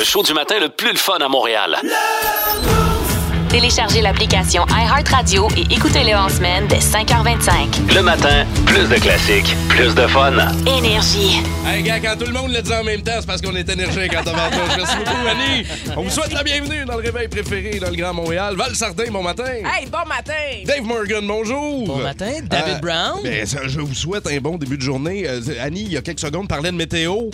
Le 0.00 0.04
show 0.06 0.22
du 0.22 0.32
matin 0.32 0.54
le 0.58 0.70
plus 0.70 0.92
le 0.92 0.96
fun 0.96 1.18
à 1.20 1.28
Montréal. 1.28 1.76
Téléchargez 3.50 4.00
l'application 4.00 4.64
iHeartRadio 4.70 5.46
et 5.58 5.74
écoutez-le 5.74 6.16
en 6.16 6.30
semaine 6.30 6.66
dès 6.68 6.78
5h25. 6.78 7.94
Le 7.94 8.00
matin, 8.00 8.46
plus 8.64 8.88
de 8.88 8.94
classiques, 8.94 9.54
plus 9.68 9.94
de 9.94 10.06
fun. 10.06 10.32
Énergie. 10.66 11.40
Hey, 11.66 11.82
gars, 11.82 12.00
quand 12.00 12.16
tout 12.18 12.24
le 12.24 12.32
monde 12.32 12.50
le 12.50 12.62
dit 12.62 12.72
en 12.72 12.82
même 12.82 13.02
temps, 13.02 13.12
c'est 13.20 13.26
parce 13.26 13.42
qu'on 13.42 13.54
est 13.54 13.68
énergique 13.68 14.10
quand 14.10 14.22
on 14.26 14.34
va 14.34 14.48
Merci 14.74 14.96
beaucoup, 14.96 15.26
Annie. 15.28 15.66
On 15.94 16.02
vous 16.04 16.10
souhaite 16.10 16.32
la 16.32 16.44
bienvenue 16.44 16.86
dans 16.86 16.94
le 16.96 17.02
réveil 17.02 17.28
préféré 17.28 17.78
dans 17.78 17.90
le 17.90 17.96
Grand 17.96 18.14
Montréal. 18.14 18.54
Val 18.56 18.74
Sardin, 18.74 19.10
bon 19.10 19.22
matin. 19.22 19.44
Hey, 19.44 19.84
bon 19.92 20.08
matin! 20.08 20.32
Dave 20.64 20.82
Morgan, 20.82 21.26
bonjour. 21.26 21.84
Bon 21.86 21.98
matin, 21.98 22.30
David 22.48 22.76
Euh, 22.76 22.78
Brown. 22.78 23.20
ben, 23.22 23.44
ça, 23.44 23.66
je 23.68 23.80
vous 23.80 23.94
souhaite 23.94 24.26
un 24.26 24.38
bon 24.38 24.56
début 24.56 24.78
de 24.78 24.82
journée. 24.82 25.24
Euh, 25.28 25.40
Annie, 25.60 25.82
il 25.82 25.92
y 25.92 25.96
a 25.98 26.00
quelques 26.00 26.20
secondes, 26.20 26.48
parlait 26.48 26.70
de 26.72 26.76
météo. 26.76 27.28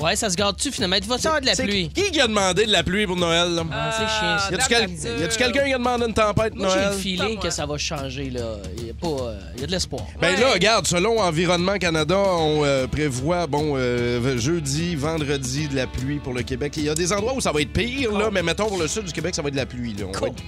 Ouais, 0.00 0.16
ça 0.16 0.30
se 0.30 0.36
garde-tu 0.36 0.72
finalement? 0.72 0.96
Il 0.96 1.04
va 1.06 1.16
avoir 1.16 1.40
de 1.40 1.46
la 1.46 1.54
C'est 1.54 1.64
pluie? 1.64 1.90
Qui 1.90 2.10
qui 2.10 2.20
a 2.20 2.26
demandé 2.26 2.64
de 2.64 2.72
la 2.72 2.82
pluie 2.82 3.06
pour 3.06 3.16
Noël? 3.16 3.54
là? 3.54 3.62
Ah, 3.70 3.90
c'est 3.92 4.06
chiant, 4.08 4.38
ça. 4.38 4.50
Y 4.50 4.54
a-tu 4.54 4.68
quel- 4.68 4.90
nature. 4.90 5.20
y 5.20 5.24
a-tu 5.24 5.38
quelqu'un 5.38 5.64
qui 5.64 5.72
a 5.74 5.78
demandé 5.78 6.06
une 6.06 6.14
tempête 6.14 6.54
Moi, 6.54 6.68
j'ai 6.70 6.76
Noël? 6.76 6.92
le 6.92 6.96
feeling 6.98 7.38
que 7.38 7.50
ça 7.50 7.66
va 7.66 7.76
changer, 7.76 8.30
là. 8.30 8.54
Il 8.78 8.86
y 8.86 8.90
a, 8.90 8.94
pas, 8.94 9.06
euh, 9.06 9.38
il 9.56 9.60
y 9.60 9.64
a 9.64 9.66
de 9.66 9.72
l'espoir. 9.72 10.02
Ben 10.20 10.34
Ouais. 10.34 10.40
là, 10.40 10.52
regarde, 10.54 10.86
selon 10.86 11.20
Environnement 11.20 11.76
Canada, 11.78 12.16
on 12.16 12.64
euh, 12.64 12.86
prévoit, 12.86 13.46
bon, 13.46 13.74
euh, 13.76 14.38
jeudi, 14.38 14.96
vendredi, 14.96 15.68
de 15.68 15.76
la 15.76 15.86
pluie 15.86 16.18
pour 16.20 16.32
le 16.32 16.42
Québec. 16.42 16.72
Il 16.78 16.84
y 16.84 16.88
a 16.88 16.94
des 16.94 17.12
endroits 17.12 17.34
où 17.34 17.40
ça 17.42 17.52
va 17.52 17.60
être 17.60 17.72
pire, 17.72 18.12
là, 18.12 18.30
mais 18.32 18.42
mettons 18.42 18.68
pour 18.68 18.78
le 18.78 18.88
sud 18.88 19.04
du 19.04 19.12
Québec, 19.12 19.34
ça 19.34 19.42
va 19.42 19.48
être 19.48 19.54
de 19.54 19.60
la 19.60 19.66
pluie. 19.66 19.92
Là. 19.92 20.06
On 20.08 20.18
va 20.18 20.28
être 20.28 20.42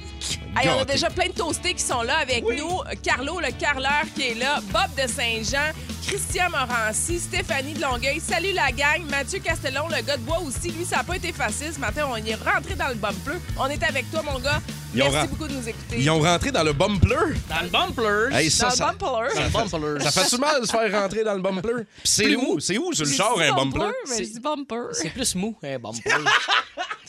Hey, 0.57 0.69
on 0.75 0.81
a 0.81 0.85
déjà 0.85 1.11
plein 1.11 1.27
de 1.27 1.33
toastés 1.33 1.75
qui 1.75 1.83
sont 1.83 2.03
là 2.03 2.17
avec 2.23 2.45
nous. 2.45 2.81
Carlo, 3.03 3.41
le 3.41 3.51
carleur 3.59 4.05
qui 4.15 4.23
est 4.23 4.35
là. 4.35 4.61
Bob 4.73 4.89
de 4.97 5.07
Saint-Jean. 5.11 5.73
Christian 6.07 6.49
Morancy. 6.51 7.19
Stéphanie 7.19 7.75
de 7.75 7.81
Longueuil. 7.83 8.21
Salut 8.21 8.53
la 8.55 8.71
gang. 8.71 9.03
Mathieu 9.11 9.34
Castellon, 9.41 9.89
le 9.89 10.03
gars 10.03 10.17
de 10.17 10.23
bois 10.23 10.41
aussi. 10.41 10.71
Lui, 10.71 10.85
ça 10.85 10.97
n'a 10.97 11.05
pas 11.05 11.17
été 11.17 11.33
facile. 11.33 11.73
Ce 11.73 11.79
matin, 11.79 12.07
on 12.11 12.17
y 12.17 12.31
est 12.31 12.35
rentré 12.35 12.75
dans 12.75 12.89
le 12.89 12.95
bumper. 12.95 13.39
On 13.59 13.67
est 13.67 13.83
avec 13.83 14.11
toi, 14.11 14.23
mon 14.23 14.39
gars. 14.39 14.61
Ils 14.95 15.03
Merci 15.03 15.29
beaucoup 15.29 15.49
de 15.49 15.55
nous 15.55 15.69
écouter. 15.69 15.97
Ils 15.99 16.11
ont 16.11 16.21
rentré 16.21 16.53
dans 16.53 16.63
le 16.63 16.73
bumper. 16.73 17.35
Dans 17.49 17.63
le 17.63 17.69
bumper. 17.69 18.37
Hey, 18.37 18.51
ça, 18.51 18.69
dans 18.69 18.75
ça, 18.75 18.93
le 18.93 18.99
bumper. 18.99 19.35
Dans 19.35 19.45
le 19.45 19.51
bumper. 19.51 20.05
ça 20.05 20.11
fait 20.23 20.37
du 20.37 20.41
mal 20.41 20.61
de 20.61 20.67
se 20.67 20.71
faire 20.73 21.03
rentrer 21.03 21.25
dans 21.25 21.35
le 21.35 21.43
bumper. 21.43 21.85
C'est 22.05 22.35
où? 22.37 22.43
mou. 22.43 22.61
C'est 22.61 22.79
où 22.79 22.93
sur 22.93 23.05
le 23.05 23.11
char 23.13 23.39
un 23.39 23.53
bumper? 23.55 23.93
mais 24.09 24.19
je 24.19 24.31
dis 24.31 24.41
bumper. 24.41 24.89
C'est 24.93 25.11
plus 25.11 25.35
mou, 25.35 25.57
un 25.63 25.79
bumper. 25.79 26.11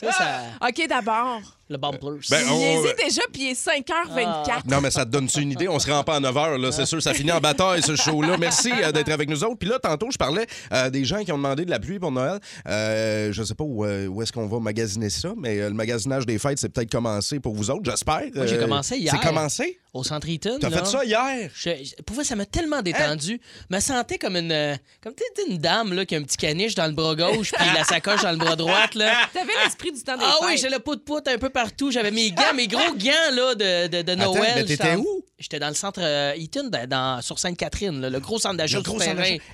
ça... 0.02 0.42
OK, 0.62 0.88
d'abord. 0.88 1.40
Le 1.68 1.78
bumper. 1.78 2.20
Ben, 2.30 2.40
Il 2.46 2.52
on- 2.52 2.60
hésite 2.84 2.96
déjà, 3.04 3.22
puis 3.32 3.42
il 3.42 3.50
est 3.50 3.54
5h24. 3.54 4.68
Non, 4.70 4.80
mais 4.80 4.90
ça 4.90 5.04
te 5.04 5.10
donne-tu 5.10 5.40
une 5.40 5.50
idée? 5.52 5.68
On 5.68 5.78
se 5.80 5.90
rend 5.90 6.04
pas 6.04 6.16
à 6.16 6.20
9 6.20 6.34
h, 6.34 6.56
là. 6.60 6.70
C'est 6.72 6.86
sûr, 6.86 7.02
ça 7.02 7.12
finit 7.12 7.32
en 7.32 7.40
bataille, 7.40 7.82
ce 7.82 7.96
show-là. 7.96 8.36
Merci 8.38 8.70
euh, 8.82 8.92
d'être 8.92 9.10
avec 9.10 9.28
nous 9.28 9.42
autres. 9.42 9.56
Puis 9.58 9.68
là, 9.68 9.78
tantôt, 9.80 10.08
je 10.12 10.16
parlais 10.16 10.46
euh, 10.72 10.90
des 10.90 11.04
gens 11.04 11.24
qui 11.24 11.32
ont 11.32 11.36
demandé 11.36 11.64
de 11.64 11.70
la 11.70 11.80
pluie 11.80 11.98
pour 11.98 12.12
Noël. 12.12 12.38
Euh, 12.68 13.32
je 13.32 13.42
sais 13.42 13.54
pas 13.54 13.64
où, 13.64 13.84
euh, 13.84 14.06
où 14.06 14.22
est-ce 14.22 14.32
qu'on 14.32 14.46
va 14.46 14.60
magasiner 14.60 15.10
ça, 15.10 15.32
mais 15.36 15.58
euh, 15.60 15.68
le 15.68 15.74
magasinage 15.74 16.24
des 16.26 16.38
fêtes, 16.38 16.58
c'est 16.58 16.68
peut-être 16.68 16.90
commencé 16.90 17.40
pour 17.40 17.54
vous 17.54 17.70
autres, 17.70 17.82
j'espère. 17.84 18.22
Moi, 18.34 18.46
j'ai 18.46 18.56
Euh, 18.56 18.62
commencé 18.62 18.96
hier. 18.96 19.12
C'est 19.20 19.26
commencé? 19.26 19.78
Au 19.92 20.04
centre 20.04 20.28
Eaton. 20.28 20.58
T'as 20.60 20.68
là. 20.68 20.78
fait 20.78 20.86
ça 20.86 21.04
hier? 21.04 21.50
Je, 21.54 21.70
je- 21.82 22.02
pour 22.02 22.16
vrai, 22.16 22.24
ça 22.24 22.36
m'a 22.36 22.44
tellement 22.44 22.82
détendu. 22.82 23.40
Je 23.70 23.74
me 23.74 23.80
sentais 23.80 24.18
comme 24.18 24.36
une, 24.36 24.52
euh, 24.52 24.76
comme 25.02 25.14
tu 25.14 25.24
sais, 25.34 25.50
une 25.50 25.56
dame 25.58 25.94
là, 25.94 26.04
qui 26.04 26.14
a 26.14 26.18
un 26.18 26.22
petit 26.22 26.36
caniche 26.36 26.74
dans 26.74 26.86
le 26.86 26.92
bras 26.92 27.14
gauche 27.14 27.52
puis 27.52 27.66
la 27.74 27.82
sacoche 27.82 28.22
dans 28.22 28.30
le 28.32 28.36
bras 28.36 28.56
droite. 28.56 28.94
Là. 28.94 29.12
T'avais 29.32 29.52
l'esprit 29.64 29.92
du 29.92 30.02
temps 30.02 30.16
des 30.18 30.24
Ah 30.24 30.36
oui, 30.42 30.52
fêtes. 30.52 30.60
j'ai 30.60 30.68
le 30.68 30.80
pout-pout 30.80 31.26
un 31.26 31.38
peu 31.38 31.48
partout. 31.56 31.90
J'avais 31.90 32.10
mes 32.10 32.30
gants, 32.32 32.52
mes 32.54 32.68
gros 32.68 32.94
gants 32.94 33.30
là, 33.32 33.54
de, 33.54 33.86
de, 33.88 34.02
de 34.02 34.12
Attends, 34.12 34.34
Noël. 34.34 34.52
mais 34.56 34.64
t'étais 34.66 34.94
où? 34.96 35.24
J'étais 35.38 35.58
dans 35.58 35.68
le 35.68 35.74
centre 35.74 36.00
euh, 36.02 36.34
Eaton, 36.36 36.68
dans, 36.68 36.86
dans- 36.88 37.22
sur 37.22 37.38
Sainte-Catherine, 37.38 37.98
là, 38.00 38.10
le 38.10 38.20
gros 38.20 38.38
centre 38.38 38.56
d'achat 38.56 38.76
Le 38.78 38.82
gros. 38.82 38.98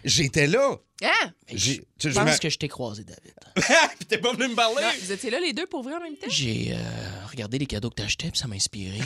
J'étais 0.05 0.47
là. 0.49 0.77
Hein? 1.05 1.31
J'ai- 1.53 1.79
tu 1.79 1.85
sais, 1.99 2.11
Je 2.11 2.15
pense 2.21 2.39
que 2.41 2.49
je 2.51 2.59
t'ai 2.59 2.69
croisé, 2.69 3.05
David. 3.05 3.35
Puis 3.99 4.07
t'es 4.09 4.19
pas 4.19 4.33
venu 4.33 4.49
me 4.49 4.55
parler? 4.55 4.83
Non, 4.83 4.89
vous 5.01 5.13
étiez 5.13 5.31
là 5.31 5.39
les 5.41 5.53
deux 5.53 5.67
pour 5.67 5.83
vrai 5.83 5.95
en 5.95 6.01
même 6.01 6.17
temps? 6.17 6.27
J'ai 6.29 6.73
euh, 6.73 6.77
regardé 7.31 7.59
les 7.59 7.67
cadeaux 7.67 7.91
que 7.91 7.97
t'achetais, 8.03 8.31
puis 8.31 8.39
ça 8.39 8.47
m'a 8.49 8.55
inspiré. 8.57 8.99
j'ai 8.99 9.03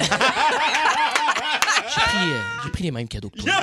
pris, 2.02 2.30
euh, 2.32 2.40
j'ai 2.64 2.70
pris 2.70 2.82
les 2.84 2.90
mêmes 2.90 3.08
cadeaux 3.08 3.30
que 3.30 3.40
toi. 3.42 3.52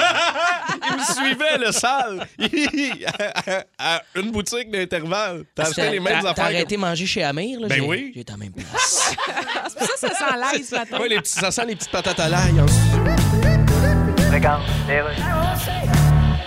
Il 0.89 0.95
me 0.97 1.03
suivait, 1.03 1.57
le 1.57 1.71
sale. 1.71 2.27
à, 3.77 3.95
à 3.95 4.01
une 4.15 4.31
boutique 4.31 4.69
d'intervalle. 4.71 5.43
T'as 5.55 5.63
acheté 5.67 5.89
les 5.91 5.99
mêmes 5.99 6.17
affaires. 6.17 6.33
T'as 6.35 6.43
arrêté 6.45 6.75
de 6.75 6.81
manger 6.81 7.05
chez 7.05 7.23
Amir, 7.23 7.59
là? 7.59 7.67
Ben 7.67 7.75
j'ai- 7.75 7.81
oui. 7.81 8.11
J'ai 8.13 8.21
été 8.21 8.33
à 8.33 8.35
la 8.35 8.43
même 8.43 8.51
place. 8.53 9.15
C'est 9.69 9.77
pour 9.79 9.87
ça 9.97 10.09
que 10.09 10.15
ça 10.15 10.27
sent 10.29 10.37
l'ail 10.39 10.63
ce 10.63 10.75
matin. 10.75 10.99
Ouais, 10.99 11.07
les 11.09 11.19
petits, 11.19 11.31
ça 11.39 11.51
sent 11.51 11.65
les 11.65 11.75
petites 11.75 11.91
patates 11.91 12.19
à 12.19 12.29
l'ail. 12.29 12.59
en 12.59 12.67
studio. 12.67 13.03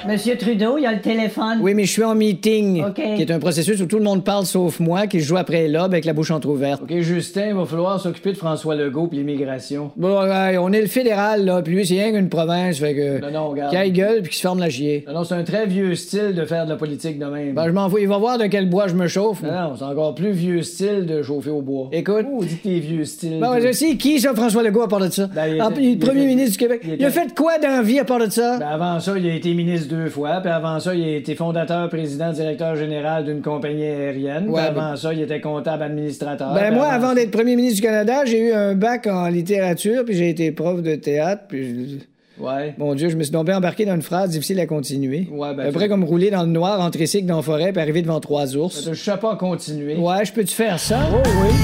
Monsieur 0.09 0.37
Trudeau, 0.37 0.79
il 0.79 0.83
y 0.83 0.87
a 0.87 0.93
le 0.93 1.01
téléphone. 1.01 1.59
Oui, 1.61 1.75
mais 1.75 1.85
je 1.85 1.91
suis 1.93 2.05
en 2.05 2.15
meeting, 2.15 2.85
OK. 2.85 2.95
qui 2.95 3.23
est 3.23 3.31
un 3.31 3.39
processus 3.39 3.81
où 3.81 3.87
tout 3.87 3.99
le 3.99 4.05
monde 4.05 4.25
parle 4.25 4.47
sauf 4.47 4.79
moi, 4.81 5.07
qui 5.07 5.21
joue 5.21 5.37
après 5.37 5.69
l'aube 5.69 5.93
avec 5.93 6.05
la 6.05 6.13
bouche 6.13 6.31
entrouverte. 6.31 6.83
OK, 6.83 6.99
Justin, 7.01 7.49
il 7.49 7.55
va 7.55 7.65
falloir 7.65 8.01
s'occuper 8.01 8.33
de 8.33 8.37
François 8.37 8.75
Legault 8.77 9.09
puis 9.09 9.19
l'immigration. 9.19 9.91
Bon, 9.97 10.23
ouais, 10.23 10.57
on 10.59 10.73
est 10.73 10.81
le 10.81 10.87
fédéral, 10.87 11.45
là, 11.45 11.61
puis 11.63 11.75
lui, 11.75 11.87
c'est 11.87 11.95
rien 11.95 12.13
qu'une 12.13 12.29
province, 12.29 12.79
fait 12.79 12.95
que... 12.95 13.21
Non, 13.21 13.31
non, 13.33 13.49
regarde. 13.49 13.71
Qu'il 13.71 13.79
aille 13.79 13.93
gueule 13.93 14.23
puis 14.23 14.31
qu'il 14.31 14.37
se 14.37 14.43
ferme 14.43 14.61
la 14.61 14.71
chier. 14.71 15.05
Non, 15.09 15.15
non, 15.15 15.25
c'est 15.25 15.35
un 15.35 15.43
très 15.45 15.67
vieux 15.67 15.95
style 15.95 16.35
de 16.35 16.45
faire 16.45 16.65
de 16.67 16.71
la 16.71 16.77
politique 16.77 17.19
de 17.19 17.27
même. 17.27 17.55
Ben, 17.55 17.67
je 17.67 17.73
m'en 17.73 17.89
fous, 17.89 17.99
il 17.99 18.09
va 18.09 18.19
voir 18.19 18.39
de 18.39 18.47
quel 18.47 18.69
bois 18.69 18.87
je 18.89 18.95
me 18.95 19.09
chauffe. 19.09 19.43
non, 19.43 19.51
non, 19.51 19.73
c'est 19.77 19.85
encore 19.85 20.15
plus 20.15 20.31
vieux 20.33 20.63
style 20.63 21.07
de 21.07 21.23
chauffer 21.23 21.51
au 21.51 21.63
bois. 21.63 21.89
Écoute. 21.93 22.27
Oh, 22.33 22.45
dit 22.45 22.57
que 22.59 22.63
t'es 22.63 22.79
vieux 22.79 23.05
style. 23.05 23.39
Ben, 23.41 23.49
toi. 23.49 23.61
je 23.61 23.73
sais, 23.73 23.97
qui 23.97 24.21
ça, 24.21 24.35
François 24.35 24.63
Legault, 24.63 24.83
à 24.83 24.89
part 24.89 25.01
de 25.01 25.11
ça? 25.11 25.27
Ben, 25.35 25.47
il 25.47 25.61
Ah, 25.61 25.69
était- 25.71 25.83
il 25.83 25.99
premier 25.99 26.21
était- 26.21 26.29
ministre 26.29 26.53
du 26.53 26.59
Québec. 26.59 26.81
il 26.85 26.95
Il, 27.01 27.05
a 27.05 27.11
fait 27.11 27.35
quoi 27.35 27.59
dans 27.59 27.69
la 27.69 27.83
vie 27.83 27.99
à 27.99 28.05
part 28.05 28.19
de 28.21 28.31
ça? 28.31 28.59
Ben, 28.59 28.67
avant 28.69 29.01
ça, 29.01 29.15
il 29.19 29.27
a 29.29 29.35
été 29.35 29.53
ministre 29.55 29.89
deux 29.97 30.11
fois, 30.11 30.41
puis 30.41 30.51
avant 30.51 30.79
ça, 30.81 30.95
il 30.95 31.03
a 31.05 31.17
été 31.17 31.35
fondateur, 31.35 31.89
président, 31.89 32.33
directeur 32.33 32.77
général 32.77 33.25
d'une 33.25 33.43
compagnie 33.43 33.85
aérienne. 33.85 34.49
Ouais, 34.49 34.71
puis 34.71 34.79
avant 34.81 34.97
ça, 34.97 35.13
il 35.15 35.21
était 35.23 35.41
comptable 35.41 35.83
administrateur. 35.85 36.53
Ben, 36.55 36.75
moi, 36.75 36.87
avant 36.89 37.09
ça- 37.11 37.15
d'être 37.17 37.31
premier 37.31 37.57
ministre 37.57 37.77
du 37.77 37.83
Canada, 37.83 38.25
j'ai 38.25 38.39
eu 38.49 38.53
un 38.53 38.75
bac 38.75 39.07
en 39.07 39.29
littérature, 39.29 40.05
puis 40.05 40.15
j'ai 40.17 40.31
été 40.31 40.53
prof 40.53 40.83
de 40.83 40.95
théâtre, 40.97 41.45
puis... 41.49 42.01
Ouais. 42.39 42.75
Mon 42.77 42.95
Dieu, 42.95 43.09
je 43.09 43.17
me 43.17 43.23
suis 43.23 43.33
tombé 43.33 43.55
embarqué 43.55 43.87
dans 43.87 43.95
une 43.95 44.03
phrase 44.03 44.29
difficile 44.29 44.61
à 44.61 44.67
continuer. 44.67 45.27
Ouais, 45.31 45.55
ben, 45.55 45.61
À 45.61 45.65
peu 45.67 45.71
tu- 45.73 45.79
près 45.79 45.89
comme 45.89 46.05
rouler 46.05 46.31
dans 46.31 46.43
le 46.43 46.51
noir 46.51 46.79
en 46.83 46.91
tricycle 46.91 47.25
dans 47.25 47.37
la 47.37 47.43
forêt 47.43 47.73
puis 47.73 47.81
arriver 47.81 48.03
devant 48.03 48.21
trois 48.21 48.55
ours. 48.57 48.85
Ben, 48.85 48.93
Je 48.93 49.03
sais 49.03 49.17
pas 49.17 49.37
continuer. 49.37 49.97
Ouais, 49.97 50.23
je 50.23 50.33
peux-tu 50.35 50.55
faire 50.55 50.79
ça? 50.79 50.99
Oh 51.15 51.23
oui. 51.25 51.55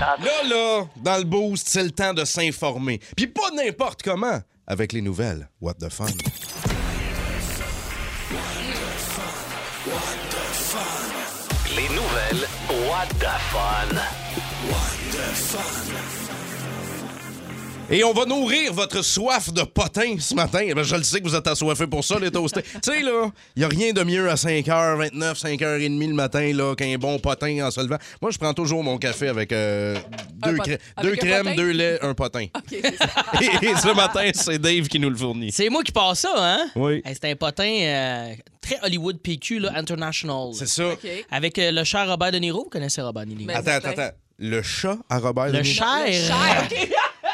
Là, 0.00 0.48
là, 0.48 0.84
dans 1.04 1.18
le 1.18 1.24
boost, 1.24 1.68
c'est 1.68 1.84
le 1.84 1.90
temps 1.90 2.14
de 2.14 2.24
s'informer. 2.24 2.98
Puis 3.14 3.26
pas 3.26 3.50
n'importe 3.54 4.02
comment. 4.02 4.38
Avec 4.66 4.94
les 4.94 5.02
nouvelles. 5.02 5.48
What 5.60 5.74
the 5.74 5.90
fun? 5.90 6.06
Les 12.32 12.36
nouvelles 12.36 12.48
What 12.88 13.08
the 13.18 13.26
Fun. 13.50 13.90
Et 17.92 18.04
on 18.04 18.12
va 18.12 18.24
nourrir 18.24 18.72
votre 18.72 19.02
soif 19.02 19.52
de 19.52 19.62
potin 19.62 20.14
ce 20.20 20.32
matin. 20.34 20.60
Eh 20.62 20.74
ben, 20.74 20.84
je 20.84 20.94
le 20.94 21.02
sais 21.02 21.18
que 21.20 21.24
vous 21.28 21.34
êtes 21.34 21.46
assoiffés 21.48 21.88
pour 21.88 22.04
ça, 22.04 22.18
les 22.20 22.30
toastés. 22.30 22.62
tu 22.62 22.78
sais, 22.84 23.00
là, 23.02 23.30
il 23.56 23.60
n'y 23.60 23.64
a 23.64 23.68
rien 23.68 23.92
de 23.92 24.02
mieux 24.04 24.30
à 24.30 24.34
5h29, 24.36 25.10
5h30 25.40 26.08
le 26.08 26.14
matin 26.14 26.52
là, 26.54 26.74
qu'un 26.76 26.96
bon 26.98 27.18
potin 27.18 27.66
en 27.66 27.70
se 27.72 27.80
levant. 27.80 27.98
Moi, 28.22 28.30
je 28.30 28.38
prends 28.38 28.54
toujours 28.54 28.84
mon 28.84 28.96
café 28.96 29.26
avec 29.28 29.50
euh, 29.52 29.96
deux, 30.44 30.54
pot- 30.56 30.62
crè- 30.62 30.78
avec 30.96 31.10
deux 31.10 31.16
crèmes, 31.16 31.42
potin? 31.46 31.56
deux 31.56 31.70
laits, 31.72 31.98
un 32.04 32.14
potin. 32.14 32.46
C'est 32.70 32.96
ça. 32.96 33.06
et, 33.40 33.66
et 33.66 33.74
ce 33.76 33.94
matin, 33.94 34.30
c'est 34.34 34.58
Dave 34.58 34.86
qui 34.86 35.00
nous 35.00 35.10
le 35.10 35.16
fournit. 35.16 35.50
C'est 35.50 35.68
moi 35.68 35.82
qui 35.82 35.92
passe 35.92 36.20
ça, 36.20 36.32
hein? 36.36 36.68
Oui. 36.76 37.02
Hey, 37.04 37.14
c'est 37.20 37.30
un 37.30 37.34
potin 37.36 37.64
euh, 37.68 38.34
très 38.60 38.78
Hollywood 38.84 39.18
PQ, 39.20 39.58
là, 39.58 39.72
international. 39.74 40.50
C'est 40.54 40.68
ça. 40.68 40.84
Avec 41.30 41.58
euh, 41.58 41.72
le 41.72 41.82
cher 41.84 42.08
Robert 42.08 42.30
De 42.30 42.38
Niro. 42.38 42.62
Vous 42.64 42.70
connaissez 42.70 43.02
Robert 43.02 43.26
De 43.26 43.30
Niro? 43.32 43.46
Mais- 43.46 43.54
Attends, 43.54 43.72
attends, 43.72 43.88
attends. 44.00 44.16
Le 44.38 44.62
chat 44.62 44.96
à 45.10 45.18
Robert 45.18 45.46
Le 45.46 45.52
De 45.52 45.58
Niro? 45.62 45.74
cher, 45.74 46.06
Le 46.06 46.12
cher, 46.12 46.68
OK. 46.70 46.88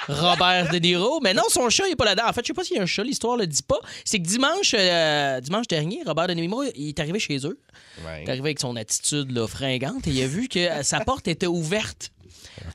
Robert 0.08 0.70
De 0.70 0.78
Niro. 0.78 1.20
Mais 1.22 1.34
non, 1.34 1.44
son 1.48 1.68
chat, 1.70 1.86
il 1.86 1.92
est 1.92 1.96
pas 1.96 2.04
là-dedans. 2.04 2.28
En 2.28 2.32
fait, 2.32 2.42
je 2.42 2.48
sais 2.48 2.54
pas 2.54 2.64
s'il 2.64 2.76
y 2.76 2.80
a 2.80 2.82
un 2.82 2.86
chat, 2.86 3.02
l'histoire 3.02 3.36
le 3.36 3.46
dit 3.46 3.62
pas. 3.62 3.78
C'est 4.04 4.18
que 4.18 4.26
dimanche, 4.26 4.74
euh, 4.78 5.40
dimanche 5.40 5.66
dernier, 5.68 6.02
Robert 6.06 6.28
De 6.28 6.34
Niro, 6.34 6.64
il 6.74 6.88
est 6.88 7.00
arrivé 7.00 7.18
chez 7.18 7.38
eux. 7.46 7.58
Ouais. 8.04 8.22
Il 8.22 8.28
est 8.28 8.30
arrivé 8.30 8.48
avec 8.48 8.60
son 8.60 8.76
attitude 8.76 9.30
là, 9.32 9.46
fringante 9.46 10.06
et 10.06 10.10
il 10.10 10.22
a 10.22 10.26
vu 10.26 10.48
que 10.48 10.58
euh, 10.58 10.82
sa 10.82 11.00
porte 11.00 11.28
était 11.28 11.46
ouverte. 11.46 12.12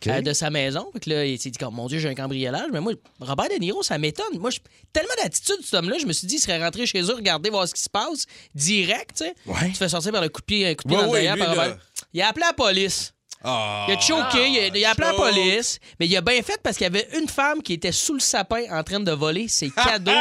Euh, 0.08 0.22
de 0.22 0.34
sa 0.34 0.50
maison. 0.50 0.90
Fait 0.94 1.00
que 1.00 1.10
là, 1.10 1.26
il 1.26 1.40
s'est 1.40 1.50
dit, 1.50 1.58
comme, 1.58 1.76
mon 1.76 1.88
Dieu, 1.88 2.00
j'ai 2.00 2.10
un 2.10 2.16
cambriolage. 2.16 2.70
Mais 2.72 2.80
moi, 2.80 2.94
Robert 3.20 3.50
De 3.50 3.56
Niro, 3.56 3.84
ça 3.84 3.98
m'étonne. 3.98 4.38
Moi, 4.40 4.52
tellement 4.94 5.14
d'attitude, 5.22 5.58
cet 5.64 5.74
homme-là, 5.74 5.98
je 6.00 6.06
me 6.06 6.14
suis 6.14 6.28
dit, 6.28 6.36
il 6.36 6.40
serait 6.40 6.64
rentré 6.64 6.86
chez 6.86 7.02
eux, 7.02 7.16
regarder, 7.16 7.50
voir 7.50 7.68
ce 7.68 7.74
qui 7.74 7.82
se 7.82 7.90
passe, 7.90 8.26
direct, 8.56 9.18
tu 9.18 9.26
sais. 9.26 9.36
Ouais. 9.46 9.70
Tu 9.70 9.76
fais 9.76 9.90
sortir 9.90 10.12
par 10.12 10.22
le 10.22 10.30
coup 10.30 10.42
de 10.42 10.46
pied, 10.46 10.68
un 10.68 10.76
coup 10.76 10.84
de 10.84 10.90
pied 10.90 10.98
Ouais, 10.98 11.04
dans 11.06 11.14
le 11.14 11.20
derrière 11.20 11.38
par 11.38 11.50
Robert. 11.50 11.78
Il 12.14 12.22
a 12.22 12.30
appelé 12.30 12.46
la 12.46 12.54
police. 12.54 13.14
Ah. 13.44 13.86
Il 13.90 13.96
a 13.96 14.00
choqué, 14.00 14.48
il 14.50 14.60
a, 14.60 14.68
il 14.68 14.86
a 14.86 14.92
appelé 14.92 15.08
la 15.08 15.14
police, 15.14 15.80
mais 16.00 16.06
il 16.08 16.16
a 16.16 16.22
bien 16.22 16.42
fait 16.44 16.60
parce 16.62 16.78
qu'il 16.78 16.84
y 16.86 16.88
avait 16.88 17.08
une 17.20 17.28
femme 17.28 17.62
qui 17.64 17.74
était 17.74 17.92
sous 17.92 18.14
le 18.14 18.20
sapin 18.20 18.64
en 18.72 18.84
train 18.84 19.00
de 19.00 19.12
voler 19.12 19.48
ses 19.48 19.70
cadeaux 19.76 20.12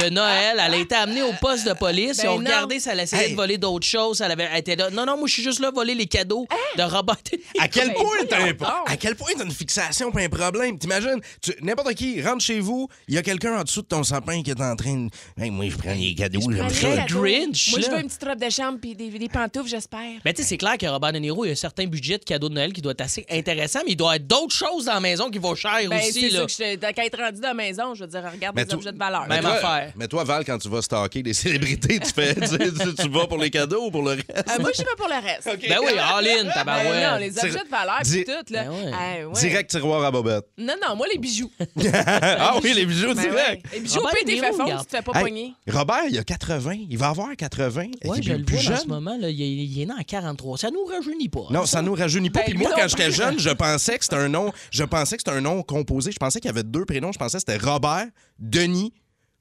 de 0.00 0.10
Noël. 0.10 0.60
Elle 0.64 0.74
a 0.74 0.76
été 0.76 0.94
amenée 0.94 1.22
au 1.22 1.32
poste 1.40 1.66
de 1.66 1.72
police. 1.72 2.18
Ben 2.18 2.24
Ils 2.24 2.28
ont 2.28 2.38
non. 2.38 2.44
regardé 2.44 2.80
si 2.80 2.88
elle 2.88 3.00
essayait 3.00 3.24
Hey. 3.24 3.30
de 3.30 3.36
voler 3.36 3.56
d'autres 3.58 3.86
choses. 3.86 4.20
Elle, 4.20 4.30
avait, 4.32 4.48
elle 4.52 4.58
était 4.58 4.76
là. 4.76 4.90
Non, 4.90 5.06
non, 5.06 5.16
moi, 5.16 5.26
je 5.26 5.32
suis 5.34 5.42
juste 5.42 5.60
là 5.60 5.70
voler 5.70 5.94
les 5.94 6.06
cadeaux 6.06 6.46
de 6.76 6.82
Robert 6.82 7.16
De 7.30 7.36
Niro. 7.36 7.48
À 7.60 7.68
quel 7.68 7.88
Ben, 7.88 7.94
point 7.94 8.16
t'as 8.28 8.42
un, 8.42 8.52
à 8.86 8.96
quel 8.96 9.16
point 9.16 9.30
t'as 9.36 9.44
une 9.44 9.50
fixation 9.52 10.10
pas 10.10 10.20
un 10.20 10.28
problème? 10.28 10.78
T'imagines, 10.78 11.20
n'importe 11.62 11.94
qui 11.94 12.20
rentre 12.22 12.42
chez 12.44 12.60
vous, 12.60 12.88
il 13.08 13.14
y 13.14 13.18
a 13.18 13.22
quelqu'un 13.22 13.58
en 13.58 13.62
dessous 13.62 13.82
de 13.82 13.86
ton 13.86 14.02
sapin 14.02 14.42
qui 14.42 14.50
est 14.50 14.60
en 14.60 14.76
train 14.76 14.94
de. 14.94 15.10
Hey, 15.42 15.50
moi, 15.50 15.66
je 15.68 15.76
prends 15.76 15.94
les 15.94 16.14
cadeaux, 16.14 16.40
j'aime 16.50 16.68
ça. 16.70 16.88
Le 16.88 17.06
Grinch, 17.06 17.70
Moi, 17.70 17.80
je 17.80 17.90
veux 17.90 18.00
une 18.00 18.06
petite 18.08 18.24
robe 18.24 18.38
de 18.44 18.50
chambre 18.50 18.78
puis 18.80 18.94
des, 18.94 19.08
des 19.10 19.28
pantoufles, 19.28 19.68
j'espère. 19.68 20.00
Ben, 20.24 20.34
tu 20.34 20.42
sais, 20.42 20.48
c'est 20.48 20.58
clair 20.58 20.76
que 20.78 20.86
Robert 20.86 21.12
De 21.12 21.18
Niro, 21.18 21.44
il 21.44 21.48
y 21.48 21.50
a 21.50 21.52
un 21.52 21.56
certain 21.56 21.86
budget 21.86 22.18
de 22.34 22.38
cadeaux 22.38 22.48
de 22.48 22.54
Noël 22.54 22.72
qui 22.72 22.82
doit 22.82 22.92
être 22.92 23.00
assez 23.02 23.24
intéressant, 23.30 23.80
mais 23.86 23.92
il 23.92 23.96
doit 23.96 24.16
être 24.16 24.26
d'autres 24.26 24.54
choses 24.54 24.86
dans 24.86 24.94
la 24.94 25.00
maison 25.00 25.30
qui 25.30 25.38
vont 25.38 25.54
cher 25.54 25.72
Ben, 25.88 25.98
aussi. 25.98 26.12
c'est 26.12 26.30
Là. 26.30 26.30
sûr 26.30 26.46
que 26.46 26.52
je, 26.52 27.04
être 27.06 27.18
rendu 27.18 27.40
dans 27.40 27.48
la 27.48 27.54
maison, 27.54 27.94
je 27.94 28.02
veux 28.04 28.10
dire, 28.10 28.22
regarde 28.32 28.56
Mais 28.56 28.64
toi- 28.64 28.74
objets 28.74 28.92
de 28.92 28.98
valeur. 28.98 29.26
Même 29.28 29.40
toi, 29.42 29.52
affaire. 29.52 29.92
Mais 29.96 30.08
toi, 30.08 30.24
Val, 30.24 30.44
quand 30.44 30.58
tu 30.58 30.68
vas 30.68 30.82
stalker 30.82 31.22
des 31.22 31.34
célébrités, 31.44 32.00
tu 32.00 32.12
fais. 32.12 32.34
tu, 32.34 32.48
tu- 32.58 32.94
tu 32.94 33.08
vas 33.08 33.26
pour 33.26 33.38
les 33.38 33.50
cadeaux 33.50 33.86
ou 33.86 33.90
pour 33.90 34.02
le 34.02 34.10
reste? 34.12 34.30
Euh, 34.30 34.60
moi, 34.60 34.70
je 34.72 34.76
suis 34.76 34.84
pas 34.84 34.96
pour 34.96 35.08
le 35.08 35.14
reste. 35.22 35.44
Ben 35.68 35.78
oui, 35.80 35.92
all-in, 35.98 36.44
Ben 36.44 36.52
tabarouette. 36.52 37.10
non, 37.12 37.16
les 37.18 37.38
objets 37.38 37.64
de 37.64 37.70
valeur 37.70 38.00
Di- 38.02 38.18
pis 38.18 38.24
tout, 38.24 38.52
là. 38.52 38.64
Ben 38.64 38.70
ouais. 38.70 38.90
Ah, 38.92 39.28
ouais. 39.28 39.40
Direct 39.40 39.70
tiroir 39.70 40.04
à 40.04 40.10
bobette. 40.10 40.44
Non, 40.58 40.74
non, 40.86 40.96
moi, 40.96 41.06
les 41.12 41.18
bijoux. 41.18 41.50
ah 42.06 42.56
oui, 42.62 42.72
les 42.74 42.86
bijoux 42.86 43.14
Ben 43.14 43.22
direct. 43.22 43.36
ouais. 43.36 43.62
Les 43.74 43.80
bijoux, 43.80 44.00
Robert 44.00 44.12
au 44.12 44.16
pire, 44.16 44.24
De 44.24 44.30
t'es 44.30 44.34
Niro, 44.34 44.46
fait 44.46 44.50
fondre 44.52 44.64
regarde? 44.64 44.80
si 44.80 44.86
tu 44.86 44.90
te 44.92 44.96
fais 44.96 45.02
pas 45.02 45.18
Hey, 45.18 45.22
pogner. 45.24 45.52
Robert, 45.68 46.04
il 46.10 46.18
a 46.18 46.24
80. 46.24 46.76
Il 46.90 46.98
va 46.98 47.08
avoir 47.08 47.36
80. 47.36 47.82
Ouais, 48.04 48.18
il 48.18 48.22
je 48.22 48.32
le 48.32 48.44
plus 48.44 48.54
vois 48.56 48.62
jeune. 48.64 48.74
en 48.76 48.80
ce 48.80 48.86
moment. 48.88 49.16
Là, 49.18 49.28
il, 49.30 49.40
est, 49.42 49.46
il 49.48 49.82
est 49.82 49.86
né 49.86 49.92
en 49.98 50.02
43. 50.02 50.58
Ça 50.58 50.70
nous 50.70 50.84
rajeunit 50.84 51.28
pas. 51.28 51.46
Non, 51.50 51.66
ça? 51.66 51.82
nous 51.82 51.94
rajeunit 51.94 52.23
pas. 52.30 52.40
Ben, 52.40 52.50
Puis 52.50 52.58
moi, 52.58 52.70
non 52.70 52.76
quand 52.76 52.88
j'étais 52.88 53.10
jeune, 53.10 53.38
je 53.38 53.50
pensais 53.50 53.98
que 53.98 54.04
c'était 54.04 54.16
un 54.16 54.28
nom. 54.28 54.52
Je 54.70 54.84
pensais 54.84 55.16
que 55.16 55.22
c'était 55.24 55.36
un 55.36 55.40
nom 55.40 55.62
composé. 55.62 56.12
Je 56.12 56.18
pensais 56.18 56.40
qu'il 56.40 56.48
y 56.48 56.52
avait 56.52 56.62
deux 56.62 56.84
prénoms. 56.84 57.12
Je 57.12 57.18
pensais 57.18 57.38
que 57.38 57.44
c'était 57.46 57.64
Robert, 57.64 58.06
Denis, 58.38 58.92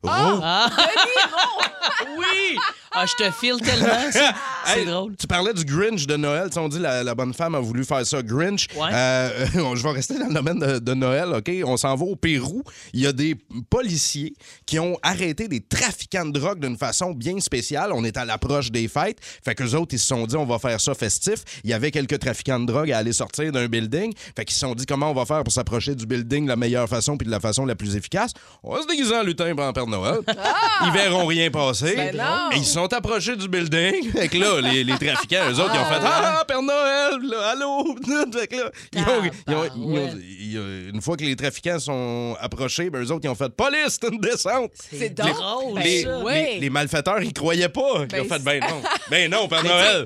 Ro. 0.04 0.10
Ah! 0.12 0.70
oui! 2.18 2.58
Ah, 2.96 3.06
je 3.06 3.14
te 3.24 3.32
file 3.32 3.60
tellement, 3.62 4.12
ça. 4.12 4.34
C'est 4.66 4.80
Hey, 4.80 4.86
drôle. 4.86 5.16
Tu 5.18 5.28
parlais 5.28 5.54
du 5.54 5.66
Grinch 5.66 6.06
de 6.08 6.16
Noël. 6.16 6.48
Tu 6.48 6.54
sais, 6.54 6.60
on 6.60 6.70
dit 6.70 6.80
la, 6.80 7.04
la 7.04 7.16
bonne 7.16 7.34
femme 7.34 7.54
a 7.56 7.60
voulu 7.60 7.84
faire 7.84 8.06
ça, 8.06 8.22
Grinch. 8.22 8.68
Ouais. 8.76 8.90
Euh, 8.94 9.46
je 9.76 9.84
vais 9.84 9.92
rester 9.92 10.18
dans 10.18 10.28
le 10.28 10.34
domaine 10.34 10.60
de, 10.60 10.80
de 10.80 10.94
Noël, 10.94 11.34
OK? 11.34 11.52
On 11.66 11.76
s'en 11.76 11.96
va 11.96 12.06
au 12.06 12.16
Pérou. 12.16 12.64
Il 12.94 13.02
y 13.02 13.08
a 13.08 13.12
des 13.12 13.36
policiers 13.70 14.34
qui 14.66 14.80
ont 14.80 14.98
arrêté 15.04 15.48
des 15.48 15.60
trafiquants 15.60 16.26
de 16.26 16.32
drogue 16.40 16.60
d'une 16.60 16.78
façon 16.78 17.12
bien 17.12 17.40
spéciale. 17.40 17.92
On 17.94 18.04
est 18.06 18.16
à 18.16 18.24
l'approche 18.26 18.72
des 18.72 18.88
fêtes. 18.88 19.18
Fait 19.44 19.56
que 19.56 19.64
les 19.64 19.76
autres, 19.76 19.96
ils 19.96 20.00
se 20.00 20.08
sont 20.08 20.26
dit, 20.26 20.36
on 20.36 20.46
va 20.46 20.60
faire 20.60 20.80
ça 20.80 20.94
festif. 20.94 21.40
Il 21.64 21.70
y 21.70 21.74
avait 21.74 21.92
quelques 21.92 22.20
trafiquants 22.20 22.60
de 22.60 22.66
drogue 22.68 22.92
à 22.92 23.00
aller 23.00 23.14
sortir 23.14 23.52
d'un 23.52 23.68
building. 23.68 24.14
Fait 24.36 24.46
qu'ils 24.46 24.54
se 24.54 24.60
sont 24.62 24.76
dit, 24.76 24.86
comment 24.86 25.10
on 25.10 25.14
va 25.14 25.26
faire 25.26 25.44
pour 25.44 25.52
s'approcher 25.52 25.96
du 25.96 26.06
building 26.06 26.44
de 26.46 26.50
la 26.50 26.56
meilleure 26.56 26.88
façon 26.88 27.18
puis 27.18 27.26
de 27.26 27.32
la 27.32 27.40
façon 27.40 27.66
la 27.66 27.76
plus 27.76 27.96
efficace? 27.98 28.32
On 28.64 28.76
va 28.76 28.82
se 28.82 28.88
déguiser 28.88 29.16
en 29.16 29.24
lutin 29.24 29.54
pour 29.56 29.66
en 29.66 29.74
Père 29.74 29.88
Noël. 29.88 30.20
Ils 30.86 30.92
verront 30.92 31.26
rien 31.26 31.50
passer. 31.52 31.96
Ben 31.96 32.16
non. 32.16 32.52
Et 32.54 32.58
ils 32.58 32.66
sont 32.66 32.83
approchés 32.92 33.36
du 33.36 33.48
building. 33.48 34.12
Fait 34.14 34.28
que 34.28 34.38
là, 34.38 34.60
les, 34.62 34.84
les 34.84 34.94
trafiquants, 34.98 35.44
eux 35.50 35.60
autres, 35.60 35.72
ils 35.74 35.80
ont 35.80 35.86
fait 35.86 36.00
Ah, 36.06 36.44
Père 36.48 36.62
Noël, 36.62 37.20
là, 37.24 37.50
allô? 37.52 37.96
Fait 38.34 38.48
que 38.48 38.56
là, 38.56 38.72
ils 38.94 39.02
ont- 39.02 39.06
ils 39.48 39.54
ont- 39.56 39.64
ils 39.76 40.00
ont- 40.00 40.20
ils 40.40 40.60
ont- 40.60 40.94
une 40.96 41.02
fois 41.02 41.16
que 41.18 41.24
les 41.24 41.36
trafiquants 41.36 41.80
sont 41.80 42.36
approchés, 42.40 42.90
ben, 42.90 43.04
eux 43.04 43.12
autres, 43.12 43.22
ils 43.24 43.30
ont 43.30 43.36
fait 43.36 43.50
Police, 43.50 43.98
c'est 44.02 44.10
une 44.12 44.20
descente. 44.20 44.72
C'est 44.92 45.10
drôle, 45.14 45.32
drôle. 45.34 45.74
Ben, 45.76 45.84
Les, 45.84 46.04
les- 46.54 46.60
les 46.60 46.70
malfaiteurs, 46.70 47.22
ils 47.22 47.34
croyaient 47.34 47.70
pas. 47.70 48.02
Ils 48.02 48.08
Ben, 48.08 48.22
ont 48.22 48.26
fait 48.26 48.40
Ben 48.44 48.60
non. 48.62 48.82
Ben 49.10 49.32
non, 49.32 49.48
Père 49.48 49.64
Noël. 49.64 50.06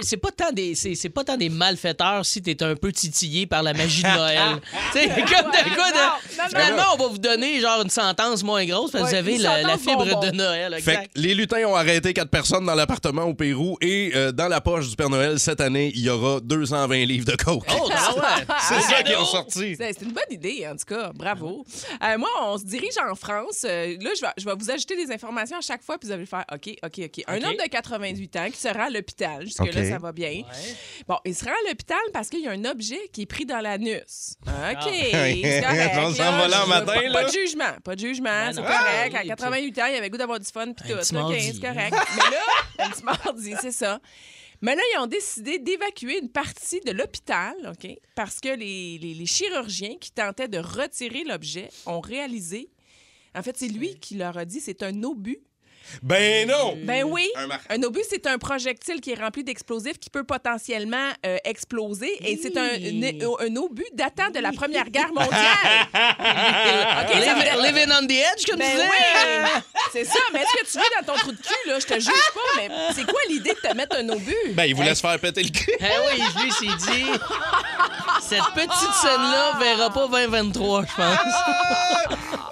C'est 0.00 0.16
pas, 0.16 0.30
tant 0.30 0.52
des, 0.52 0.74
c'est, 0.74 0.94
c'est 0.94 1.08
pas 1.08 1.24
tant 1.24 1.36
des 1.36 1.48
malfaiteurs 1.48 2.24
si 2.26 2.42
t'es 2.42 2.62
un 2.62 2.74
peu 2.74 2.92
titillé 2.92 3.46
par 3.46 3.62
la 3.62 3.72
magie 3.72 4.02
de 4.02 4.08
Noël. 4.08 4.60
tu 4.92 4.98
sais, 4.98 5.06
comme 5.08 5.50
de- 5.50 5.72
non. 5.92 6.48
finalement, 6.48 6.82
on 6.94 6.96
va 7.02 7.08
vous 7.08 7.18
donner 7.18 7.60
genre 7.60 7.82
une 7.82 7.90
sentence 7.90 8.42
moins 8.42 8.64
grosse 8.64 8.90
parce 8.90 9.04
que 9.04 9.08
vous 9.10 9.14
avez 9.14 9.38
la, 9.38 9.78
fibre 9.78 10.04
bonbon. 10.06 10.20
de 10.20 10.30
Noël. 10.32 10.76
Fait 10.82 11.08
que 11.14 11.20
les 11.20 11.34
lutins 11.34 11.64
ont 11.66 11.74
arrêté 11.76 12.01
quatre 12.10 12.30
personnes 12.30 12.66
dans 12.66 12.74
l'appartement 12.74 13.22
au 13.22 13.34
Pérou 13.34 13.76
et 13.80 14.12
euh, 14.14 14.32
dans 14.32 14.48
la 14.48 14.60
poche 14.60 14.88
du 14.88 14.96
Père 14.96 15.08
Noël, 15.08 15.38
cette 15.38 15.60
année, 15.60 15.92
il 15.94 16.02
y 16.02 16.10
aura 16.10 16.40
220 16.40 17.04
livres 17.04 17.24
de 17.24 17.36
coke. 17.36 17.64
Oh, 17.70 17.88
ah 17.94 18.14
ouais. 18.14 18.44
c'est 18.68 18.80
ça 18.80 19.02
qu'ils 19.02 19.16
ont 19.16 19.24
sorti. 19.24 19.76
C'est 19.76 20.02
une 20.02 20.12
bonne 20.12 20.24
idée, 20.30 20.66
en 20.66 20.76
tout 20.76 20.84
cas. 20.86 21.12
Bravo. 21.14 21.64
Euh, 22.02 22.18
moi, 22.18 22.28
on 22.42 22.58
se 22.58 22.64
dirige 22.64 22.98
en 22.98 23.14
France. 23.14 23.64
Euh, 23.64 23.96
là, 24.00 24.10
je 24.16 24.20
vais, 24.20 24.32
je 24.36 24.44
vais 24.44 24.54
vous 24.58 24.70
ajouter 24.70 24.96
des 24.96 25.12
informations 25.12 25.58
à 25.58 25.60
chaque 25.60 25.82
fois, 25.82 25.98
puis 25.98 26.08
vous 26.08 26.14
allez 26.14 26.26
faire 26.26 26.44
OK, 26.52 26.74
OK, 26.82 27.00
OK. 27.04 27.24
Un 27.28 27.38
OK. 27.38 27.44
homme 27.44 27.56
de 27.56 27.68
88 27.70 28.36
ans 28.36 28.50
qui 28.50 28.58
sera 28.58 28.84
à 28.84 28.90
l'hôpital. 28.90 29.44
Jusque-là, 29.44 29.80
OK. 29.80 29.86
ça 29.88 29.98
va 29.98 30.12
bien. 30.12 30.42
Bon, 31.06 31.18
il 31.24 31.34
sera 31.34 31.50
à 31.50 31.68
l'hôpital 31.68 31.98
parce 32.12 32.28
qu'il 32.28 32.40
y 32.40 32.48
a 32.48 32.50
un 32.50 32.64
objet 32.64 33.00
qui 33.12 33.22
est 33.22 33.26
pris 33.26 33.46
dans 33.46 33.60
l'anus. 33.60 34.36
OK. 34.46 34.50
Ah. 34.52 34.74
correct, 34.74 35.92
On 36.02 36.12
s'en 36.12 36.32
va 36.32 36.48
là 36.48 36.66
matin, 36.66 36.84
pas, 36.86 37.02
là. 37.02 37.12
pas 37.12 37.24
de 37.24 37.32
jugement. 37.32 37.72
Pas 37.84 37.94
de 37.94 38.00
jugement. 38.00 38.30
Ben 38.30 38.52
c'est 38.52 38.62
correct. 38.62 39.14
Ah, 39.14 39.18
à 39.18 39.22
oui, 39.22 39.28
88 39.28 39.78
ans, 39.78 39.86
il 39.90 39.96
avait 39.96 40.10
goût 40.10 40.16
d'avoir 40.16 40.40
du 40.40 40.50
fun, 40.50 40.72
puis 40.72 40.92
tout. 40.92 40.98
OK, 40.98 41.34
c'est 41.38 41.60
correct. 41.60 41.91
Mais 42.16 42.30
là, 42.30 42.42
un 42.86 42.90
petit 42.90 43.04
mardi, 43.04 43.54
c'est 43.60 43.72
ça. 43.72 44.00
Mais 44.60 44.74
là, 44.76 44.82
ils 44.94 44.98
ont 45.00 45.06
décidé 45.06 45.58
d'évacuer 45.58 46.18
une 46.20 46.28
partie 46.30 46.80
de 46.80 46.92
l'hôpital, 46.92 47.54
OK? 47.72 47.90
Parce 48.14 48.38
que 48.40 48.48
les, 48.48 48.98
les- 48.98 49.14
les 49.14 49.26
chirurgiens 49.26 49.96
qui 50.00 50.12
tentaient 50.12 50.48
de 50.48 50.58
retirer 50.58 51.24
l'objet 51.24 51.68
ont 51.86 52.00
réalisé. 52.00 52.70
En 53.34 53.42
fait, 53.42 53.56
c'est 53.56 53.68
lui 53.68 53.98
qui 53.98 54.14
leur 54.16 54.36
a 54.38 54.44
dit 54.44 54.60
c'est 54.60 54.82
un 54.82 55.02
obus. 55.02 55.38
Ben 56.02 56.48
non! 56.48 56.76
Ben 56.82 57.04
oui, 57.04 57.28
Un 57.68 57.82
obus, 57.82 58.02
c'est 58.08 58.26
un 58.26 58.38
projectile 58.38 59.00
qui 59.00 59.12
est 59.12 59.20
rempli 59.20 59.44
d'explosifs 59.44 59.98
qui 59.98 60.10
peut 60.10 60.24
potentiellement 60.24 61.10
euh, 61.26 61.36
exploser. 61.44 62.10
Et 62.28 62.38
c'est 62.42 62.56
un, 62.56 62.62
un, 62.64 63.46
un 63.46 63.56
obus 63.56 63.84
datant 63.94 64.30
de 64.30 64.38
la 64.40 64.52
Première 64.52 64.88
Guerre 64.90 65.12
mondiale. 65.12 65.88
Living, 67.62 67.92
on 68.00 68.06
the 68.06 68.12
edge, 68.12 68.44
comme 68.48 68.58
ben 68.58 68.66
tu 68.70 68.76
disais. 68.76 68.88
oui! 68.88 69.62
C'est 69.92 70.04
ça. 70.04 70.18
Mais 70.32 70.40
est-ce 70.40 70.62
que 70.62 70.72
tu 70.72 70.78
vis 70.78 70.90
dans 71.06 71.12
ton 71.12 71.18
trou 71.18 71.32
de 71.32 71.36
cul, 71.36 71.68
là? 71.68 71.78
Je 71.78 71.86
te 71.86 71.94
juge 71.94 72.06
pas, 72.34 72.40
mais 72.56 72.68
c'est 72.94 73.04
quoi 73.04 73.20
l'idée 73.28 73.54
de 73.54 73.68
te 73.68 73.74
mettre 73.74 73.96
un 73.96 74.08
obus? 74.08 74.34
Ben, 74.54 74.64
il 74.64 74.74
voulait 74.74 74.94
se 74.94 75.00
faire 75.00 75.18
péter 75.18 75.42
le 75.42 75.50
cul. 75.50 75.72
Eh 75.78 75.84
oui, 75.84 76.22
lui 76.42 76.52
s'est 76.52 76.92
dit. 76.92 77.04
Cette 78.22 78.54
petite 78.54 78.94
scène-là 79.00 79.58
verra 79.60 79.90
pas 79.90 80.06
2023, 80.08 80.84
je 80.86 80.94
pense. 80.96 81.18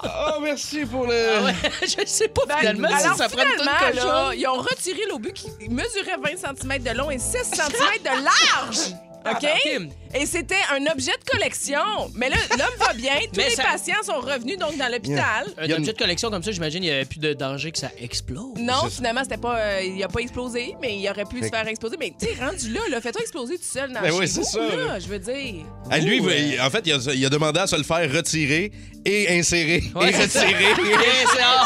Merci 0.41 0.85
pour 0.85 1.05
le. 1.05 1.13
Ah 1.37 1.43
ouais, 1.43 1.53
je 1.83 2.05
sais 2.05 2.27
pas 2.27 2.41
Ben, 2.47 2.57
finalement 2.59 2.87
alors, 2.87 3.11
si 3.13 3.17
ça 3.17 3.29
prend 3.29 3.43
là, 3.43 3.91
cochon. 3.91 4.31
ils 4.37 4.47
ont 4.47 4.57
retiré 4.61 4.99
l'obus 5.09 5.33
qui 5.33 5.47
mesurait 5.69 6.17
20 6.17 6.57
cm 6.59 6.83
de 6.83 6.97
long 6.97 7.11
et 7.11 7.19
6 7.19 7.37
cm 7.43 8.03
de 8.03 8.23
large. 8.23 8.95
OK? 9.25 9.43
ok. 9.43 9.81
Et 10.13 10.25
c'était 10.25 10.55
un 10.73 10.85
objet 10.91 11.11
de 11.11 11.29
collection. 11.31 11.79
Mais 12.15 12.29
là, 12.29 12.35
l'homme 12.51 12.67
va 12.79 12.93
bien. 12.93 13.13
Tous 13.31 13.37
Mais 13.37 13.49
les 13.49 13.55
ça- 13.55 13.63
patients 13.63 14.03
sont 14.03 14.19
revenus 14.19 14.57
donc 14.57 14.77
dans 14.77 14.87
l'hôpital. 14.91 15.45
Un 15.57 15.63
Il 15.65 15.69
y 15.69 15.73
a 15.73 15.77
objet 15.77 15.87
une- 15.89 15.93
de 15.93 15.97
collection 15.97 16.29
comme 16.29 16.43
ça, 16.43 16.51
j'imagine, 16.51 16.83
il 16.83 16.87
n'y 16.87 16.91
avait 16.91 17.05
plus 17.05 17.19
de 17.19 17.33
danger 17.33 17.71
que 17.71 17.77
ça 17.77 17.89
explose. 17.99 18.55
Non, 18.59 18.89
finalement, 18.89 19.21
c'était 19.23 19.37
pas. 19.37 19.57
euh, 19.57 19.81
il 19.83 20.03
a 20.03 20.07
pas 20.07 20.19
explosé, 20.19 20.75
mais 20.81 20.97
il 20.97 21.09
aurait 21.09 21.25
pu 21.25 21.37
se 21.37 21.43
Fait- 21.45 21.49
faire 21.49 21.67
exploser. 21.67 21.95
Mais 21.99 22.13
tu 22.19 22.25
sais, 22.27 22.33
rendu 22.43 22.71
là, 22.73 22.81
là 22.89 23.01
fais-toi 23.01 23.21
exploser 23.21 23.57
tout 23.57 23.63
seul 23.63 23.91
dans 23.93 24.01
Ben 24.01 24.11
chez 24.11 24.17
oui, 24.17 24.27
c'est 24.27 24.41
vous, 24.41 24.45
ça, 24.47 24.59
là. 24.59 24.99
Je 24.99 25.07
veux 25.07 25.19
dire. 25.19 25.65
Ah, 25.89 25.97
lui, 25.99 26.19
Ouh, 26.19 26.29
il- 26.29 26.59
en 26.61 26.69
fait, 26.69 26.81
il 26.85 26.93
a, 26.93 27.13
il 27.13 27.25
a 27.25 27.29
demandé 27.29 27.59
à 27.59 27.67
se 27.67 27.75
le 27.75 27.83
faire 27.83 28.11
retirer 28.11 28.71
et 29.05 29.37
insérer 29.39 29.83
Ouais, 29.95 30.09
et 30.09 30.13
c'est 30.13 30.27
ça. 30.29 30.41
retirer. 30.41 30.73
Ah, 31.43 31.63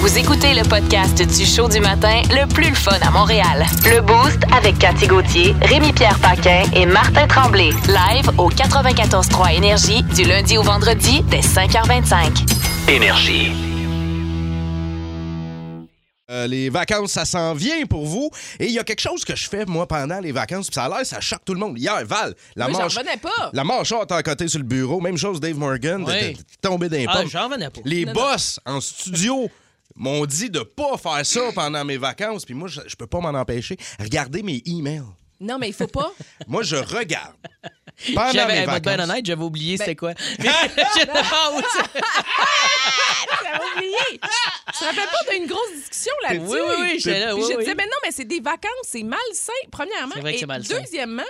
Vous 0.00 0.18
écoutez 0.18 0.54
le 0.54 0.62
podcast 0.68 1.16
du 1.22 1.46
show 1.46 1.68
du 1.68 1.80
matin 1.80 2.22
le 2.30 2.46
plus 2.52 2.68
le 2.70 2.74
fun 2.74 2.98
à 3.00 3.10
Montréal. 3.10 3.64
Le 3.84 4.00
Boost 4.00 4.38
avec 4.52 4.78
Cathy 4.78 5.06
Gauthier, 5.06 5.54
Rémi-Pierre 5.62 6.18
Paquin 6.20 6.62
et 6.74 6.86
Martin 7.04 7.26
Tremblay. 7.28 7.70
Live 7.86 8.30
au 8.38 8.48
94.3 8.50 9.56
Énergie 9.56 10.02
du 10.02 10.24
lundi 10.24 10.56
au 10.56 10.62
vendredi 10.62 11.22
dès 11.28 11.40
5h25. 11.40 12.90
Énergie. 12.90 13.52
Euh, 16.30 16.46
les 16.46 16.70
vacances, 16.70 17.12
ça 17.12 17.26
s'en 17.26 17.52
vient 17.52 17.84
pour 17.84 18.06
vous. 18.06 18.30
Et 18.58 18.66
il 18.66 18.72
y 18.72 18.78
a 18.78 18.84
quelque 18.84 19.02
chose 19.02 19.22
que 19.26 19.36
je 19.36 19.46
fais, 19.50 19.66
moi, 19.66 19.86
pendant 19.86 20.18
les 20.18 20.32
vacances, 20.32 20.68
puis 20.68 20.76
ça 20.76 20.84
a 20.84 20.88
l'air, 20.88 21.04
ça 21.04 21.20
choque 21.20 21.44
tout 21.44 21.52
le 21.52 21.60
monde. 21.60 21.78
Hier, 21.78 22.06
Val, 22.06 22.34
la 22.56 22.72
j'en 22.72 22.78
manche. 22.78 22.96
revenais 22.96 23.18
pas. 23.18 23.50
La 23.52 23.64
manchotte 23.64 24.10
à 24.10 24.22
côté 24.22 24.48
sur 24.48 24.58
le 24.60 24.64
bureau. 24.64 24.98
Même 25.02 25.18
chose, 25.18 25.40
Dave 25.40 25.58
Morgan. 25.58 26.06
Tombé 26.62 26.88
dans 26.88 26.96
les 26.96 27.06
ah, 27.06 27.18
pommes. 27.18 27.28
j'en 27.28 27.48
revenais 27.48 27.68
pas. 27.68 27.80
Les 27.84 28.06
Non, 28.06 28.12
boss 28.14 28.60
en 28.64 28.80
studio 28.80 29.50
m'ont 29.94 30.24
dit 30.24 30.48
de 30.48 30.60
pas 30.60 30.96
faire 30.96 31.26
ça 31.26 31.40
pendant 31.54 31.84
mes 31.84 31.98
vacances. 31.98 32.46
Puis 32.46 32.54
moi, 32.54 32.68
je, 32.68 32.80
je 32.86 32.96
peux 32.96 33.06
pas 33.06 33.20
m'en 33.20 33.38
empêcher. 33.38 33.76
Regardez 34.00 34.42
mes 34.42 34.62
emails. 34.64 35.02
Non, 35.44 35.58
mais 35.58 35.68
il 35.68 35.74
faut 35.74 35.86
pas. 35.86 36.12
Moi, 36.48 36.62
je 36.62 36.76
regarde. 36.76 37.34
Pendant 38.14 38.32
J'avais, 38.32 38.60
mes 38.62 38.66
moi, 38.66 38.80
ben 38.80 38.90
vacances. 38.96 39.08
honnête, 39.10 39.24
j'avais 39.24 39.42
oublié 39.44 39.76
Ben- 39.76 39.84
c'était 39.84 39.94
quoi. 39.94 40.14
Mais- 40.40 40.48
J'avais 43.42 43.64
oublié. 43.76 43.96
Tu 44.10 44.78
te 44.78 44.84
rappelles 44.84 45.08
pas 45.08 45.32
d'une 45.32 45.46
grosse 45.46 45.72
discussion 45.76 46.12
là-dessus? 46.24 46.44
Oui, 46.44 46.58
oui, 46.66 46.74
oui, 46.80 46.98
j'étais 46.98 47.20
là, 47.20 47.34
oui, 47.36 47.42
je 47.42 47.46
oui. 47.56 47.58
disais, 47.62 47.74
mais 47.76 47.84
non, 47.84 47.96
mais 48.04 48.10
c'est 48.10 48.24
des 48.24 48.40
vacances, 48.40 48.70
c'est 48.84 49.02
malsain, 49.04 49.52
premièrement. 49.70 50.12
C'est 50.14 50.20
vrai 50.20 50.32
que 50.32 50.36
Et 50.36 50.40
c'est 50.40 50.46
malsain. 50.46 50.80
deuxièmement, 50.80 51.22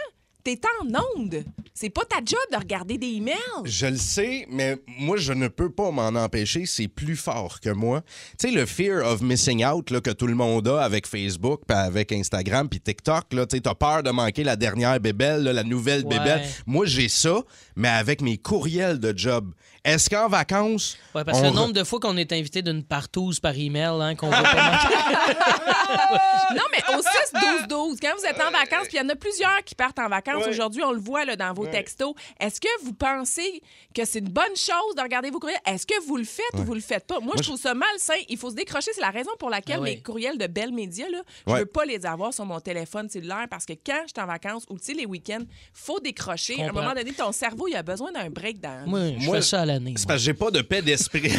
T'es 0.45 0.61
en 0.83 0.87
onde. 1.17 1.43
C'est 1.73 1.89
pas 1.89 2.05
ta 2.05 2.19
job 2.19 2.39
de 2.53 2.57
regarder 2.59 2.99
des 2.99 3.07
emails. 3.07 3.35
Je 3.65 3.87
le 3.87 3.97
sais, 3.97 4.47
mais 4.51 4.77
moi, 4.99 5.17
je 5.17 5.33
ne 5.33 5.49
peux 5.49 5.71
pas 5.71 5.91
m'en 5.91 6.09
empêcher. 6.09 6.67
C'est 6.67 6.87
plus 6.87 7.17
fort 7.17 7.61
que 7.61 7.71
moi. 7.71 8.03
Tu 8.39 8.49
sais, 8.51 8.55
le 8.55 8.67
fear 8.67 9.05
of 9.11 9.23
missing 9.23 9.65
out 9.65 9.91
là, 9.91 10.01
que 10.03 10.11
tout 10.11 10.27
le 10.27 10.35
monde 10.35 10.69
a 10.69 10.83
avec 10.85 11.07
Facebook, 11.07 11.63
puis 11.67 11.77
avec 11.77 12.13
Instagram, 12.13 12.69
puis 12.69 12.79
TikTok, 12.79 13.33
là, 13.33 13.47
tu 13.47 13.59
as 13.65 13.75
peur 13.75 14.03
de 14.03 14.11
manquer 14.11 14.45
la 14.45 14.55
dernière 14.57 15.01
bébelle, 15.01 15.43
là, 15.45 15.53
la 15.55 15.65
nouvelle 15.65 16.05
Ouais. 16.05 16.19
bébelle. 16.19 16.43
Moi, 16.67 16.85
j'ai 16.85 17.09
ça, 17.09 17.41
mais 17.75 17.89
avec 17.89 18.21
mes 18.21 18.37
courriels 18.37 19.01
de 19.01 19.17
job. 19.17 19.51
Est-ce 19.85 20.09
qu'en 20.09 20.29
vacances. 20.29 20.97
Ouais, 21.15 21.25
parce 21.25 21.39
que 21.41 21.45
on 21.45 21.51
le 21.51 21.53
re- 21.53 21.61
nombre 21.61 21.73
de 21.75 21.85
fois 21.85 22.01
qu'on 22.01 22.17
est 22.17 22.33
invité 22.33 22.63
d'une 22.63 22.83
partouze 22.83 23.39
par 23.39 23.55
email, 23.57 24.01
hein, 24.01 24.15
qu'on 24.15 24.29
veut 24.31 24.43
pas. 24.43 24.79
Non, 26.55 26.63
mais 26.71 26.83
au 26.97 27.01
6-12-12, 27.01 27.99
quand 28.01 28.13
vous 28.19 28.25
êtes 28.25 28.41
en 28.41 28.51
vacances, 28.51 28.87
puis 28.89 28.95
il 28.95 28.99
y 28.99 29.01
en 29.01 29.09
a 29.09 29.17
plusieurs 29.17 29.63
qui 29.65 29.75
partent 29.75 29.99
en 29.99 30.09
vacances. 30.09 30.45
Ouais. 30.45 30.51
Aujourd'hui, 30.51 30.83
on 30.85 30.93
le 30.93 31.01
voit 31.01 31.25
là, 31.25 31.37
dans 31.37 31.53
vos 31.53 31.67
textos. 31.67 32.15
Est-ce 32.39 32.61
que 32.61 32.69
vous 32.83 32.93
pensez 32.93 33.63
que 33.95 34.05
c'est 34.05 34.19
une 34.21 34.29
bonne 34.29 34.55
chose 34.57 34.95
de 34.97 35.03
regarder 35.03 35.31
vos 35.31 35.39
courriels? 35.41 35.59
Est-ce 35.67 35.87
que 35.87 36.01
vous 36.07 36.17
le 36.17 36.25
faites 36.25 36.45
ou 36.55 36.63
vous 36.65 36.75
le 36.75 36.81
faites 36.81 37.07
pas? 37.07 37.21
Moi, 37.21 37.35
je 37.39 37.43
trouve 37.43 37.59
ça 37.61 37.75
malsain. 37.75 38.15
Il 38.29 38.37
faut 38.39 38.51
se 38.51 38.55
décrocher. 38.55 38.91
C'est 38.95 39.01
la 39.01 39.11
raison 39.11 39.31
pour 39.39 39.51
laquelle 39.51 39.77
Ah 39.79 39.83
oui. 39.83 39.91
mes 39.97 40.03
courriels 40.03 40.39
de 40.39 40.47
Bell 40.47 40.73
Media, 40.73 41.09
là, 41.11 41.19
je 41.47 41.53
Ouais. 41.53 41.61
veux 41.61 41.67
pas 41.67 41.85
les 41.85 42.05
avoir 42.07 42.33
sur 42.33 42.45
mon 42.45 42.61
téléphone 42.61 43.09
cellulaire 43.09 43.47
parce 43.51 43.65
que 43.67 43.73
quand 43.85 44.03
je 44.07 44.13
suis 44.15 44.23
en 44.23 44.27
vacances 44.27 44.65
ou 44.69 44.79
tu 44.79 44.85
sais, 44.87 44.95
les 44.95 45.07
week-ends, 45.07 45.43
faut 45.73 46.01
décrocher. 46.01 46.63
À 46.63 46.69
un 46.69 46.73
moment 46.73 46.95
donné, 46.95 47.13
ton 47.13 47.33
cerveau, 47.33 47.69
il 47.69 47.77
a 47.77 47.83
besoin 47.83 48.13
d'un 48.13 48.31
break 48.31 48.61
dans 48.61 48.87
Moi, 48.87 49.13
je 49.19 49.25
Moi, 49.27 49.37
fais 49.37 49.43
ça 49.43 49.63
à 49.63 49.67
l'année. 49.75 49.95
C'est 49.97 50.07
parce 50.07 50.21
que 50.21 50.25
j'ai 50.27 50.35
pas 50.35 50.51
de 50.51 50.63
paix 50.63 50.83
d'esprit. 50.83 51.23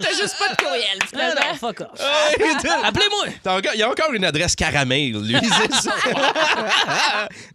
T'as 0.00 0.10
juste 0.10 0.36
pas 0.38 0.48
de 0.48 0.56
courriel, 0.56 0.98
finalement. 1.08 1.40
non, 1.50 1.54
fuck 1.58 1.80
off. 1.80 2.00
Appelez-moi! 2.84 3.26
Il 3.74 3.78
y 3.80 3.82
a 3.82 3.90
encore 3.90 4.12
une 4.12 4.24
adresse 4.24 4.54
caramel, 4.56 5.12
lui, 5.12 5.36
c'est 5.40 5.72
ça. 5.74 5.94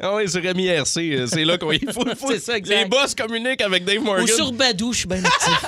ah 0.02 0.16
oui, 0.16 0.30
sur 0.30 0.42
Rémi 0.42 0.68
RC, 0.68 0.98
euh, 1.00 1.28
c'est 1.28 1.46
là 1.46 1.58
qu'on 1.58 1.72
il 1.72 1.92
faut. 1.92 2.06
faut- 2.16 2.32
C'est 2.32 2.40
ça, 2.40 2.58
exact. 2.58 2.76
Les 2.78 2.86
boss 2.86 3.14
communiquent 3.16 3.62
avec 3.62 3.86
Dave 3.86 4.00
Morgan. 4.02 4.24
Ou 4.24 4.28
sur 4.28 4.52
Badou, 4.52 4.94
je 4.94 5.00
suis 5.00 5.08
bien 5.08 5.24
actif. 5.24 5.66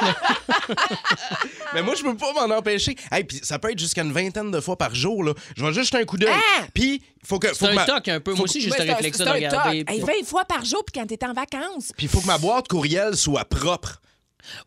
Mais 1.73 1.81
moi, 1.83 1.95
je 1.95 2.03
peux 2.03 2.15
pas 2.15 2.33
m'en 2.47 2.55
empêcher. 2.55 2.95
Hey, 3.11 3.23
puis 3.23 3.39
ça 3.43 3.59
peut 3.59 3.71
être 3.71 3.79
jusqu'à 3.79 4.01
une 4.03 4.11
vingtaine 4.11 4.51
de 4.51 4.59
fois 4.59 4.77
par 4.77 4.93
jour. 4.95 5.23
Là. 5.23 5.33
Je 5.55 5.65
vais 5.65 5.73
juste 5.73 5.93
un 5.95 6.03
coup 6.03 6.17
d'œil. 6.17 6.29
Ah! 6.33 6.65
Puis, 6.73 7.01
faut 7.25 7.39
que. 7.39 7.47
Faut 7.49 7.55
C'est 7.55 7.65
que 7.67 7.71
un 7.71 7.75
ma... 7.75 7.85
toc 7.85 8.07
un 8.07 8.19
peu. 8.19 8.33
Moi 8.33 8.43
aussi, 8.43 8.61
c'est 8.61 8.81
un- 8.81 8.93
réflexe-là 8.95 9.25
c'est 9.25 9.31
de 9.41 9.45
regarder. 9.45 9.85
toc. 9.85 9.93
Hey, 9.95 9.99
20 10.01 10.25
fois 10.25 10.45
par 10.45 10.63
jour, 10.65 10.83
puis 10.85 10.99
quand 10.99 11.05
t'es 11.07 11.23
en 11.25 11.33
vacances. 11.33 11.91
Puis, 11.97 12.05
il 12.07 12.09
faut 12.09 12.19
que 12.21 12.27
ma 12.27 12.37
boîte 12.37 12.67
courriel 12.67 13.15
soit 13.15 13.45
propre. 13.45 14.01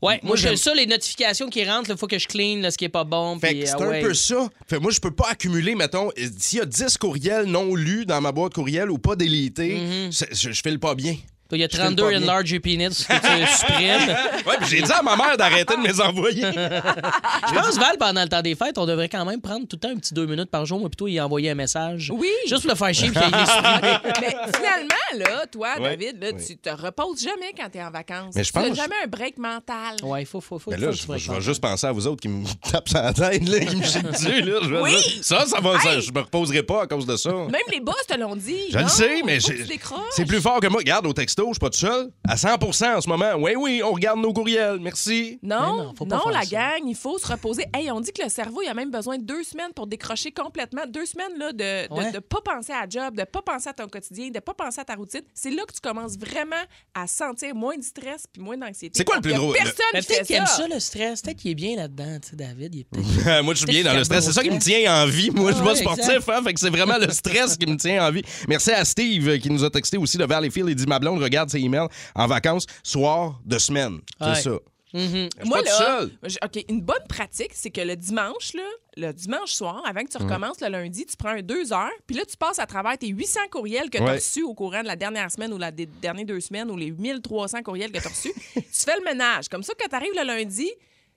Ouais, 0.00 0.20
moi, 0.22 0.28
Moi, 0.28 0.36
j'ai 0.36 0.48
j'aime- 0.50 0.56
ça, 0.56 0.72
les 0.74 0.86
notifications 0.86 1.48
qui 1.50 1.64
rentrent, 1.68 1.90
il 1.90 1.96
faut 1.96 2.06
que 2.06 2.16
je 2.18 2.28
clean 2.28 2.60
là, 2.60 2.70
ce 2.70 2.78
qui 2.78 2.84
est 2.84 2.88
pas 2.88 3.02
bon. 3.02 3.36
Fait 3.40 3.64
c'est 3.66 3.72
ah 3.72 3.82
un 3.82 4.00
peu 4.00 4.14
ça. 4.14 4.48
Fait 4.68 4.76
que 4.76 4.80
moi, 4.82 4.92
je 4.92 5.00
peux 5.00 5.10
pas 5.10 5.26
accumuler, 5.30 5.74
mettons, 5.74 6.10
euh, 6.16 6.26
s'il 6.38 6.60
y 6.60 6.62
a 6.62 6.64
10 6.64 6.96
courriels 6.96 7.46
non 7.46 7.74
lus 7.74 8.06
dans 8.06 8.20
ma 8.20 8.30
boîte 8.30 8.54
courriel 8.54 8.88
ou 8.88 8.98
pas 8.98 9.16
délités, 9.16 9.76
Mm-hmm. 9.78 10.12
c'est- 10.12 10.32
je, 10.32 10.52
je 10.52 10.62
file 10.62 10.78
pas 10.78 10.94
bien. 10.94 11.16
Il 11.52 11.58
y 11.60 11.64
a 11.64 11.68
Je 11.70 11.76
file 11.76 11.84
32 11.94 12.02
pas 12.02 12.08
bien. 12.08 12.22
enlarge 12.22 12.50
your 12.50 12.60
peanuts 12.60 12.88
que 12.88 12.94
tu 12.94 13.46
supprimes. 13.56 14.16
Ouais, 14.46 14.56
puis 14.60 14.68
j'ai 14.70 14.82
dit 14.82 14.90
à 14.92 15.02
ma 15.02 15.14
mère 15.16 15.36
d'arrêter 15.36 15.76
de 15.76 15.80
me 15.80 15.86
les 15.86 16.00
envoyer. 16.00 16.42
Je 17.48 17.54
pense, 17.54 17.76
Val, 17.78 17.96
pendant 17.98 18.22
le 18.22 18.28
temps 18.28 18.42
des 18.42 18.54
fêtes, 18.54 18.76
on 18.78 18.86
devrait 18.86 19.08
quand 19.08 19.24
même 19.24 19.40
prendre 19.40 19.60
tout 19.68 19.76
le 19.76 19.80
temps 19.80 19.88
un 19.90 19.96
petit 19.96 20.12
deux 20.14 20.26
minutes 20.26 20.50
par 20.50 20.66
jour, 20.66 20.80
moi, 20.80 20.88
plutôt 20.88 21.06
y 21.08 21.20
envoyer 21.20 21.50
un 21.50 21.54
message. 21.54 22.10
Oui. 22.14 22.28
Juste 22.48 22.62
pour 22.62 22.70
le 22.70 22.76
faire 22.76 22.92
chier, 22.94 23.10
puis 23.10 23.22
supprime. 23.22 23.98
Mais 24.20 24.34
finalement, 24.54 25.04
là, 25.16 25.46
toi, 25.50 25.68
Ouais. 25.78 25.96
David, 25.96 26.22
là, 26.22 26.28
Oui. 26.34 26.44
tu 26.46 26.56
te 26.56 26.70
reposes 26.70 27.22
jamais 27.22 27.52
quand 27.56 27.68
t'es 27.70 27.82
en 27.82 27.90
vacances. 27.90 28.34
Mais 28.34 28.44
je 28.44 28.50
tu 28.52 28.58
n'as 28.58 28.68
pense- 28.68 28.76
jamais 28.76 28.94
un 29.04 29.06
break 29.06 29.38
mental. 29.38 29.96
Ouais, 30.02 30.22
il 30.22 30.26
faut, 30.26 30.40
faut, 30.40 30.58
faut. 30.58 30.70
Mais 30.70 30.76
faut 30.76 30.82
là, 30.82 30.88
que 30.90 30.96
je, 30.96 31.02
tu 31.02 31.08
vais- 31.12 31.18
je 31.18 31.24
vais 31.26 31.30
répondes. 31.34 31.44
juste 31.44 31.60
penser 31.62 31.86
à 31.86 31.92
vous 31.92 32.06
autres 32.06 32.20
qui 32.20 32.28
me 32.28 32.44
tapent 32.70 32.88
sur 32.88 33.00
la 33.02 33.12
tête, 33.12 33.48
là, 33.48 33.60
qui 33.60 33.76
me 33.76 33.84
chient 33.84 34.02
dessus. 34.02 34.40
Là, 34.42 34.58
je 34.62 34.68
vais 34.74 34.80
Oui. 34.80 34.90
dire, 34.90 35.24
ça, 35.24 35.46
ça 35.46 35.60
va. 35.60 35.78
ça, 35.80 35.94
Hey. 35.94 36.02
je 36.02 36.12
me 36.12 36.20
reposerai 36.20 36.62
pas 36.62 36.82
à 36.82 36.86
cause 36.86 37.06
de 37.06 37.16
ça. 37.16 37.30
Même 37.32 37.54
les 37.72 37.80
boss 37.80 37.96
te 38.08 38.18
l'ont 38.18 38.36
dit. 38.36 38.58
Je 38.70 38.76
le 38.78 38.82
Non, 38.82 38.88
sais, 38.88 39.22
mais 39.24 39.40
faut 39.40 39.48
que 39.48 39.56
j'ai- 39.56 39.62
tu 39.62 39.68
décroches. 39.68 40.00
c'est 40.12 40.24
plus 40.26 40.40
fort 40.40 40.60
que 40.60 40.66
moi. 40.66 40.78
Regarde, 40.80 41.06
au 41.06 41.12
texto, 41.34 41.48
je 41.48 41.54
suis 41.54 41.58
pas 41.60 41.70
tout 41.70 41.78
seul. 41.78 42.10
À 42.26 42.36
100 42.36 42.96
en 42.96 43.00
ce 43.00 43.08
moment. 43.08 43.32
Oui, 43.38 43.52
oui, 43.56 43.82
on 43.84 43.92
regarde 43.92 44.20
nos 44.20 44.32
courriels. 44.32 44.78
Merci. 44.80 45.38
Non, 45.42 45.60
non, 45.60 45.84
non, 45.84 45.94
faut 45.96 46.06
pas 46.06 46.20
faire 46.20 46.32
la 46.32 46.42
ça. 46.42 46.46
gang, 46.78 46.88
il 46.88 46.94
faut 46.94 47.18
se 47.18 47.26
reposer. 47.26 47.64
Hey, 47.74 47.90
on 47.90 48.00
dit 48.00 48.12
que 48.12 48.22
le 48.22 48.28
cerveau, 48.28 48.62
il 48.62 48.68
a 48.68 48.74
même 48.74 48.90
besoin 48.90 49.18
de 49.18 49.24
deux 49.24 49.42
semaines 49.42 49.72
pour 49.74 49.86
décrocher 49.86 50.30
complètement. 50.30 50.82
Deux 50.88 51.06
semaines 51.06 51.36
là, 51.38 51.52
de 51.52 51.92
ne 51.92 51.98
Ouais. 51.98 52.12
de, 52.12 52.18
pas 52.18 52.40
penser 52.44 52.72
à 52.72 52.82
la 52.82 52.88
job, 52.88 53.16
de 53.16 53.24
pas 53.24 53.42
penser 53.42 53.68
à 53.68 53.72
ton 53.72 53.88
quotidien, 53.88 54.30
de 54.30 54.38
pas 54.40 54.54
penser 54.54 54.80
à 54.80 54.84
ta 54.84 54.94
routine. 54.94 55.22
C'est 55.34 55.50
là 55.50 55.62
que 55.66 55.72
tu 55.72 55.80
commences 55.80 56.16
vraiment 56.18 56.56
à 56.94 57.06
sentir 57.06 57.54
moins 57.54 57.76
de 57.76 57.82
stress 57.82 58.24
puis 58.32 58.42
moins 58.42 58.56
d'anxiété. 58.56 58.98
C'est 58.98 59.04
quoi 59.04 59.16
le 59.16 59.22
plus 59.22 59.32
drôle? 59.34 59.54
Personne 59.56 59.74
fait 59.92 60.02
peut-être 60.06 60.26
qu'il 60.26 60.36
aime 60.36 60.46
ça. 60.46 60.66
le 60.68 60.80
stress. 60.80 61.22
Peut-être 61.22 61.38
qu'il 61.38 61.50
est 61.50 61.54
bien 61.56 61.76
là-dedans, 61.76 62.18
tu 62.22 62.30
sais, 62.30 62.36
David. 62.36 62.74
Il 62.74 62.80
est 62.80 62.84
peut-être. 62.84 63.42
moi, 63.44 63.54
je 63.54 63.58
suis 63.58 63.66
bien 63.66 63.82
dans 63.84 63.94
le 63.94 64.04
stress. 64.04 64.24
C'est 64.24 64.32
ça 64.32 64.42
qui 64.42 64.50
me 64.50 64.58
tient 64.58 65.02
en 65.02 65.06
vie. 65.06 65.30
Moi, 65.30 65.50
je 65.52 65.56
suis 65.56 65.64
pas 65.64 65.74
sportif, 65.76 66.28
hein, 66.28 66.42
fait 66.44 66.54
que 66.54 66.60
c'est 66.60 66.70
vraiment 66.70 66.98
le 66.98 67.10
stress 67.10 67.56
qui 67.56 67.66
me 67.66 67.76
tient 67.76 68.06
en 68.06 68.10
vie. 68.10 68.22
Merci 68.48 68.70
à 68.72 68.84
Steve 68.84 69.38
qui 69.38 69.50
nous 69.50 69.64
a 69.64 69.70
texté 69.70 69.96
aussi 69.96 70.16
de 70.18 70.24
Valleyfield. 70.24 70.68
Il 70.68 70.74
dit 70.76 70.86
Ma 70.86 70.98
blonde 70.98 71.23
regarde 71.24 71.50
ses 71.50 71.58
emails 71.58 71.88
en 72.14 72.26
vacances, 72.26 72.66
soir 72.82 73.40
de 73.44 73.58
semaine. 73.58 74.00
C'est 74.20 74.26
Ouais. 74.28 74.34
ça. 74.36 74.58
Mhm. 74.96 75.28
Je 75.42 75.48
Moi, 75.48 75.60
là, 75.62 76.04
OK, 76.44 76.64
une 76.68 76.80
bonne 76.80 77.04
pratique, 77.08 77.50
c'est 77.52 77.70
que 77.70 77.80
le 77.80 77.96
dimanche, 77.96 78.52
là, 78.54 78.62
le 78.96 79.10
dimanche 79.12 79.50
soir, 79.50 79.82
avant 79.84 80.04
que 80.04 80.08
tu 80.08 80.18
recommences 80.18 80.60
le 80.60 80.68
lundi, 80.68 81.04
tu 81.04 81.16
prends 81.16 81.30
un 81.30 81.42
deux 81.42 81.72
heures, 81.72 81.90
puis 82.06 82.14
là, 82.14 82.22
tu 82.24 82.36
passes 82.36 82.60
à 82.60 82.66
travers 82.66 82.96
tes 82.96 83.08
800 83.08 83.40
courriels 83.50 83.90
que 83.90 83.96
tu 83.98 84.02
as 84.04 84.06
Ouais. 84.06 84.14
reçus 84.14 84.44
au 84.44 84.54
courant 84.54 84.82
de 84.82 84.86
la 84.86 84.94
dernière 84.94 85.28
semaine 85.32 85.52
ou 85.52 85.58
la 85.58 85.72
des 85.72 85.86
dernières 85.86 86.26
deux 86.26 86.38
semaines 86.40 86.70
ou 86.70 86.76
les 86.76 86.92
1300 86.92 87.62
courriels 87.64 87.90
que 87.90 87.98
tu 87.98 88.06
as 88.06 88.10
reçus. 88.10 88.32
tu 88.54 88.62
fais 88.84 88.96
le 88.96 89.02
ménage. 89.04 89.48
Comme 89.48 89.64
ça, 89.64 89.72
quand 89.76 89.88
tu 89.88 89.96
arrives 89.96 90.14
le 90.16 90.24
lundi, 90.24 90.70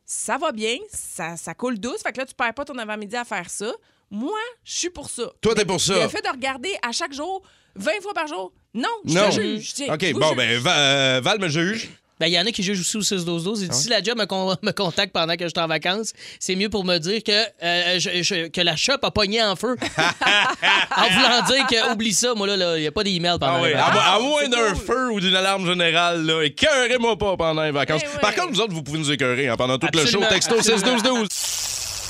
ça 0.04 0.40
va 0.40 0.52
bien, 0.52 0.78
ça, 0.90 1.38
ça 1.38 1.54
coule 1.54 1.78
douce, 1.80 2.02
fait 2.02 2.14
que 2.14 2.18
là, 2.18 2.26
tu 2.26 2.34
perds 2.34 2.56
pas 2.56 2.66
ton 2.66 2.78
avant-midi 2.80 3.16
à 3.16 3.26
faire 3.26 3.48
ça. 3.50 3.72
Moi, 4.12 4.38
je 4.64 4.74
suis 4.74 4.90
pour 4.90 5.10
ça. 5.10 5.24
Toi, 5.42 5.54
t'es 5.56 5.66
pour 5.66 5.82
ça. 5.82 5.94
Le 6.04 6.08
fait 6.08 6.22
de 6.24 6.30
regarder 6.32 6.74
à 6.88 6.92
chaque 6.92 7.14
jour, 7.14 7.42
20 7.76 7.92
fois 8.02 8.14
par 8.14 8.28
jour, 8.28 8.52
non, 8.74 8.88
je 9.06 9.14
Non. 9.14 9.30
te 9.30 9.32
juge. 9.42 9.74
Tiens, 9.74 9.94
OK, 9.94 10.04
vous 10.14 10.20
bon, 10.20 10.28
juge. 10.30 10.38
ben, 10.38 10.60
Va- 10.60 10.78
euh, 10.78 11.22
Val 11.24 11.40
me 11.40 11.50
juge. 11.50 11.90
Ben, 12.20 12.26
il 12.26 12.34
y 12.34 12.40
en 12.40 12.46
a 12.48 12.52
qui 12.52 12.64
jugent 12.64 12.80
aussi 12.80 12.98
au 12.98 13.02
6-12-12. 13.04 13.62
Il 13.62 13.70
dit, 13.70 13.78
si 13.78 13.90
la 13.90 14.02
job 14.02 14.18
me, 14.18 14.26
con- 14.26 14.56
me 14.64 14.72
contacte 14.72 15.14
pendant 15.14 15.36
que 15.36 15.44
je 15.44 15.50
suis 15.50 15.60
en 15.64 15.68
vacances, 15.68 16.14
c'est 16.40 16.56
mieux 16.56 16.70
pour 16.70 16.84
me 16.84 16.98
dire 16.98 17.22
que, 17.24 17.32
euh, 17.64 18.00
je- 18.00 18.24
je- 18.24 18.48
que 18.48 18.62
la 18.62 18.76
shop 18.76 18.98
a 19.04 19.12
pogné 19.12 19.44
en 19.44 19.56
feu. 19.56 19.76
en 20.98 21.10
voulant 21.14 21.42
dire 21.46 21.68
que, 21.68 21.92
oublie 21.94 22.14
ça, 22.14 22.34
moi, 22.34 22.48
là, 22.48 22.76
il 22.78 22.82
n'y 22.82 22.88
a 22.88 22.92
pas 22.92 23.04
d'email 23.04 23.38
pendant 23.40 23.62
Ah 23.64 23.68
les 23.68 23.74
à, 23.76 23.78
vacances. 23.78 23.94
mo- 23.94 24.00
à 24.00 24.16
c'est 24.18 24.24
moins 24.24 24.50
d'un 24.50 24.76
feu 24.76 25.12
ou 25.12 25.20
d'une 25.20 25.36
alarme 25.36 25.68
générale, 25.68 26.26
là, 26.26 26.42
écœurez-moi 26.44 27.18
pas 27.18 27.38
pendant 27.38 27.62
les 27.64 27.72
vacances. 27.72 28.02
Eh 28.04 28.08
oui. 28.08 28.20
Par 28.20 28.34
contre, 28.34 28.50
vous 28.54 28.62
autres, 28.62 28.74
vous 28.74 28.82
pouvez 28.84 28.98
nous 28.98 29.12
écœurer 29.12 29.50
hein, 29.50 29.56
pendant 29.56 29.78
tout 29.78 29.86
Absolument, 29.88 30.22
le 30.22 30.26
show. 30.28 30.34
Texto 30.34 30.56
absolument. 30.58 30.98
6-12-12. 31.28 31.77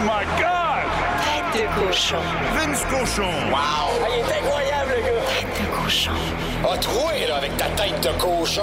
Tête 0.00 1.62
de 1.62 1.86
cochon. 1.86 2.16
Vince 2.54 2.84
Cochon. 2.86 3.28
Wow! 3.50 4.06
il 4.08 4.20
est 4.20 4.38
incroyable, 4.38 4.92
le 4.96 5.02
gars! 5.02 5.26
Tête 5.28 5.60
de 5.60 5.76
cochon. 5.76 6.10
A 6.64 6.78
troué, 6.78 7.26
là, 7.26 7.36
avec 7.36 7.54
ta 7.58 7.66
tête 7.66 8.00
de 8.00 8.08
cochon. 8.18 8.62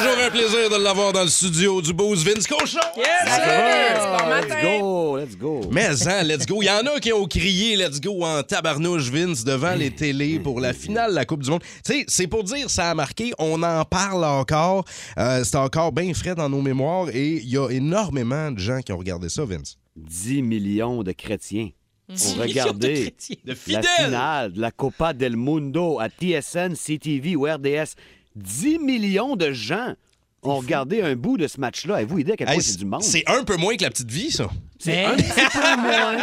Toujours 0.00 0.24
un 0.24 0.30
plaisir 0.30 0.70
de 0.70 0.82
l'avoir 0.82 1.12
dans 1.12 1.24
le 1.24 1.28
studio 1.28 1.82
du 1.82 1.92
Boost 1.92 2.26
Vince 2.26 2.46
Cochon. 2.46 2.78
Salut, 3.26 4.00
bon 4.18 4.28
matin. 4.30 4.78
go, 4.80 5.18
let's 5.18 5.36
go. 5.36 5.60
Mais 5.70 6.06
hein, 6.08 6.22
let's 6.22 6.46
go. 6.46 6.62
Il 6.62 6.66
y 6.66 6.70
en 6.70 6.86
a 6.86 6.98
qui 7.00 7.12
ont 7.12 7.26
crié 7.26 7.76
let's 7.76 8.00
go 8.00 8.24
en 8.24 8.42
tabarnouche 8.42 9.10
Vince 9.10 9.44
devant 9.44 9.74
les 9.74 9.90
télés 9.90 10.38
pour 10.38 10.58
la 10.58 10.72
finale 10.72 11.10
de 11.10 11.16
la 11.16 11.26
Coupe 11.26 11.42
du 11.42 11.50
Monde. 11.50 11.60
Tu 11.84 11.92
sais, 11.92 12.04
c'est 12.08 12.26
pour 12.28 12.44
dire 12.44 12.70
ça 12.70 12.88
a 12.90 12.94
marqué, 12.94 13.32
on 13.38 13.62
en 13.62 13.84
parle 13.84 14.24
encore. 14.24 14.86
Euh, 15.18 15.44
c'est 15.44 15.56
encore 15.56 15.92
bien 15.92 16.14
frais 16.14 16.34
dans 16.34 16.48
nos 16.48 16.62
mémoires 16.62 17.10
et 17.10 17.32
il 17.32 17.50
y 17.50 17.58
a 17.58 17.68
énormément 17.68 18.50
de 18.52 18.58
gens 18.58 18.80
qui 18.80 18.92
ont 18.92 18.98
regardé 18.98 19.28
ça, 19.28 19.44
Vince. 19.44 19.76
10 19.96 20.40
millions 20.40 21.02
de 21.02 21.12
chrétiens 21.12 21.68
ont 22.08 22.36
De 22.36 22.40
regardé. 22.40 23.14
De 23.44 23.50
la 23.50 23.54
finale 23.54 24.52
de 24.52 24.60
la 24.62 24.70
Copa 24.70 25.12
del 25.12 25.36
Mundo 25.36 26.00
à 26.00 26.08
TSN, 26.08 26.72
CTV 26.74 27.36
ou 27.36 27.44
RDS. 27.44 27.96
10 28.36 28.78
millions 28.78 29.36
de 29.36 29.52
gens 29.52 29.94
ont 30.42 30.56
regardé 30.56 31.02
un 31.02 31.16
bout 31.16 31.36
de 31.36 31.46
ce 31.46 31.60
match-là. 31.60 31.96
Avez-vous 31.96 32.18
idée 32.20 32.32
à 32.32 32.36
quel 32.36 32.46
point 32.46 32.56
Hey, 32.56 32.62
c'est 32.62 32.78
du 32.78 32.86
monde? 32.86 33.02
c'est 33.02 33.24
un 33.28 33.44
peu 33.44 33.56
moins 33.56 33.76
que 33.76 33.82
la 33.82 33.90
petite 33.90 34.10
vie, 34.10 34.30
ça. 34.30 34.48
Mais 34.86 35.04
un 35.04 35.16
petit 35.16 35.24
peu 35.52 35.76
moins. 35.82 36.16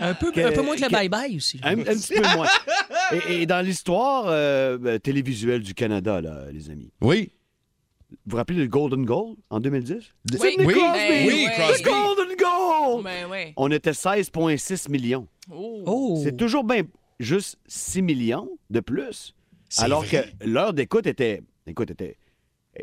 un, 0.00 0.14
peu, 0.14 0.32
Que- 0.32 0.40
un 0.40 0.52
peu 0.52 0.62
moins 0.62 0.74
que 0.76 0.80
le 0.82 0.88
bye-bye 0.88 1.36
aussi. 1.36 1.60
Un, 1.62 1.78
un 1.78 1.84
petit 1.84 2.14
peu 2.14 2.22
moins. 2.34 2.48
Et, 3.28 3.42
et 3.42 3.46
dans 3.46 3.64
l'histoire 3.64 4.24
euh, 4.28 4.78
euh, 4.86 4.98
télévisuelle 4.98 5.62
du 5.62 5.74
Canada, 5.74 6.20
là, 6.20 6.46
les 6.50 6.70
amis, 6.70 6.90
Oui. 7.02 7.30
vous 8.10 8.16
vous 8.26 8.36
rappelez 8.38 8.58
le 8.58 8.66
Golden 8.66 9.04
Goal 9.04 9.36
en 9.50 9.60
2010? 9.60 9.94
Oui. 10.32 10.38
Sidney 10.50 10.66
Oui. 10.66 10.74
Crosby! 10.74 10.98
Ben 11.08 11.26
oui, 11.28 11.32
oui. 11.34 11.46
Crosby. 11.54 11.82
The 11.82 11.84
Golden 11.84 12.36
Goal! 12.36 13.30
Ouais. 13.30 13.52
on 13.56 13.70
était 13.70 13.90
16,6 13.92 14.90
millions. 14.90 15.28
Oh. 15.52 16.18
C'est 16.24 16.36
toujours 16.36 16.64
bien 16.64 16.82
juste 17.20 17.56
6 17.68 18.02
millions 18.02 18.48
de 18.70 18.80
plus. 18.80 19.34
Alors 19.82 20.04
vrai. 20.04 20.30
que 20.40 20.46
l'heure 20.48 20.72
d'écoute 20.72 21.06
était. 21.06 21.42
Écoute, 21.66 21.90
était. 21.90 22.16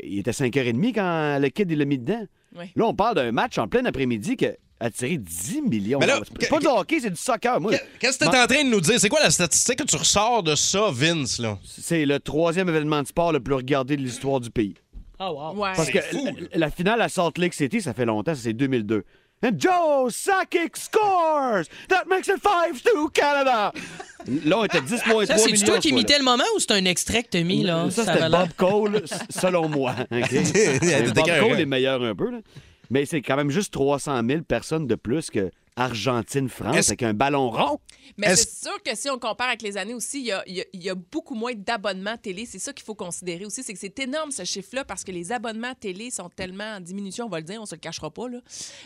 Il 0.02 0.18
était 0.20 0.30
5h30 0.30 0.92
quand 0.94 1.38
le 1.40 1.48
kid 1.48 1.70
il 1.70 1.78
l'a 1.78 1.84
mis 1.84 1.98
dedans. 1.98 2.24
Oui. 2.56 2.66
Là, 2.76 2.86
on 2.86 2.94
parle 2.94 3.16
d'un 3.16 3.32
match 3.32 3.58
en 3.58 3.68
plein 3.68 3.84
après-midi 3.84 4.36
qui 4.36 4.46
a 4.46 4.52
attiré 4.80 5.16
10 5.18 5.62
millions. 5.62 5.98
Mais 5.98 6.06
là, 6.06 6.20
c'est 6.40 6.48
pas 6.48 6.58
du 6.58 6.66
hockey, 6.66 7.00
c'est 7.00 7.10
du 7.10 7.16
soccer. 7.16 7.60
Moi, 7.60 7.72
Qu'est-ce 7.98 8.18
que 8.18 8.24
tu 8.24 8.30
es 8.34 8.40
en 8.40 8.46
train 8.46 8.64
de 8.64 8.70
nous 8.70 8.80
dire? 8.80 8.98
C'est 8.98 9.08
quoi 9.08 9.20
la 9.20 9.30
statistique 9.30 9.78
que 9.78 9.84
tu 9.84 9.96
ressors 9.96 10.42
de 10.42 10.54
ça, 10.54 10.90
Vince? 10.90 11.38
Là? 11.38 11.58
c'est 11.64 12.04
le 12.04 12.18
troisième 12.20 12.68
événement 12.68 13.02
de 13.02 13.06
sport 13.06 13.32
le 13.32 13.40
plus 13.40 13.54
regardé 13.54 13.96
de 13.96 14.02
l'histoire 14.02 14.40
du 14.40 14.50
pays. 14.50 14.74
Ah, 15.18 15.32
wow. 15.32 15.54
Ouais. 15.54 15.72
Parce 15.76 15.90
que 15.90 15.98
la, 15.98 16.32
la 16.54 16.70
finale 16.70 17.00
à 17.00 17.08
Salt 17.08 17.38
Lake 17.38 17.54
City, 17.54 17.80
ça 17.80 17.94
fait 17.94 18.04
longtemps, 18.06 18.34
c'est 18.34 18.52
2002. 18.52 19.04
And 19.44 19.58
Joe 19.58 20.08
Sakic 20.08 20.76
scores! 20.76 21.68
That 21.88 22.04
makes 22.08 22.28
it 22.28 22.40
5-2 22.40 23.12
Canada! 23.12 23.72
Là, 24.44 24.58
on 24.58 24.64
était 24.64 24.78
10,3 24.78 25.08
millions. 25.08 25.26
Ça, 25.26 25.38
c'est-tu 25.38 25.64
toi 25.64 25.78
qui 25.78 25.88
imitais 25.88 26.18
le 26.18 26.24
moment 26.24 26.44
ou 26.54 26.60
c'est 26.60 26.70
un 26.70 26.84
extrait 26.84 27.24
que 27.24 27.30
t'as 27.30 27.42
mis, 27.42 27.64
là? 27.64 27.90
Ça, 27.90 28.04
c'était 28.04 28.28
Bob 28.28 28.50
Cole, 28.56 29.02
selon 29.30 29.68
moi. 29.68 29.94
Bob. 30.10 31.40
Cole 31.40 31.60
est 31.60 31.66
meilleur 31.66 32.02
un 32.02 32.14
peu. 32.14 32.30
Là. 32.30 32.38
Mais 32.90 33.04
c'est 33.04 33.22
quand 33.22 33.36
même 33.36 33.50
juste 33.50 33.72
300 33.72 34.20
000 34.28 34.42
personnes 34.42 34.86
de 34.86 34.94
plus 34.94 35.30
que 35.30 35.50
Argentine-France 35.76 36.88
avec 36.88 37.02
un 37.02 37.14
ballon 37.14 37.50
rond. 37.50 37.78
Mais 38.18 38.34
c'est 38.36 38.64
sûr 38.64 38.82
que 38.82 38.94
si 38.94 39.08
on 39.10 39.18
compare 39.18 39.48
avec 39.48 39.62
les 39.62 39.76
années 39.76 39.94
aussi, 39.94 40.20
il 40.20 40.26
y 40.26 40.32
a, 40.32 40.42
il 40.46 40.54
y 40.56 40.60
a- 40.60 40.64
il 40.72 40.82
y 40.82 40.90
a 40.90 40.94
beaucoup 40.94 41.34
moins 41.34 41.52
d'abonnements 41.54 42.16
télé. 42.16 42.46
C'est 42.46 42.58
ça 42.58 42.72
qu'il 42.72 42.84
faut 42.84 42.94
considérer 42.94 43.44
aussi. 43.46 43.62
C'est 43.62 43.72
que 43.72 43.78
c'est 43.78 43.98
énorme 44.00 44.30
ce 44.30 44.44
chiffre-là 44.44 44.84
parce 44.84 45.04
que 45.04 45.12
les 45.12 45.32
abonnements 45.32 45.74
télé 45.74 46.10
sont 46.10 46.28
tellement 46.28 46.76
en 46.76 46.80
diminution, 46.80 47.26
on 47.26 47.28
va 47.30 47.38
le 47.38 47.44
dire, 47.44 47.60
on 47.60 47.66
se 47.66 47.74
le 47.74 47.80
cachera 47.80 48.10
pas. 48.10 48.28
Là. 48.28 48.38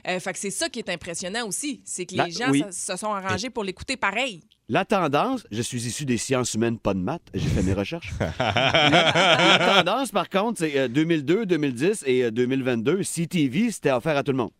Euh, 0.08 0.20
fait 0.20 0.32
que 0.32 0.38
c'est 0.38 0.50
ça 0.50 0.68
qui 0.68 0.78
est 0.78 0.88
impressionnant 0.88 1.46
aussi. 1.46 1.80
C'est 1.84 2.06
que 2.06 2.12
les 2.14 2.18
Ben, 2.24 2.30
gens 2.32 2.50
oui. 2.50 2.64
se, 2.70 2.92
se 2.92 2.96
sont 2.96 3.12
arrangés 3.12 3.50
pour 3.50 3.64
l'écouter 3.64 3.96
pareil. 3.96 4.42
La 4.68 4.84
tendance, 4.84 5.46
je 5.52 5.62
suis 5.62 5.86
issu 5.86 6.04
des 6.04 6.18
sciences 6.18 6.54
humaines, 6.54 6.78
pas 6.78 6.92
de 6.92 6.98
maths, 6.98 7.22
j'ai 7.34 7.48
fait 7.48 7.62
mes 7.62 7.72
recherches. 7.72 8.12
la, 8.38 9.58
la 9.58 9.82
tendance, 9.84 10.10
par 10.10 10.28
contre, 10.28 10.58
c'est 10.58 10.76
euh, 10.76 10.88
2002, 10.88 11.46
2010 11.46 12.02
et 12.06 12.24
euh, 12.24 12.30
2022, 12.32 13.02
CTV, 13.02 13.70
c'était 13.70 13.92
offert 13.92 14.16
à 14.16 14.22
tout 14.24 14.32
le 14.32 14.38
monde. 14.38 14.50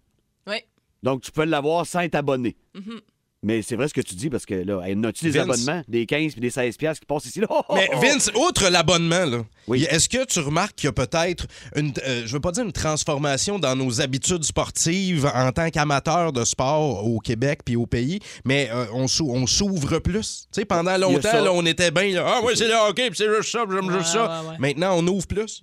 Oui. 1.03 1.11
Donc, 1.11 1.23
tu 1.23 1.31
peux 1.33 1.45
l'avoir 1.45 1.87
sans 1.87 2.00
être 2.00 2.15
abonné. 2.15 2.57
Mhm. 2.75 3.00
Mais 3.43 3.62
c'est 3.62 3.76
vrai 3.76 3.87
ce 3.87 3.95
que 3.95 4.00
tu 4.00 4.17
dis, 4.17 4.29
parce 4.29 4.45
que 4.45 4.55
là, 4.55 4.81
hey, 4.85 4.97
as-tu 5.07 5.26
des 5.26 5.31
Vince. 5.38 5.43
abonnements, 5.45 5.83
des 5.87 6.05
15 6.05 6.33
puis 6.33 6.41
des 6.41 6.50
16 6.50 6.76
piastres 6.79 7.00
qui 7.00 7.07
passent 7.07 7.26
ici? 7.26 7.38
Là? 7.41 7.47
Mais 7.75 7.88
oh. 7.95 7.99
Vince, 8.00 8.31
outre 8.35 8.69
l'abonnement, 8.71 9.25
là, 9.25 9.45
Oui. 9.69 9.85
est-ce 9.88 10.09
que 10.09 10.25
tu 10.25 10.41
remarques 10.41 10.75
qu'il 10.75 10.87
y 10.87 10.88
a 10.88 10.93
peut-être 10.93 11.47
une, 11.76 11.93
euh, 12.05 12.23
je 12.26 12.33
veux 12.33 12.41
pas 12.41 12.50
dire 12.50 12.65
une 12.65 12.73
transformation 12.73 13.61
dans 13.61 13.76
nos 13.76 14.00
habitudes 14.00 14.43
sportives 14.43 15.31
en 15.33 15.53
tant 15.53 15.71
qu'amateur 15.71 16.33
de 16.33 16.45
sport 16.45 17.07
au 17.07 17.21
Québec 17.21 17.61
puis 17.65 17.76
au 17.76 17.87
pays, 17.87 18.19
mais 18.45 18.69
euh, 18.73 18.87
on 18.95 19.07
s'ou- 19.07 19.31
on 19.31 19.47
s'ouvre 19.47 19.99
plus? 20.00 20.49
Tu 20.53 20.61
sais, 20.61 20.65
pendant 20.65 20.97
longtemps, 20.97 21.41
là, 21.45 21.53
on 21.53 21.65
était 21.67 21.93
bien, 21.93 22.09
là, 22.15 22.25
ah, 22.26 22.43
ouais, 22.43 22.57
c'est 22.57 22.67
le 22.67 22.75
hockey, 22.75 23.11
puis 23.11 23.19
c'est 23.19 23.33
juste 23.33 23.53
ça, 23.53 23.65
puis 23.65 23.76
j'aime 23.76 23.93
juste 23.93 24.15
Ouais, 24.15 24.21
ça. 24.26 24.43
ouais, 24.43 24.49
ouais. 24.49 24.57
Maintenant, 24.59 24.97
on 24.99 25.07
ouvre 25.07 25.26
plus. 25.26 25.62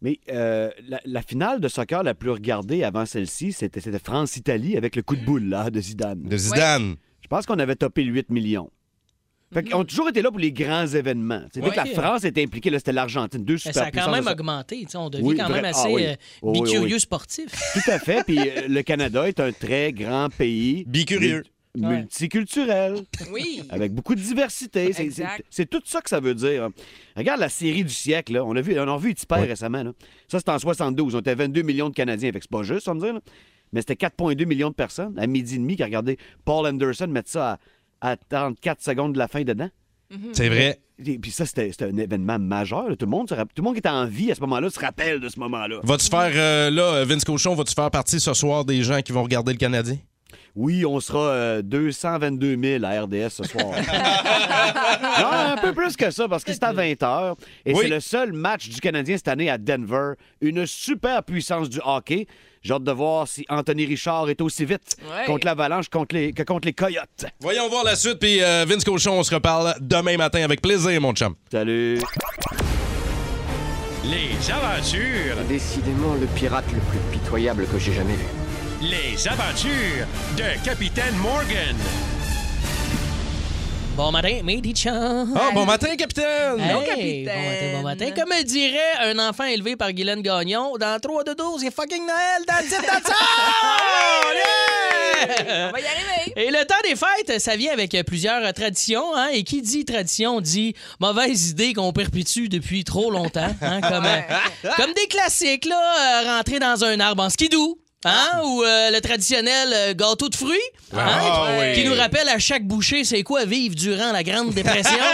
Mais 0.00 0.18
euh, 0.30 0.70
la, 0.88 1.00
la 1.04 1.22
finale 1.22 1.60
de 1.60 1.66
soccer 1.68 2.02
la 2.04 2.14
plus 2.14 2.30
regardée 2.30 2.84
avant 2.84 3.04
celle-ci, 3.04 3.52
c'était 3.52 3.80
c'était 3.80 3.98
France-Italie 3.98 4.76
avec 4.76 4.94
le 4.94 5.02
coup 5.02 5.16
de 5.16 5.24
boule 5.24 5.44
là, 5.48 5.70
de 5.70 5.80
Zidane. 5.80 6.22
De 6.22 6.36
Zidane. 6.36 6.94
Je 7.20 7.26
pense 7.28 7.46
qu'on 7.46 7.58
avait 7.58 7.74
topé 7.76 8.04
le 8.04 8.12
8 8.12 8.30
millions. 8.30 8.70
Fait 9.52 9.62
Mhm. 9.62 9.70
qu'on 9.70 9.80
a 9.80 9.84
toujours 9.84 10.08
été 10.10 10.20
là 10.22 10.30
pour 10.30 10.38
les 10.38 10.52
grands 10.52 10.86
événements. 10.86 11.40
Ouais. 11.56 11.70
que 11.70 11.76
la 11.76 11.86
France 11.86 12.24
était 12.24 12.42
impliquée, 12.42 12.68
là, 12.70 12.78
c'était 12.78 12.92
l'Argentine. 12.92 13.42
Deux 13.44 13.56
super 13.58 13.74
ça 13.74 13.84
a 13.86 13.90
quand 13.90 14.10
même 14.10 14.26
augmenté. 14.26 14.86
On 14.94 15.08
devient 15.08 15.24
Oui, 15.24 15.36
quand 15.38 15.48
même 15.48 15.60
vrai- 15.60 15.68
assez 15.70 15.88
ah 15.88 15.90
oui. 15.90 16.04
euh, 16.06 16.14
Oui, 16.42 16.60
oui, 16.60 16.62
bicurieux 16.66 16.94
oui. 16.96 17.00
sportif. 17.00 17.46
Tout 17.72 17.90
à 17.90 17.98
fait. 17.98 18.22
Puis 18.24 18.38
euh, 18.38 18.68
le 18.68 18.82
Canada 18.82 19.26
est 19.26 19.40
un 19.40 19.50
très 19.52 19.92
grand 19.94 20.28
pays. 20.28 20.84
Bicurieux. 20.86 21.44
Mul- 21.76 21.88
Multiculturel. 21.98 22.96
Oui. 23.32 23.62
Avec 23.70 23.92
beaucoup 23.92 24.14
de 24.14 24.20
diversité. 24.20 24.92
C'est- 25.50 25.66
tout 25.66 25.82
ça 25.84 26.00
que 26.00 26.08
ça 26.10 26.20
veut 26.20 26.34
dire. 26.34 26.64
hein. 26.64 26.70
Regarde 27.16 27.40
la 27.40 27.48
série 27.48 27.84
du 27.84 27.92
siècle. 27.92 28.34
Là. 28.34 28.44
On 28.44 28.54
a 28.56 28.60
vu, 28.60 28.78
on 28.78 28.92
a 28.94 28.98
vu 28.98 29.14
Tipper 29.14 29.36
récemment. 29.40 29.82
là. 29.82 29.92
Ça, 30.28 30.38
c'était 30.38 30.50
en 30.52 30.58
72. 30.58 31.14
On 31.14 31.20
était 31.20 31.34
22 31.34 31.62
millions 31.62 31.88
de 31.88 31.94
Canadiens. 31.94 32.32
Fait 32.32 32.38
c'est 32.40 32.50
pas 32.50 32.62
juste, 32.62 32.88
on 32.88 32.94
me 32.94 33.00
dire. 33.00 33.14
là. 33.14 33.20
Mais 33.72 33.80
c'était 33.80 33.96
4,2 33.96 34.44
millions 34.46 34.70
de 34.70 34.74
personnes 34.74 35.18
à 35.18 35.26
midi 35.26 35.56
et 35.56 35.58
demi 35.58 35.76
qui 35.76 35.84
regardaient 35.84 36.16
Paul 36.44 36.66
Anderson 36.66 37.06
mettre 37.08 37.30
ça 37.30 37.58
à, 38.00 38.12
à 38.12 38.16
34 38.16 38.82
secondes 38.82 39.12
de 39.12 39.18
la 39.18 39.28
fin 39.28 39.42
dedans. 39.42 39.68
C'est 40.32 40.48
vrai. 40.48 40.80
Et 41.04 41.18
puis 41.18 41.30
ça, 41.30 41.44
c'était 41.44 41.70
un 41.84 41.96
événement 41.98 42.38
majeur. 42.38 42.88
là. 42.88 42.96
Tout, 42.96 43.04
le 43.04 43.10
monde 43.10 43.28
tout 43.28 43.34
le 43.58 43.62
monde 43.62 43.74
qui 43.74 43.80
était 43.80 43.90
en 43.90 44.06
vie 44.06 44.32
à 44.32 44.34
ce 44.34 44.40
moment-là 44.40 44.70
se 44.70 44.80
rappelle 44.80 45.20
de 45.20 45.28
ce 45.28 45.38
moment-là. 45.40 45.80
Vas-tu 45.84 46.06
faire, 46.08 46.30
euh, 46.34 46.70
là, 46.70 47.04
Vince 47.04 47.24
Cochon, 47.24 47.54
vas-tu 47.54 47.74
faire 47.74 47.90
partie 47.90 48.18
ce 48.18 48.32
soir 48.32 48.64
des 48.64 48.82
gens 48.82 49.02
qui 49.02 49.12
vont 49.12 49.22
regarder 49.22 49.52
le 49.52 49.58
Canadien? 49.58 49.98
Oui, 50.56 50.84
on 50.84 50.98
sera 51.00 51.28
euh, 51.30 51.62
222 51.62 52.56
000 52.80 52.84
à 52.84 53.02
RDS 53.02 53.28
ce 53.30 53.44
soir. 53.44 53.66
non, 55.20 55.52
un 55.52 55.56
peu 55.56 55.72
plus 55.72 55.96
que 55.96 56.10
ça, 56.10 56.28
parce 56.28 56.44
que 56.44 56.52
c'est 56.52 56.64
à 56.64 56.72
20 56.72 56.92
h. 56.92 57.34
Et 57.66 57.72
Oui. 57.74 57.80
c'est 57.82 57.88
le 57.88 58.00
seul 58.00 58.32
match 58.32 58.68
du 58.68 58.80
Canadien 58.80 59.16
cette 59.16 59.28
année 59.28 59.50
à 59.50 59.58
Denver. 59.58 60.12
Une 60.40 60.66
super 60.66 61.22
puissance 61.22 61.68
du 61.68 61.78
hockey. 61.84 62.26
J'ai 62.60 62.74
hâte 62.74 62.82
de 62.82 62.90
voir 62.92 63.28
si 63.28 63.44
Anthony 63.48 63.86
Richard 63.86 64.28
est 64.30 64.40
aussi 64.40 64.64
vite 64.64 64.96
Ouais. 65.04 65.24
contre 65.26 65.46
l'Avalanche 65.46 65.88
contre 65.88 66.16
les- 66.16 66.32
que 66.32 66.42
contre 66.42 66.66
les 66.66 66.72
Coyotes. 66.74 67.26
Voyons 67.40 67.68
voir 67.68 67.84
la 67.84 67.94
suite, 67.94 68.18
puis 68.18 68.42
euh, 68.42 68.64
Vince 68.68 68.82
Cochon, 68.84 69.12
on 69.12 69.22
se 69.22 69.32
reparle 69.34 69.74
demain 69.80 70.16
matin 70.16 70.42
avec 70.42 70.60
plaisir, 70.60 71.00
mon 71.00 71.12
chum. 71.12 71.34
Salut. 71.52 72.00
Les 74.04 74.50
aventures, 74.50 75.36
Décidément 75.48 76.14
le 76.14 76.26
pirate 76.34 76.64
le 76.72 76.80
plus 76.80 76.98
pitoyable 77.18 77.66
que 77.66 77.78
j'ai 77.78 77.92
jamais 77.92 78.14
vu. 78.14 78.24
Les 78.82 79.26
aventures 79.28 80.06
de 80.36 80.64
Capitaine 80.64 81.14
Morgan. 81.16 81.76
Bon 83.96 84.12
matin, 84.12 84.40
Mady 84.44 84.74
Chan. 84.76 85.26
Ah, 85.34 85.50
bon 85.52 85.64
matin, 85.64 85.96
capitaine! 85.96 86.60
Hey, 86.60 87.24
capitaine. 87.24 87.24
Bon 87.34 87.42
matin, 87.42 87.72
bon 87.72 87.82
matin. 87.82 88.10
Comme 88.14 88.44
dirait 88.44 88.78
un 89.02 89.18
enfant 89.28 89.44
élevé 89.44 89.74
par 89.74 89.92
Guylaine 89.92 90.22
Gagnon, 90.22 90.76
dans 90.78 91.00
3 91.00 91.24
de 91.24 91.34
12, 91.34 91.60
c'est 91.62 91.74
fucking 91.74 92.06
Noël, 92.06 92.42
it, 92.64 92.70
that's 92.86 93.10
all! 93.10 94.36
Yeah! 94.36 95.68
On 95.68 95.72
va 95.72 95.80
y 95.80 95.84
arriver. 95.84 96.32
Et 96.36 96.50
le 96.52 96.64
temps 96.64 96.76
des 96.84 96.94
fêtes, 96.94 97.40
ça 97.40 97.56
vient 97.56 97.72
avec 97.72 97.96
plusieurs 98.06 98.52
traditions. 98.54 99.16
Hein? 99.16 99.30
Et 99.32 99.42
qui 99.42 99.60
dit 99.62 99.84
tradition 99.84 100.40
dit 100.40 100.74
mauvaise 101.00 101.50
idée 101.50 101.74
qu'on 101.74 101.92
perpétue 101.92 102.46
depuis 102.48 102.84
trop 102.84 103.10
longtemps. 103.10 103.52
hein, 103.60 103.80
Comme, 103.80 104.06
euh, 104.06 104.70
comme 104.76 104.92
des 104.94 105.08
classiques, 105.08 105.64
là, 105.64 106.22
euh, 106.22 106.36
rentrer 106.36 106.60
dans 106.60 106.84
un 106.84 107.00
arbre 107.00 107.24
en 107.24 107.30
skidoo. 107.30 107.78
Hein? 108.04 108.42
Ou 108.44 108.62
euh, 108.62 108.90
le 108.92 109.00
traditionnel 109.00 109.70
euh, 109.72 109.92
gâteau 109.94 110.28
de 110.28 110.36
fruits? 110.36 110.56
hein, 110.96 110.98
Ah, 110.98 111.48
oui. 111.58 111.72
Qui 111.74 111.84
nous 111.84 111.96
rappelle 111.96 112.28
à 112.28 112.38
chaque 112.38 112.64
bouchée 112.64 113.02
c'est 113.04 113.22
quoi 113.24 113.44
vivre 113.44 113.74
durant 113.74 114.12
la 114.12 114.22
Grande 114.22 114.50
Dépression? 114.54 114.98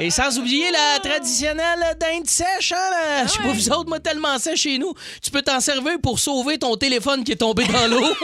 Et 0.00 0.10
sans 0.10 0.38
oublier 0.38 0.70
la 0.70 1.00
traditionnelle 1.00 1.96
dinde 1.98 2.26
sèche, 2.28 2.70
hein? 2.72 2.90
là. 2.90 3.24
Je 3.26 3.32
sais 3.32 3.38
pas, 3.38 3.48
vous 3.48 3.70
autres, 3.70 3.88
moi, 3.88 3.98
tellement 3.98 4.38
sèche 4.38 4.60
chez 4.60 4.78
nous. 4.78 4.94
Tu 5.22 5.30
peux 5.30 5.42
t'en 5.42 5.58
servir 5.60 5.94
pour 6.00 6.20
sauver 6.20 6.56
ton 6.58 6.76
téléphone 6.76 7.24
qui 7.24 7.32
est 7.32 7.36
tombé 7.36 7.64
dans 7.64 7.86
l'eau. 7.88 8.06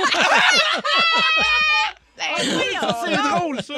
C'est 2.16 3.16
drôle, 3.16 3.60
ça! 3.62 3.74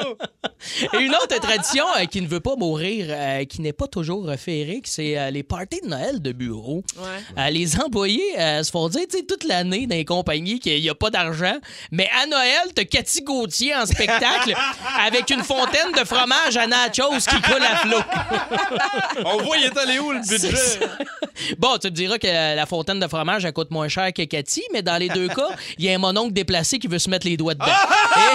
Et 0.93 1.01
une 1.03 1.11
autre 1.15 1.39
tradition 1.39 1.85
euh, 1.97 2.05
qui 2.05 2.21
ne 2.21 2.27
veut 2.27 2.39
pas 2.39 2.55
mourir, 2.55 3.07
euh, 3.09 3.45
qui 3.45 3.61
n'est 3.61 3.73
pas 3.73 3.87
toujours 3.87 4.29
euh, 4.29 4.37
féerique, 4.37 4.87
c'est 4.87 5.17
euh, 5.17 5.29
les 5.31 5.43
parties 5.43 5.81
de 5.81 5.87
Noël 5.87 6.21
de 6.21 6.31
bureau. 6.31 6.83
Ouais. 6.97 7.03
Euh, 7.37 7.49
les 7.49 7.79
employés 7.79 8.39
euh, 8.39 8.63
se 8.63 8.71
font 8.71 8.87
dire 8.89 9.01
tu 9.09 9.17
sais, 9.17 9.23
toute 9.23 9.43
l'année 9.43 9.87
dans 9.87 9.95
les 9.95 10.05
compagnies 10.05 10.59
qu'il 10.59 10.79
n'y 10.81 10.89
a 10.89 10.95
pas 10.95 11.09
d'argent. 11.09 11.55
Mais 11.91 12.09
à 12.21 12.25
Noël, 12.27 12.73
t'as 12.75 12.83
Cathy 12.85 13.21
Gauthier 13.21 13.75
en 13.75 13.85
spectacle 13.85 14.53
avec 15.05 15.29
une 15.29 15.43
fontaine 15.43 15.91
de 15.97 16.03
fromage 16.05 16.57
à 16.57 16.67
nachos 16.67 17.17
qui 17.29 17.41
coule 17.41 17.63
à 17.63 17.77
flot. 17.77 17.97
On 19.25 19.37
voit, 19.43 19.57
il 19.57 19.65
est 19.65 19.77
allé 19.77 19.99
où, 19.99 20.11
le 20.11 20.19
budget? 20.21 20.79
Bon, 21.57 21.77
tu 21.79 21.87
me 21.87 21.91
diras 21.91 22.17
que 22.17 22.27
la 22.55 22.65
fontaine 22.65 22.99
de 22.99 23.07
fromage, 23.07 23.45
elle 23.45 23.53
coûte 23.53 23.71
moins 23.71 23.87
cher 23.87 24.11
que 24.13 24.23
Cathy, 24.23 24.63
mais 24.73 24.81
dans 24.81 24.97
les 24.97 25.09
deux 25.09 25.27
cas, 25.27 25.49
il 25.77 25.85
y 25.85 25.89
a 25.89 25.95
un 25.95 25.99
mononcle 25.99 26.33
déplacé 26.33 26.79
qui 26.79 26.87
veut 26.87 26.99
se 26.99 27.09
mettre 27.09 27.27
les 27.27 27.37
doigts 27.37 27.53
dedans. 27.53 27.65
Et- 28.17 28.26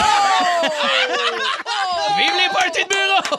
Vive 2.19 2.33
les 2.39 2.49
parties 2.53 2.85
de 2.85 2.89
bureau! 2.89 3.39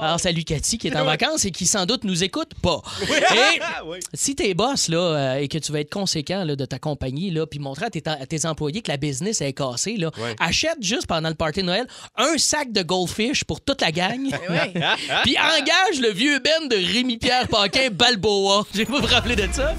Alors, 0.00 0.18
salut 0.18 0.42
Cathy 0.42 0.78
qui 0.78 0.88
est 0.88 0.96
en 0.96 1.04
vacances 1.04 1.44
et 1.44 1.52
qui 1.52 1.64
sans 1.64 1.86
doute 1.86 2.02
nous 2.02 2.24
écoute 2.24 2.54
pas. 2.60 2.80
Et 3.08 3.60
si 4.14 4.34
t'es 4.34 4.52
boss 4.52 4.88
là, 4.88 4.98
euh, 4.98 5.34
et 5.34 5.46
que 5.46 5.58
tu 5.58 5.70
veux 5.70 5.78
être 5.78 5.92
conséquent 5.92 6.42
là, 6.42 6.56
de 6.56 6.64
ta 6.64 6.80
compagnie, 6.80 7.30
là, 7.30 7.46
puis 7.46 7.60
montrer 7.60 7.84
à 7.86 7.90
tes, 7.90 8.02
à 8.06 8.26
tes 8.26 8.44
employés 8.44 8.82
que 8.82 8.90
la 8.90 8.96
business 8.96 9.40
est 9.40 9.52
cassée, 9.52 9.96
là, 9.96 10.10
Ouais. 10.18 10.34
achète 10.40 10.78
juste 10.80 11.06
pendant 11.06 11.28
le 11.28 11.36
party 11.36 11.60
de 11.60 11.66
Noël 11.66 11.86
un 12.16 12.36
sac 12.36 12.72
de 12.72 12.82
goldfish 12.82 13.44
pour 13.44 13.60
toute 13.60 13.80
la 13.80 13.92
gang. 13.92 14.26
Ouais. 14.50 14.72
Puis 15.22 15.36
engage 15.38 16.00
le 16.00 16.10
vieux 16.10 16.40
Ben 16.40 16.66
de 16.68 16.74
Rémi-Pierre 16.94 17.46
Paquin 17.46 17.88
Balboa. 17.92 18.64
J'ai 18.74 18.84
pas 18.86 18.98
vous 18.98 19.06
rappeler 19.06 19.36
de 19.36 19.48
ça? 19.52 19.72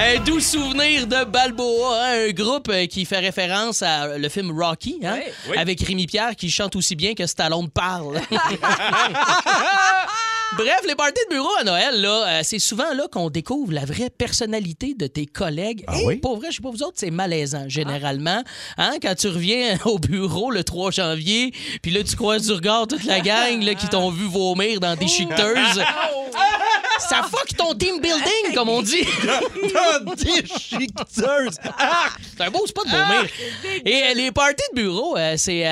Un 0.00 0.20
doux 0.20 0.38
souvenir 0.38 1.08
de 1.08 1.24
Balboa, 1.24 2.04
un 2.04 2.30
groupe 2.30 2.68
euh, 2.68 2.86
qui 2.86 3.04
fait 3.04 3.18
référence 3.18 3.82
à 3.82 4.16
le 4.16 4.28
film 4.28 4.56
Rocky, 4.56 5.00
hein. 5.04 5.18
Oui. 5.50 5.58
avec 5.58 5.80
Rémi 5.80 6.06
Pierre 6.06 6.36
qui 6.36 6.50
chante 6.50 6.76
aussi 6.76 6.94
bien 6.94 7.14
que 7.14 7.26
Stallone 7.26 7.68
parle. 7.68 8.20
Bref, 10.56 10.80
les 10.86 10.94
parties 10.94 11.20
de 11.28 11.34
bureau 11.34 11.50
à 11.60 11.64
Noël, 11.64 12.00
là, 12.00 12.26
euh, 12.26 12.40
c'est 12.42 12.58
souvent 12.58 12.92
là 12.94 13.06
qu'on 13.12 13.28
découvre 13.28 13.72
la 13.72 13.84
vraie 13.84 14.08
personnalité 14.10 14.94
de 14.94 15.06
tes 15.06 15.26
collègues. 15.26 15.84
Ah 15.86 15.98
Et 16.00 16.04
oui? 16.06 16.16
pour 16.16 16.36
vrai, 16.38 16.48
je 16.50 16.56
sais 16.56 16.62
pas 16.62 16.70
vous 16.70 16.82
autres, 16.82 16.96
c'est 16.96 17.10
malaisant 17.10 17.68
généralement. 17.68 18.42
Hein, 18.78 18.92
quand 19.02 19.14
tu 19.14 19.28
reviens 19.28 19.78
au 19.84 19.98
bureau 19.98 20.50
le 20.50 20.64
3 20.64 20.90
janvier, 20.90 21.52
puis 21.82 21.90
là, 21.90 22.02
tu 22.02 22.16
croises 22.16 22.46
du 22.46 22.52
regard 22.52 22.86
toute 22.86 23.04
la 23.04 23.20
gang 23.20 23.62
là, 23.62 23.74
qui 23.74 23.88
t'ont 23.88 24.10
vu 24.10 24.26
vomir 24.26 24.80
dans 24.80 24.96
des 24.96 25.06
chiqueteuses. 25.08 25.82
Ça 26.98 27.22
fuck 27.22 27.56
ton 27.56 27.74
team 27.74 28.00
building, 28.00 28.54
comme 28.54 28.68
on 28.68 28.82
dit. 28.82 29.04
Dans 29.24 30.14
des 30.14 30.44
chiqueteuses. 30.46 31.56
C'est 32.36 32.42
un 32.44 32.50
beau 32.50 32.66
spot 32.66 32.86
de 32.86 32.90
vomir. 32.90 33.26
Et 33.84 34.02
euh, 34.02 34.14
les 34.14 34.32
parties 34.32 34.64
de 34.74 34.82
bureau, 34.82 35.16
euh, 35.16 35.34
c'est. 35.36 35.64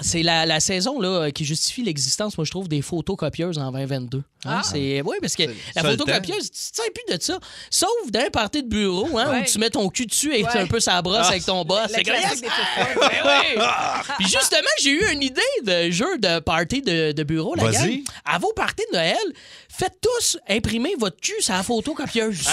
C'est 0.00 0.22
la, 0.22 0.46
la 0.46 0.60
saison 0.60 1.00
là, 1.00 1.30
qui 1.30 1.44
justifie 1.44 1.82
l'existence, 1.82 2.36
moi, 2.36 2.44
je 2.44 2.50
trouve, 2.50 2.68
des 2.68 2.82
photocopieuses 2.82 3.58
en 3.58 3.70
2022. 3.72 4.22
Hein, 4.46 4.62
c'est, 4.62 5.02
oui, 5.04 5.16
parce 5.20 5.34
que 5.36 5.44
la 5.74 5.82
photocopieuse, 5.82 6.50
tu 6.50 6.50
te 6.50 6.76
sers 6.76 6.84
plus 6.94 7.16
de 7.16 7.22
ça. 7.22 7.38
Sauf 7.70 7.88
d'un 8.10 8.28
party 8.30 8.62
de 8.62 8.68
bureau 8.68 9.06
hein, 9.18 9.30
Ouais. 9.30 9.40
où 9.40 9.44
tu 9.44 9.58
mets 9.58 9.70
ton 9.70 9.88
cul 9.88 10.06
dessus 10.06 10.34
et 10.34 10.44
Ouais. 10.44 10.56
un 10.56 10.66
peu 10.66 10.80
sa 10.80 11.00
brosse 11.02 11.18
Ah. 11.22 11.28
avec 11.28 11.44
ton 11.46 11.64
boss. 11.64 11.88
Le 11.88 11.94
C'est 11.94 12.02
comme. 12.04 12.14
Puis 14.18 14.26
justement, 14.28 14.68
j'ai 14.80 14.90
eu 14.90 15.12
une 15.12 15.22
idée 15.22 15.40
de 15.62 15.90
jeu 15.90 16.18
de 16.18 16.40
party 16.40 16.82
de, 16.82 17.12
de 17.12 17.22
bureau, 17.22 17.54
la 17.54 17.70
gang. 17.70 18.00
À 18.24 18.38
vos 18.38 18.52
parties 18.52 18.84
de 18.92 18.96
Noël, 18.96 19.16
faites 19.68 19.94
tous 20.00 20.38
imprimer 20.48 20.94
votre 20.98 21.18
cul 21.20 21.34
sur 21.40 21.54
la 21.54 21.62
photocopieuse. 21.62 22.46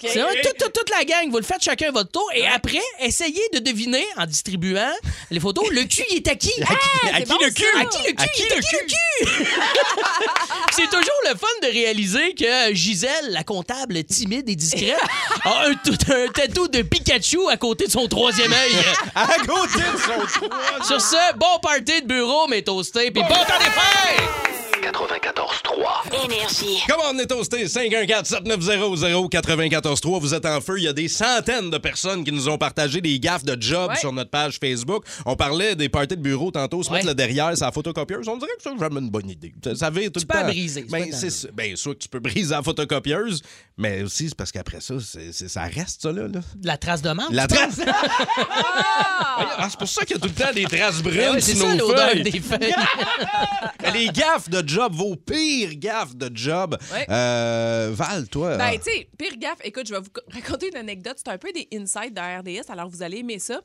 C'est 0.00 0.20
vrai, 0.20 0.40
toute, 0.42 0.56
toute, 0.58 0.72
toute 0.72 0.90
la 0.90 1.04
gang, 1.04 1.30
vous 1.30 1.38
le 1.38 1.44
faites 1.44 1.62
chacun 1.62 1.88
à 1.88 1.92
votre 1.92 2.10
tour. 2.10 2.28
Et 2.34 2.46
après, 2.46 2.80
essayez 3.00 3.42
de 3.52 3.58
deviner, 3.58 4.04
en 4.16 4.26
distribuant 4.26 4.92
les 5.30 5.40
photos, 5.40 5.68
le 5.70 5.84
cul, 5.84 6.04
il 6.10 6.16
est 6.16 6.28
à 6.28 6.34
qui? 6.34 6.52
À 6.62 7.20
qui 7.20 7.26
bon, 7.28 7.36
le 7.40 7.50
cul? 7.50 7.64
À 7.78 7.84
qui 7.84 7.98
le 8.06 8.12
cul? 8.12 8.22
À 8.22 8.26
qui 8.26 8.42
Il 8.42 8.52
est 8.52 8.56
le 8.56 8.86
cul? 8.86 9.52
C'est 10.72 10.94
toujours 11.02 11.32
le 11.32 11.38
fun 11.38 11.46
de 11.62 11.72
réaliser 11.72 12.34
que 12.34 12.74
Gisèle, 12.74 13.30
la 13.30 13.44
comptable 13.44 14.02
timide 14.04 14.48
et 14.48 14.56
discrète, 14.56 14.96
a 15.44 15.66
un, 15.66 15.74
tout 15.74 15.96
un 16.12 16.28
tatou 16.28 16.68
de 16.68 16.82
Pikachu 16.82 17.48
à 17.50 17.56
côté 17.56 17.86
de 17.86 17.90
son 17.90 18.06
troisième 18.06 18.52
œil. 18.52 18.76
À 19.14 19.36
côté 19.46 19.78
de 19.78 19.98
son 19.98 20.46
toit. 20.46 20.84
Sur 20.86 21.00
ce, 21.00 21.36
bon 21.36 21.58
party 21.60 22.02
de 22.02 22.06
bureau, 22.06 22.48
mes 22.48 22.62
toastés, 22.62 23.10
puis 23.10 23.22
bon 23.22 23.28
temps 23.28 23.58
des 23.58 23.64
fêtes! 23.64 24.51
94.3. 24.92 26.24
Énergie. 26.24 26.78
Comment 26.88 27.02
on 27.12 27.18
est 27.18 27.26
toasté? 27.26 27.64
514-7900-943. 27.66 30.20
Vous 30.20 30.34
êtes 30.34 30.46
en 30.46 30.60
feu. 30.60 30.78
Il 30.78 30.84
y 30.84 30.88
a 30.88 30.92
des 30.92 31.08
centaines 31.08 31.70
de 31.70 31.78
personnes 31.78 32.24
qui 32.24 32.32
nous 32.32 32.48
ont 32.48 32.58
partagé 32.58 33.00
des 33.00 33.18
gaffes 33.18 33.44
de 33.44 33.60
job 33.60 33.90
Ouais. 33.90 33.96
sur 33.96 34.12
notre 34.12 34.30
page 34.30 34.58
Facebook. 34.60 35.04
On 35.26 35.34
parlait 35.36 35.74
des 35.74 35.88
parties 35.88 36.16
de 36.16 36.22
bureau 36.22 36.50
tantôt. 36.50 36.82
Se 36.82 36.90
Ouais. 36.90 36.96
mettre 36.96 37.08
le 37.08 37.14
derrière, 37.14 37.50
c'est 37.56 37.64
la 37.64 37.72
photocopieuse. 37.72 38.28
On 38.28 38.36
dirait 38.36 38.50
que 38.56 38.62
c'est 38.62 38.78
jamais 38.78 39.00
une 39.00 39.10
bonne 39.10 39.28
idée. 39.30 39.52
Ça, 39.64 39.74
ça 39.74 39.90
vire 39.90 40.10
tout 40.12 40.20
Tu 40.20 40.26
le 40.26 40.28
peux 40.28 40.34
temps. 40.38 40.44
la 40.46 40.50
briser, 40.50 40.86
Ben, 40.90 41.10
pas 41.10 41.16
c'est 41.16 41.30
ça. 41.30 41.48
Ben, 41.52 41.76
soit 41.76 41.94
que 41.94 42.00
tu 42.00 42.08
peux 42.08 42.20
briser 42.20 42.50
la 42.54 42.62
photocopieuse, 42.62 43.42
mais 43.78 44.02
aussi 44.02 44.28
c'est 44.28 44.36
parce 44.36 44.52
qu'après 44.52 44.80
ça, 44.80 44.94
c'est, 45.04 45.32
c'est- 45.32 45.48
ça 45.48 45.62
reste, 45.62 46.02
ça, 46.02 46.12
là. 46.12 46.28
là. 46.28 46.40
La 46.62 46.76
trace 46.76 47.02
de 47.02 47.10
menthe? 47.10 47.32
La 47.32 47.46
trace. 47.46 47.80
Ah, 49.34 49.66
c'est 49.70 49.78
pour 49.78 49.88
ça 49.88 50.04
qu'il 50.04 50.16
y 50.16 50.18
a 50.18 50.22
tout 50.22 50.28
le 50.28 50.34
temps 50.44 50.52
des 50.52 50.64
traces 50.64 51.02
brunes 51.02 51.20
Ah 51.28 51.32
ouais, 51.32 51.40
c'est 51.40 51.54
sur 51.54 51.66
ça 51.66 51.74
nos 51.74 51.88
l'odeur 51.88 52.10
feuilles. 52.10 52.22
des 52.22 52.40
feuilles. 52.40 52.74
Les 53.94 54.06
gaffes 54.08 54.48
de 54.50 54.62
job, 54.66 54.81
vos 54.88 55.16
pires 55.16 55.74
gaffes 55.76 56.16
de 56.16 56.30
job. 56.34 56.76
Ouais. 56.92 57.06
Euh, 57.10 57.90
Val, 57.92 58.28
toi. 58.28 58.56
Ben, 58.56 58.70
ah, 58.74 58.76
tu 58.78 58.90
sais, 58.90 59.08
pire 59.18 59.36
gaffe, 59.38 59.58
écoute, 59.64 59.86
je 59.86 59.94
vais 59.94 60.00
vous 60.00 60.10
co- 60.10 60.22
raconter 60.32 60.68
une 60.68 60.76
anecdote. 60.76 61.16
C'est 61.16 61.30
un 61.30 61.38
peu 61.38 61.52
des 61.52 61.68
insides 61.74 62.14
de 62.14 62.20
RDS, 62.20 62.70
alors 62.70 62.88
vous 62.88 63.02
allez 63.02 63.18
aimer 63.18 63.38
ça. 63.38 63.60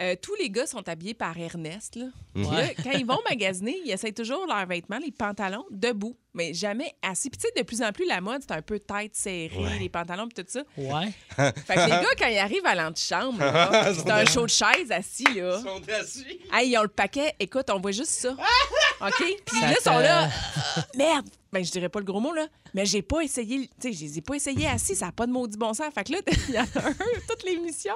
Euh, 0.00 0.14
tous 0.20 0.34
les 0.36 0.48
gars 0.48 0.66
sont 0.66 0.88
habillés 0.88 1.14
par 1.14 1.36
Ernest. 1.38 1.96
Là. 1.96 2.06
Puis 2.34 2.44
là, 2.44 2.50
Ouais. 2.50 2.76
quand 2.84 2.92
ils 2.92 3.04
vont 3.06 3.18
magasiner, 3.28 3.76
ils 3.84 3.90
essayent 3.90 4.14
toujours 4.14 4.46
leurs 4.46 4.64
vêtements, 4.66 4.98
les 5.04 5.10
pantalons, 5.10 5.64
debout, 5.70 6.16
mais 6.34 6.54
jamais 6.54 6.94
assis. 7.02 7.30
Puis 7.30 7.38
tu 7.40 7.48
sais, 7.48 7.60
de 7.60 7.66
plus 7.66 7.82
en 7.82 7.90
plus, 7.92 8.06
la 8.06 8.20
mode, 8.20 8.42
c'est 8.42 8.54
un 8.54 8.62
peu 8.62 8.78
tête 8.78 9.16
serrée, 9.16 9.50
les 9.80 9.88
pantalons, 9.88 10.28
puis 10.28 10.44
tout 10.44 10.48
ça. 10.50 10.62
Ouais. 10.76 11.08
Fait 11.66 11.74
que 11.74 11.80
les 11.80 11.88
gars, 11.88 12.14
quand 12.18 12.28
ils 12.28 12.38
arrivent 12.38 12.66
à 12.66 12.76
l'antichambre, 12.76 13.38
c'est 13.94 14.10
un 14.10 14.24
show 14.24 14.44
de 14.44 14.50
chaise 14.50 14.90
assis, 14.90 15.24
là. 15.34 15.60
Hey, 16.52 16.70
ils 16.70 16.78
ont 16.78 16.82
le 16.82 16.88
paquet. 16.88 17.34
Écoute, 17.40 17.68
on 17.70 17.80
voit 17.80 17.90
juste 17.92 18.10
ça. 18.12 18.30
OK? 19.00 19.24
Puis 19.46 19.60
là, 19.60 19.72
ils 19.78 19.82
sont 19.82 19.98
là. 19.98 20.28
Merde! 20.96 21.28
Ben, 21.52 21.64
je 21.64 21.70
dirais 21.70 21.88
pas 21.88 21.98
le 22.00 22.04
gros 22.04 22.20
mot, 22.20 22.32
là. 22.34 22.46
Mais 22.74 22.84
j'ai 22.84 23.00
pas 23.00 23.20
essayé. 23.20 23.70
Tu 23.80 23.90
sais, 23.90 23.92
je 23.94 24.04
les 24.04 24.18
ai 24.18 24.20
pas 24.20 24.34
essayés 24.34 24.66
assis. 24.66 24.94
Ça 24.94 25.06
n'a 25.06 25.12
pas 25.12 25.26
de 25.26 25.32
maudit 25.32 25.56
bon 25.56 25.72
sens. 25.72 25.86
Fait 25.94 26.04
que 26.04 26.12
là, 26.12 26.18
il 26.48 26.54
y 26.54 26.58
en 26.58 26.62
a 26.62 26.88
un, 26.88 26.92
toute 27.26 27.42
l'émission, 27.44 27.94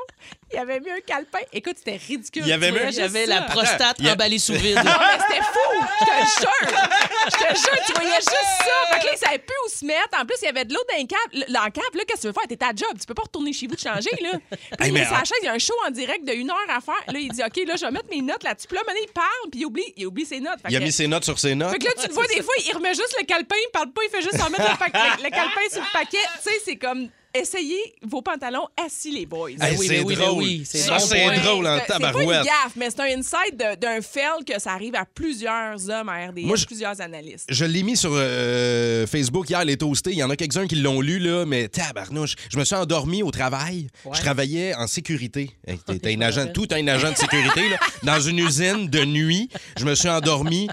il 0.50 0.58
avait 0.58 0.80
mis 0.80 0.90
un 0.90 1.00
calepin. 1.00 1.40
Écoute, 1.52 1.74
c'était 1.76 1.96
ridicule. 1.96 2.42
Il 2.46 2.48
y 2.48 2.52
avait 2.52 2.68
Tu 2.68 2.72
mis- 2.72 2.78
voyais 2.78 2.92
juste 2.92 3.00
J'avais 3.00 3.26
la 3.26 3.42
prostate 3.42 3.96
il 3.98 4.06
y 4.06 4.08
a- 4.08 4.12
emballée 4.14 4.38
sous 4.38 4.52
vide. 4.54 4.76
Non, 4.76 4.82
mais 4.84 5.20
c'était 5.28 5.42
fou! 5.42 5.86
Je 6.00 6.04
te 6.06 6.40
jure! 6.40 6.78
Je 7.26 7.30
te 7.36 7.58
jure, 7.58 7.84
tu 7.86 7.92
voyais 7.92 8.14
juste 8.16 8.30
ça! 8.32 8.92
Fait 8.94 9.00
que 9.00 9.06
là, 9.06 9.12
ils 9.12 9.18
savaient 9.18 9.38
plus 9.38 9.56
où 9.66 9.68
se 9.68 9.84
mettre. 9.84 10.18
En 10.20 10.24
plus, 10.24 10.36
il 10.40 10.46
y 10.46 10.48
avait 10.48 10.64
de 10.64 10.72
l'eau 10.72 10.80
dans 10.90 10.98
le 10.98 11.06
câble. 11.06 11.52
Dans 11.52 11.64
le 11.64 11.70
câble, 11.70 11.98
là, 11.98 12.04
qu'est-ce 12.06 12.16
que 12.16 12.20
tu 12.22 12.26
veux 12.28 12.32
faire? 12.32 12.48
T'es 12.48 12.56
ta 12.56 12.68
job. 12.74 12.96
Tu 12.98 13.06
peux 13.06 13.14
pas 13.14 13.22
retourner 13.22 13.52
chez 13.52 13.66
vous 13.66 13.76
te 13.76 13.82
changer, 13.82 14.10
là. 14.22 14.32
Puis 14.50 14.58
Hey, 14.80 14.88
il 14.88 14.92
mais 14.94 15.00
la 15.04 15.18
chaise, 15.24 15.32
il 15.42 15.46
y 15.46 15.48
a 15.48 15.52
un 15.52 15.58
show 15.58 15.74
en 15.86 15.90
direct 15.90 16.24
de 16.26 16.32
une 16.32 16.50
heure 16.50 16.56
à 16.70 16.80
faire. 16.80 16.94
Là, 17.08 17.18
il 17.18 17.30
dit, 17.30 17.42
OK, 17.42 17.56
là, 17.66 17.76
je 17.76 17.84
vais 17.84 17.90
mettre 17.90 18.08
mes 18.10 18.22
notes 18.22 18.42
là-dessus. 18.42 18.66
Puis 18.66 18.76
là, 18.76 18.82
maintenant, 18.86 19.02
il 19.06 19.12
parle, 19.12 19.50
puis 19.50 19.60
il 19.60 19.66
oublie, 19.66 19.92
il 19.96 20.06
oublie 20.06 20.24
ses 20.24 20.40
notes. 20.40 20.60
Fait 20.62 20.68
Il 20.70 20.76
a 20.76 20.80
que- 20.80 20.84
mis 20.84 20.92
ses 20.92 21.06
notes 21.06 21.24
sur 21.24 21.38
ses 21.38 21.54
notes. 21.54 21.70
fait 21.72 21.78
que 21.78 21.84
là, 21.84 21.92
tu 22.00 22.08
le 22.08 22.14
vois, 22.14 22.26
des 22.28 22.42
fois, 22.42 22.54
il 22.66 22.74
remet 22.74 22.94
juste 22.94 23.14
le 23.20 23.26
calepin, 23.26 23.41
il 23.50 23.70
parle 23.72 23.92
pas, 23.92 24.02
il 24.06 24.10
fait 24.10 24.22
juste 24.22 24.40
en 24.42 24.50
mettre 24.50 24.70
le, 24.70 24.78
pa- 24.78 24.86
le- 25.16 25.22
le 25.24 25.30
calepin 25.30 25.68
sur 25.70 25.80
le 25.82 25.92
paquet. 25.92 26.16
Tu 26.42 26.50
sais, 26.50 26.58
c'est 26.64 26.76
comme 26.76 27.08
essayez 27.34 27.94
vos 28.02 28.20
pantalons 28.20 28.66
assis, 28.84 29.10
les 29.10 29.24
boys. 29.24 29.52
Hey, 29.52 29.56
Ben 29.56 29.74
oui, 29.78 29.86
c'est 29.86 29.96
ben 30.00 30.04
oui, 30.04 30.16
ben 30.16 30.26
drôle. 30.26 30.42
oui, 30.44 30.62
c'est 30.66 30.78
ça, 30.78 30.98
bon 30.98 31.04
c'est 31.06 31.24
point. 31.24 31.38
drôle 31.38 31.66
en 31.66 31.76
C'est- 31.78 31.84
C'est 31.94 31.98
pas 32.12 32.22
une 32.22 32.28
gaffe, 32.44 32.72
mais 32.76 32.90
c'est 32.90 33.00
un 33.00 33.18
insight 33.18 33.56
de- 33.56 33.74
d'un 33.80 34.02
fail 34.02 34.44
que 34.46 34.60
ça 34.60 34.72
arrive 34.72 34.94
à 34.96 35.06
plusieurs 35.06 35.88
hommes 35.88 36.10
à 36.10 36.26
RDS, 36.26 36.44
Moi, 36.44 36.56
je- 36.56 36.66
plusieurs 36.66 37.00
analystes. 37.00 37.46
Je 37.48 37.64
l'ai 37.64 37.82
mis 37.84 37.96
sur 37.96 38.10
euh, 38.12 39.06
Facebook 39.06 39.48
hier, 39.48 39.64
les 39.64 39.78
toastés. 39.78 40.10
Il 40.10 40.18
y 40.18 40.22
en 40.22 40.28
a 40.28 40.36
quelques-uns 40.36 40.66
qui 40.66 40.74
l'ont 40.76 41.00
lu, 41.00 41.18
là, 41.20 41.46
mais 41.46 41.68
tabarnouche. 41.68 42.34
Je 42.50 42.58
me 42.58 42.64
suis 42.66 42.74
endormi 42.76 43.22
au 43.22 43.30
travail. 43.30 43.86
Ouais. 44.04 44.14
Je 44.14 44.20
travaillais 44.20 44.74
en 44.74 44.86
sécurité. 44.86 45.52
T'es- 45.86 46.14
un 46.14 46.20
agent, 46.20 46.48
tout 46.52 46.68
un 46.70 46.86
agent 46.86 47.12
de 47.12 47.16
sécurité, 47.16 47.66
là, 47.70 47.78
dans 48.02 48.20
une 48.20 48.40
usine 48.40 48.88
de 48.90 49.04
nuit. 49.06 49.48
Je 49.78 49.86
me 49.86 49.94
suis 49.94 50.10
endormi 50.10 50.68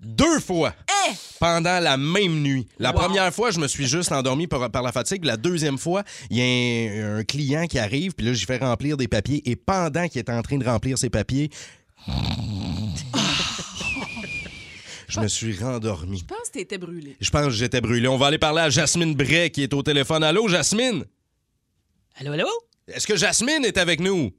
deux 0.00 0.40
fois 0.40 0.74
pendant 1.38 1.78
la 1.80 1.96
même 1.96 2.40
nuit. 2.42 2.66
La 2.78 2.92
première 2.92 3.32
fois, 3.34 3.50
je 3.50 3.58
me 3.60 3.68
suis 3.68 3.86
juste 3.86 4.12
endormi 4.12 4.46
par, 4.46 4.70
par 4.70 4.82
la 4.82 4.92
fatigue. 4.92 5.24
La 5.24 5.36
deuxième 5.36 5.78
fois, 5.78 6.04
il 6.30 6.36
y 6.38 6.40
a 6.40 6.44
un, 6.44 7.18
un 7.18 7.24
client 7.24 7.66
qui 7.66 7.78
arrive, 7.78 8.14
puis 8.14 8.26
là, 8.26 8.32
j'ai 8.32 8.46
fait 8.46 8.58
remplir 8.58 8.96
des 8.96 9.08
papiers. 9.08 9.42
Et 9.48 9.56
pendant 9.56 10.08
qu'il 10.08 10.20
était 10.20 10.32
en 10.32 10.42
train 10.42 10.56
de 10.58 10.64
remplir 10.64 10.96
ses 10.98 11.10
papiers, 11.10 11.50
je 15.08 15.20
me 15.20 15.26
suis 15.28 15.56
rendormi. 15.58 16.18
Je 16.20 16.24
pense 16.24 16.48
que 16.48 16.52
t'étais 16.52 16.78
brûlé. 16.78 17.16
Je 17.20 17.30
pense 17.30 17.44
que 17.46 17.50
j'étais 17.50 17.80
brûlé. 17.80 18.06
On 18.08 18.16
va 18.16 18.26
aller 18.28 18.38
parler 18.38 18.60
à 18.62 18.70
Jasmine 18.70 19.14
Bray 19.14 19.50
qui 19.50 19.62
est 19.64 19.74
au 19.74 19.82
téléphone. 19.82 20.22
Allô, 20.22 20.46
Jasmine? 20.48 21.04
Allô, 22.16 22.32
allô? 22.32 22.46
Est-ce 22.86 23.06
que 23.06 23.16
Jasmine 23.16 23.64
est 23.64 23.76
avec 23.78 24.00
nous? 24.00 24.30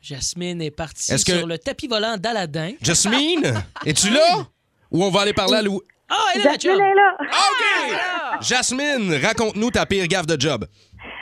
Jasmine 0.00 0.60
est 0.62 0.70
partie 0.70 1.12
Est-ce 1.12 1.24
que- 1.24 1.38
sur 1.38 1.46
le 1.46 1.58
tapis 1.58 1.88
volant 1.88 2.16
d'Aladin. 2.16 2.72
Jasmine? 2.82 3.64
Es-tu 3.86 4.10
là? 4.10 4.46
Ou 4.90 5.04
on 5.04 5.10
va 5.10 5.20
aller 5.22 5.32
parler 5.34 5.56
à 5.56 5.62
Lou? 5.62 5.80
Ah, 6.10 6.14
elle 6.34 6.40
est 6.40 6.44
là, 6.44 6.52
Jasmine 6.52 6.76
chum. 6.76 6.82
est 6.82 6.94
là. 6.94 7.16
OK! 7.20 8.42
Jasmine, 8.42 9.14
raconte-nous 9.22 9.70
ta 9.70 9.84
pire 9.86 10.06
gaffe 10.06 10.26
de 10.26 10.40
job. 10.40 10.64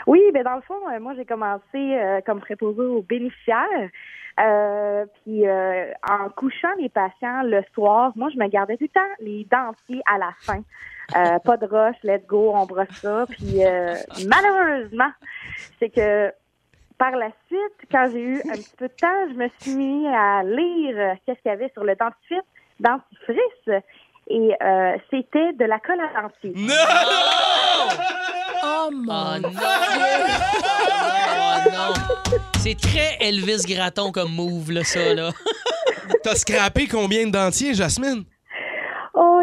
Oui, 0.07 0.21
ben 0.33 0.45
dans 0.45 0.55
le 0.55 0.63
fond, 0.63 0.79
euh, 0.93 1.01
moi 1.01 1.15
j'ai 1.17 1.25
commencé 1.25 1.63
euh, 1.75 2.21
comme 2.25 2.41
préposée 2.41 2.83
aux 2.83 3.03
bénéficiaires. 3.03 3.91
Euh, 4.39 5.07
puis 5.25 5.49
euh, 5.49 5.91
en 6.09 6.29
couchant 6.29 6.69
les 6.79 6.91
patients 6.91 7.43
le 7.43 7.63
soir, 7.75 8.13
moi 8.17 8.29
je 8.33 8.39
me 8.39 8.47
gardais 8.49 8.77
tout 8.77 8.85
le 8.85 8.89
temps 8.89 9.15
les 9.19 9.47
dentiers 9.51 10.03
à 10.13 10.19
la 10.19 10.31
fin. 10.41 10.61
Euh, 11.17 11.39
pas 11.45 11.57
de 11.57 11.67
rush, 11.67 11.97
let's 12.05 12.25
go, 12.27 12.53
on 12.55 12.67
brosse 12.67 12.87
ça. 13.01 13.27
Puis 13.29 13.65
euh, 13.65 13.95
malheureusement, 14.29 15.11
c'est 15.81 15.89
que 15.89 16.31
par 16.99 17.13
la 17.13 17.31
suite, 17.47 17.91
quand 17.91 18.09
j'ai 18.13 18.21
eu 18.21 18.37
un 18.49 18.55
petit 18.57 18.75
peu 18.79 18.89
de 18.89 18.95
temps, 18.95 19.29
je 19.31 19.35
me 19.35 19.49
suis 19.59 19.75
mis 19.75 20.07
à 20.09 20.43
lire 20.45 21.17
qu'est-ce 21.25 21.41
qu'il 21.41 21.51
y 21.51 21.55
avait 21.55 21.71
sur 21.73 21.85
le 21.85 21.95
dentifrice, 21.97 22.47
dentifrice, 22.81 23.83
et 24.29 24.51
euh, 24.62 24.97
c'était 25.11 25.53
de 25.53 25.65
la 25.65 25.79
colle 25.79 26.01
à 26.01 26.23
dentier. 26.23 26.53
Oh 28.62 28.91
mon 28.91 29.12
Oh 29.12 29.41
non! 29.43 29.51
Oh 31.29 31.71
non! 31.73 31.93
C'est 32.59 32.79
très 32.79 33.17
Elvis 33.21 33.62
Gratton 33.67 34.11
comme 34.12 34.33
move, 34.33 34.73
là, 34.73 34.85
ça, 34.85 35.15
là. 35.15 35.31
T'as 36.23 36.35
scrappé 36.35 36.87
combien 36.87 37.27
de 37.27 37.33
dentiers, 37.33 37.75
Jasmine? 37.75 38.25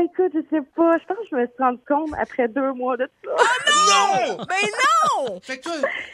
Écoute, 0.04 0.32
je 0.34 0.40
sais 0.50 0.62
pas. 0.76 0.98
Je 0.98 1.06
pense 1.06 1.18
que 1.18 1.24
je 1.32 1.36
me 1.36 1.46
suis 1.46 1.56
rendu 1.60 1.80
compte 1.88 2.10
après 2.20 2.48
deux 2.48 2.74
mois 2.74 2.98
de 2.98 3.08
ça. 3.24 3.32
Non! 3.32 4.38
Ben 4.38 4.56
non! 5.30 5.40
Fait 5.42 5.58
que 5.60 5.70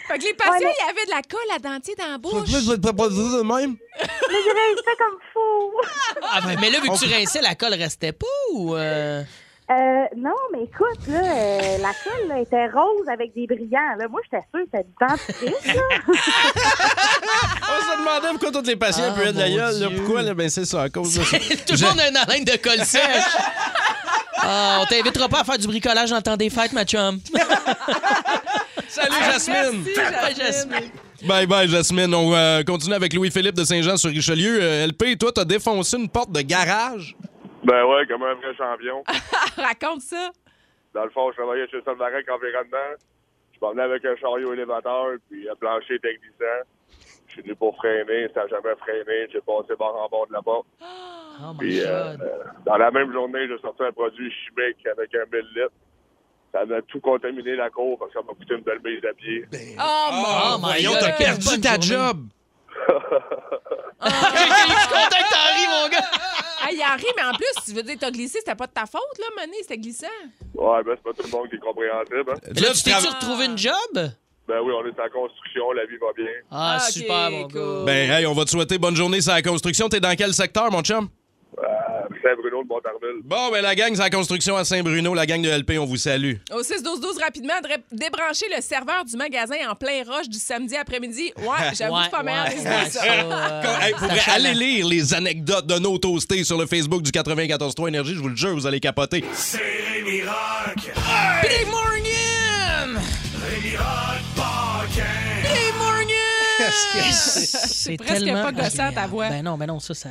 Fait 0.08 0.17
que 0.19 0.23
les 0.23 0.34
patients, 0.34 0.54
Ouais, 0.54 0.60
mais- 0.63 0.73
il 0.80 0.86
y 0.86 0.89
avait 0.89 1.06
de 1.06 1.10
la 1.12 1.21
colle 1.21 1.56
à 1.56 1.60
dentier 1.60 1.95
dans 1.95 2.08
la 2.12 2.17
bouche. 2.17 2.47
je 2.47 2.69
vais 2.71 2.78
te 2.78 2.91
pas 2.95 3.10
dire 3.10 3.38
de 3.38 3.41
même. 3.41 3.75
Mais 4.02 4.36
j'ai 4.43 4.52
réussi 4.52 4.84
comme 4.97 5.19
fou. 5.34 5.71
Ah, 6.21 6.41
ben, 6.45 6.58
mais 6.62 6.69
là, 6.69 6.80
vu 6.80 6.89
que 6.89 6.97
tu 6.97 7.06
rinçais, 7.13 7.41
la 7.41 7.56
colle 7.56 7.73
restait 7.73 8.12
pas 8.13 8.25
ou. 8.54 8.75
euh? 8.75 9.23
Euh, 9.71 10.05
non, 10.17 10.34
mais 10.51 10.63
écoute, 10.63 11.08
là, 11.08 11.19
euh, 11.21 11.77
la 11.79 11.89
colle 12.03 12.27
là, 12.27 12.39
était 12.41 12.65
rose 12.69 13.08
avec 13.08 13.36
des 13.36 13.45
brillants. 13.45 13.95
Là. 13.99 14.08
Moi, 14.10 14.19
j'étais 14.23 14.43
sûre 14.51 14.62
que 14.65 14.69
c'était 14.71 14.84
du 14.84 14.93
dentifrice. 14.99 15.75
là. 15.75 15.82
On 17.69 17.91
se 17.93 17.99
demandait 17.99 18.27
pourquoi 18.39 18.51
tous 18.51 18.67
les 18.67 18.75
patients 18.75 19.03
Ah, 19.10 19.19
puaient 19.19 19.32
de 19.32 19.38
la 19.39 19.49
gueule. 19.49 19.79
là. 19.79 19.88
Pourquoi? 19.95 20.23
Là? 20.23 20.34
Ben, 20.34 20.49
c'est 20.49 20.65
ça, 20.65 20.82
à 20.84 20.89
cause 20.89 21.13
de 21.13 21.23
ça. 21.23 21.38
Tout 21.67 21.73
le 21.73 21.77
Je- 21.77 21.86
monde 21.86 21.99
a 21.99 22.10
une 22.10 22.17
haleine 22.17 22.43
de 22.45 22.55
colle 22.58 22.84
sèche. 22.86 23.01
Ah, 24.41 24.79
on 24.82 24.86
t'invitera 24.86 25.27
pas 25.27 25.41
à 25.41 25.43
faire 25.43 25.58
du 25.58 25.67
bricolage 25.67 26.10
dans 26.12 26.15
le 26.15 26.21
temps 26.21 26.38
des 26.38 26.49
fêtes, 26.49 26.71
ma 26.71 26.86
chum. 26.86 27.19
Salut, 28.88 29.15
Jasmine. 29.25 29.84
Bye, 29.84 30.36
Jasmine. 30.36 30.89
Bye 31.27 31.45
bye, 31.45 31.67
Jasmine. 31.67 32.15
On 32.15 32.34
euh, 32.34 32.63
continue 32.63 32.95
avec 32.95 33.13
Louis-Philippe 33.13 33.55
de 33.55 33.65
Saint-Jean 33.65 33.97
sur 33.97 34.10
Richelieu. 34.10 34.60
Euh, 34.62 34.88
LP, 34.88 35.17
toi, 35.19 35.32
t'as 35.36 35.43
défoncé 35.43 35.97
une 35.97 36.08
porte 36.08 36.32
de 36.32 36.39
garage? 36.41 37.17
Ben 37.63 37.86
ouais, 37.86 38.06
comme 38.08 38.24
un 38.24 38.34
vrai 38.36 38.56
champion. 38.56 39.04
Raconte 39.58 40.02
ça. 40.02 40.32
Dans 40.93 41.04
le 41.04 41.10
fond, 41.12 41.32
je 41.32 41.38
travaillais 41.38 41.67
chez 41.67 41.82
Solvarec 41.84 42.30
Environnement. 42.30 42.95
Je 43.54 43.60
m'en 43.62 43.72
venais 43.72 43.84
avec 43.84 44.04
un 44.06 44.15
chariot 44.15 44.54
élévateur, 44.54 45.15
puis 45.30 45.43
le 45.43 45.56
plancher 45.56 45.95
était 45.95 46.15
glissant. 46.15 46.63
Je 47.28 47.34
suis 47.34 47.41
venu 47.43 47.56
pour 47.56 47.76
freiner, 47.76 48.28
ça 48.34 48.41
n'a 48.43 48.48
jamais 48.48 48.76
freiné. 48.80 49.28
J'ai 49.32 49.41
passé 49.41 49.76
bord 49.78 50.02
en 50.04 50.08
bord 50.10 50.28
de 50.28 50.34
la 50.34 50.41
porte. 50.41 50.67
Oh 51.41 51.54
my 51.54 51.58
Puis, 51.60 51.80
euh, 51.86 52.17
God. 52.17 52.22
euh, 52.22 52.43
dans 52.65 52.76
la 52.76 52.91
même 52.91 53.13
journée, 53.13 53.48
j'ai 53.48 53.58
sorti 53.62 53.82
un 53.82 53.93
produit 53.93 54.30
chimique 54.30 54.86
avec 54.86 55.15
un 55.15 55.24
1000 55.32 55.39
litres. 55.56 55.72
Ça 56.52 56.65
m'a 56.65 56.82
tout 56.82 57.00
contaminé 57.00 57.56
la 57.56 57.69
cour 57.69 57.98
parce 57.98 58.12
que 58.12 58.19
ça 58.19 58.26
m'a 58.28 58.34
coûté 58.34 58.56
une 58.56 58.62
belle 58.63 58.82
mise 58.84 59.06
à 59.06 59.13
pied. 59.13 59.45
Oh, 59.80 60.10
Oh, 60.12 60.58
Voyons, 60.60 60.91
God, 60.91 61.00
t'as 61.00 61.12
perdu 61.13 61.62
ta 61.62 61.80
journée. 61.80 61.88
job. 61.88 62.17
Je 64.04 64.10
suis 64.10 64.89
content 64.89 65.17
que 65.17 65.32
t'en 65.32 65.48
ris, 65.56 65.67
mon 65.72 65.88
gars. 65.88 66.12
Ah, 66.62 66.69
il 66.72 66.82
arrive, 66.82 67.13
mais 67.15 67.24
en 67.24 67.34
plus, 67.34 67.48
tu 67.65 67.74
veux 67.74 67.84
dire, 67.84 67.95
t'as 68.00 68.12
glissé, 68.12 68.39
c'était 68.39 68.56
pas 68.56 68.67
de 68.67 68.72
ta 68.74 68.86
faute, 68.86 69.17
là, 69.19 69.26
Mané, 69.36 69.54
c'était 69.62 69.78
glissant. 69.78 70.08
Ouais, 70.54 70.84
ben 70.84 70.95
c'est 70.98 71.04
pas 71.04 71.13
tout 71.22 71.24
le 71.26 71.32
monde 71.32 71.50
qui 71.50 71.56
est 71.56 71.60
compréhensible. 71.60 72.32
Hein? 72.32 72.62
Là, 72.62 72.74
tu 72.74 72.84
t'es-tu 72.84 73.08
retrouvé 73.08 73.45
une 73.45 73.58
job? 73.58 73.74
Ben 73.95 74.60
oui, 74.63 74.74
on 74.76 74.86
est 74.86 75.00
en 75.00 75.10
construction, 75.13 75.72
la 75.74 75.86
vie 75.86 75.98
va 76.02 76.08
bien. 76.17 76.32
Ah, 76.52 76.78
Ok, 76.82 76.91
super, 76.91 77.30
mon 77.32 77.45
gars. 77.48 77.84
Ben, 77.86 78.12
hey, 78.12 78.26
on 78.26 78.34
va 78.34 78.45
te 78.45 78.50
souhaiter 78.50 78.78
bonne 78.80 78.95
journée 78.95 79.22
sur 79.22 79.32
la 79.34 79.41
construction. 79.43 79.88
T'es 79.89 80.00
dans 80.00 80.15
quel 80.15 80.34
secteur, 80.34 80.72
mon 80.72 80.82
chum? 80.82 81.08
Saint-Bruno 82.21 82.63
de 82.63 82.67
Montarville. 82.67 83.21
Bon, 83.23 83.49
ben, 83.51 83.62
la 83.62 83.75
gang, 83.75 83.93
c'est 83.93 84.01
la 84.01 84.10
construction 84.10 84.55
à 84.58 84.63
Saint-Bruno. 84.65 85.13
La 85.13 85.25
gang 85.25 85.41
de 85.41 85.49
LP, 85.49 85.77
on 85.79 85.86
vous 85.86 85.97
salue. 85.97 86.36
Au 86.51 86.62
6-12-12, 86.62 87.21
rapidement, 87.23 87.53
débrancher 87.91 88.45
le 88.55 88.62
serveur 88.62 89.05
du 89.05 89.15
magasin 89.17 89.55
en 89.69 89.75
plein 89.75 90.03
rush 90.08 90.27
du 90.29 90.38
samedi 90.38 90.75
après-midi. 90.75 91.32
Ouais, 91.38 91.45
j'avoue, 91.73 91.95
Ouais, 91.95 92.01
c'est 92.05 92.10
pas 92.12 92.23
mal. 92.23 92.49
ouais, 92.49 92.89
ça. 92.89 93.01
Hey, 94.39 94.53
lire 94.53 94.88
les 94.88 95.13
anecdotes 95.13 95.67
de 95.67 95.79
nos 95.79 95.97
toastés 95.97 96.43
sur 96.43 96.58
le 96.58 96.65
Facebook 96.65 97.01
du 97.01 97.12
94.3 97.12 97.88
Énergie. 97.88 98.15
Je 98.15 98.19
vous 98.19 98.29
le 98.29 98.36
jure, 98.36 98.53
vous 98.53 98.67
allez 98.67 98.79
capoter. 98.79 99.23
C'est 99.34 99.58
Rock. 100.25 100.91
Good 101.41 101.67
C'est 107.12 107.97
presque 107.97 108.25
pas 108.25 108.51
gossant, 108.51 108.91
ta 108.93 109.08
voix. 109.08 109.29
Ben 109.29 109.43
non, 109.43 109.58
ben 109.58 109.65
non, 109.67 109.79
ça, 109.79 109.93
ça, 109.93 110.10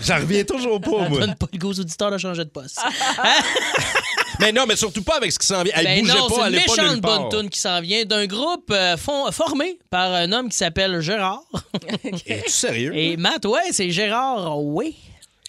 J'en 0.00 0.16
reviens 0.16 0.44
toujours 0.44 0.80
pas, 0.80 0.90
ça 1.04 1.08
moi. 1.08 1.20
donne 1.20 1.34
pas 1.34 1.46
le 1.52 1.58
goût 1.58 1.68
aux 1.68 1.80
auditeurs 1.80 2.10
de 2.10 2.18
changer 2.18 2.44
de 2.44 2.50
poste. 2.50 2.78
Mais 4.40 4.52
non, 4.52 4.66
mais 4.68 4.76
surtout 4.76 5.02
pas 5.02 5.16
avec 5.16 5.32
ce 5.32 5.38
qui 5.38 5.46
s'en 5.48 5.64
vient. 5.64 5.74
Hey, 5.74 5.84
Ben 5.84 6.00
bougez 6.02 6.14
non, 6.16 6.28
pas, 6.28 6.34
c'est 6.34 6.40
une 6.40 6.46
allez 6.46 6.56
pas 6.64 6.72
méchante 6.76 6.92
nulle 6.92 7.00
part. 7.00 7.28
bonne 7.28 7.40
tune 7.40 7.50
qui 7.50 7.58
s'en 7.58 7.80
vient 7.80 8.04
d'un 8.04 8.26
groupe 8.26 8.70
euh, 8.70 8.96
fon- 8.96 9.32
formé 9.32 9.80
par 9.90 10.12
un 10.14 10.30
homme 10.30 10.48
qui 10.48 10.56
s'appelle 10.56 11.00
Gérard. 11.00 11.42
Es-tu 12.26 12.48
sérieux? 12.50 12.96
Et 12.96 13.16
Matt, 13.16 13.44
ouais, 13.46 13.72
c'est 13.72 13.90
Gérard, 13.90 14.62
oui. 14.62 14.94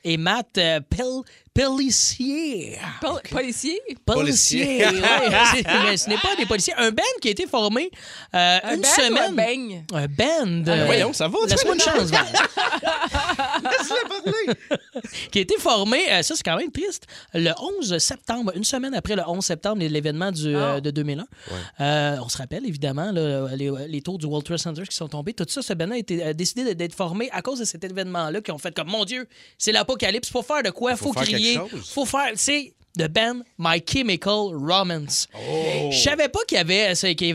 Et 0.04 0.18
Matt 0.18 0.58
euh, 0.58 0.80
Pel- 0.90 1.22
Pellissier. 1.60 2.78
Pol- 3.02 3.20
policier? 3.30 3.82
Policier. 4.06 4.86
Ouais, 4.90 5.64
mais 5.84 5.98
ce 5.98 6.08
n'est 6.10 6.18
pas 6.18 6.36
des 6.38 6.46
policiers. 6.46 6.74
Un 6.78 6.92
band 6.92 7.04
qui 7.22 7.28
a 7.28 7.32
été 7.32 7.46
formé 7.48 7.92
euh, 8.34 8.60
Un 8.64 8.76
une 8.76 8.82
band 8.82 8.88
ou 8.88 9.02
semaine. 9.02 9.24
un 9.24 9.32
beigne? 9.34 9.84
Un 9.94 10.08
band. 10.08 10.64
Ben 10.64 10.86
voyons, 10.86 11.12
ça 11.14 11.28
va, 11.28 11.38
Laisse-moi 11.48 11.76
une 11.76 11.82
chance, 11.82 12.10
Val. 12.10 12.26
Laisse-le 13.64 14.08
parler. 14.08 15.02
qui 15.32 15.40
a 15.40 15.42
été 15.42 15.56
formé, 15.60 16.00
euh, 16.12 16.22
ça 16.22 16.36
c'est 16.36 16.44
quand 16.44 16.56
même 16.58 16.72
triste, 16.72 17.06
le 17.34 17.52
11 17.80 17.98
septembre, 17.98 18.52
une 18.56 18.64
semaine 18.64 18.94
après 18.94 19.16
le 19.16 19.24
11 19.28 19.44
septembre, 19.44 19.82
l'événement 19.84 20.32
du, 20.32 20.56
euh, 20.56 20.76
Ah. 20.78 20.82
de 20.82 20.92
2001. 20.92 21.26
Euh, 21.82 22.18
on 22.24 22.30
se 22.30 22.38
rappelle 22.38 22.66
évidemment 22.66 23.12
là, 23.12 23.48
les, 23.56 23.72
les 23.88 24.02
tours 24.02 24.18
du 24.18 24.26
World 24.26 24.46
Trade 24.46 24.60
Center 24.60 24.84
qui 24.88 24.96
sont 24.96 25.08
tombés. 25.10 25.34
Tout 25.34 25.46
ça, 25.48 25.62
ce 25.62 25.74
band 25.74 25.92
a 25.92 25.98
été 25.98 26.34
décidé 26.34 26.74
d'être 26.76 26.96
formé 26.96 27.30
à 27.32 27.42
cause 27.42 27.60
de 27.60 27.66
cet 27.66 27.84
événement-là, 27.84 28.42
qui 28.42 28.52
ont 28.52 28.58
fait 28.58 28.74
comme, 28.74 28.90
mon 28.90 29.04
Dieu, 29.06 29.28
c'est 29.58 29.72
l'apocalypse, 29.72 30.30
faut 30.30 30.42
faire 30.44 30.64
de 30.64 30.70
quoi, 30.70 30.96
faut, 30.96 31.12
faire 31.14 31.24
crier, 31.24 31.49
chose. 31.56 31.92
faut 31.94 32.06
faire, 32.06 32.32
c'est 32.36 32.74
de 32.98 33.08
band 33.08 33.42
My 33.58 33.82
Chemical 33.88 34.50
Romance. 34.52 35.28
Oh. 35.34 35.90
Je 35.92 35.98
savais 36.00 36.28
pas 36.28 36.40
qu'il 36.48 36.58
avait, 36.58 36.92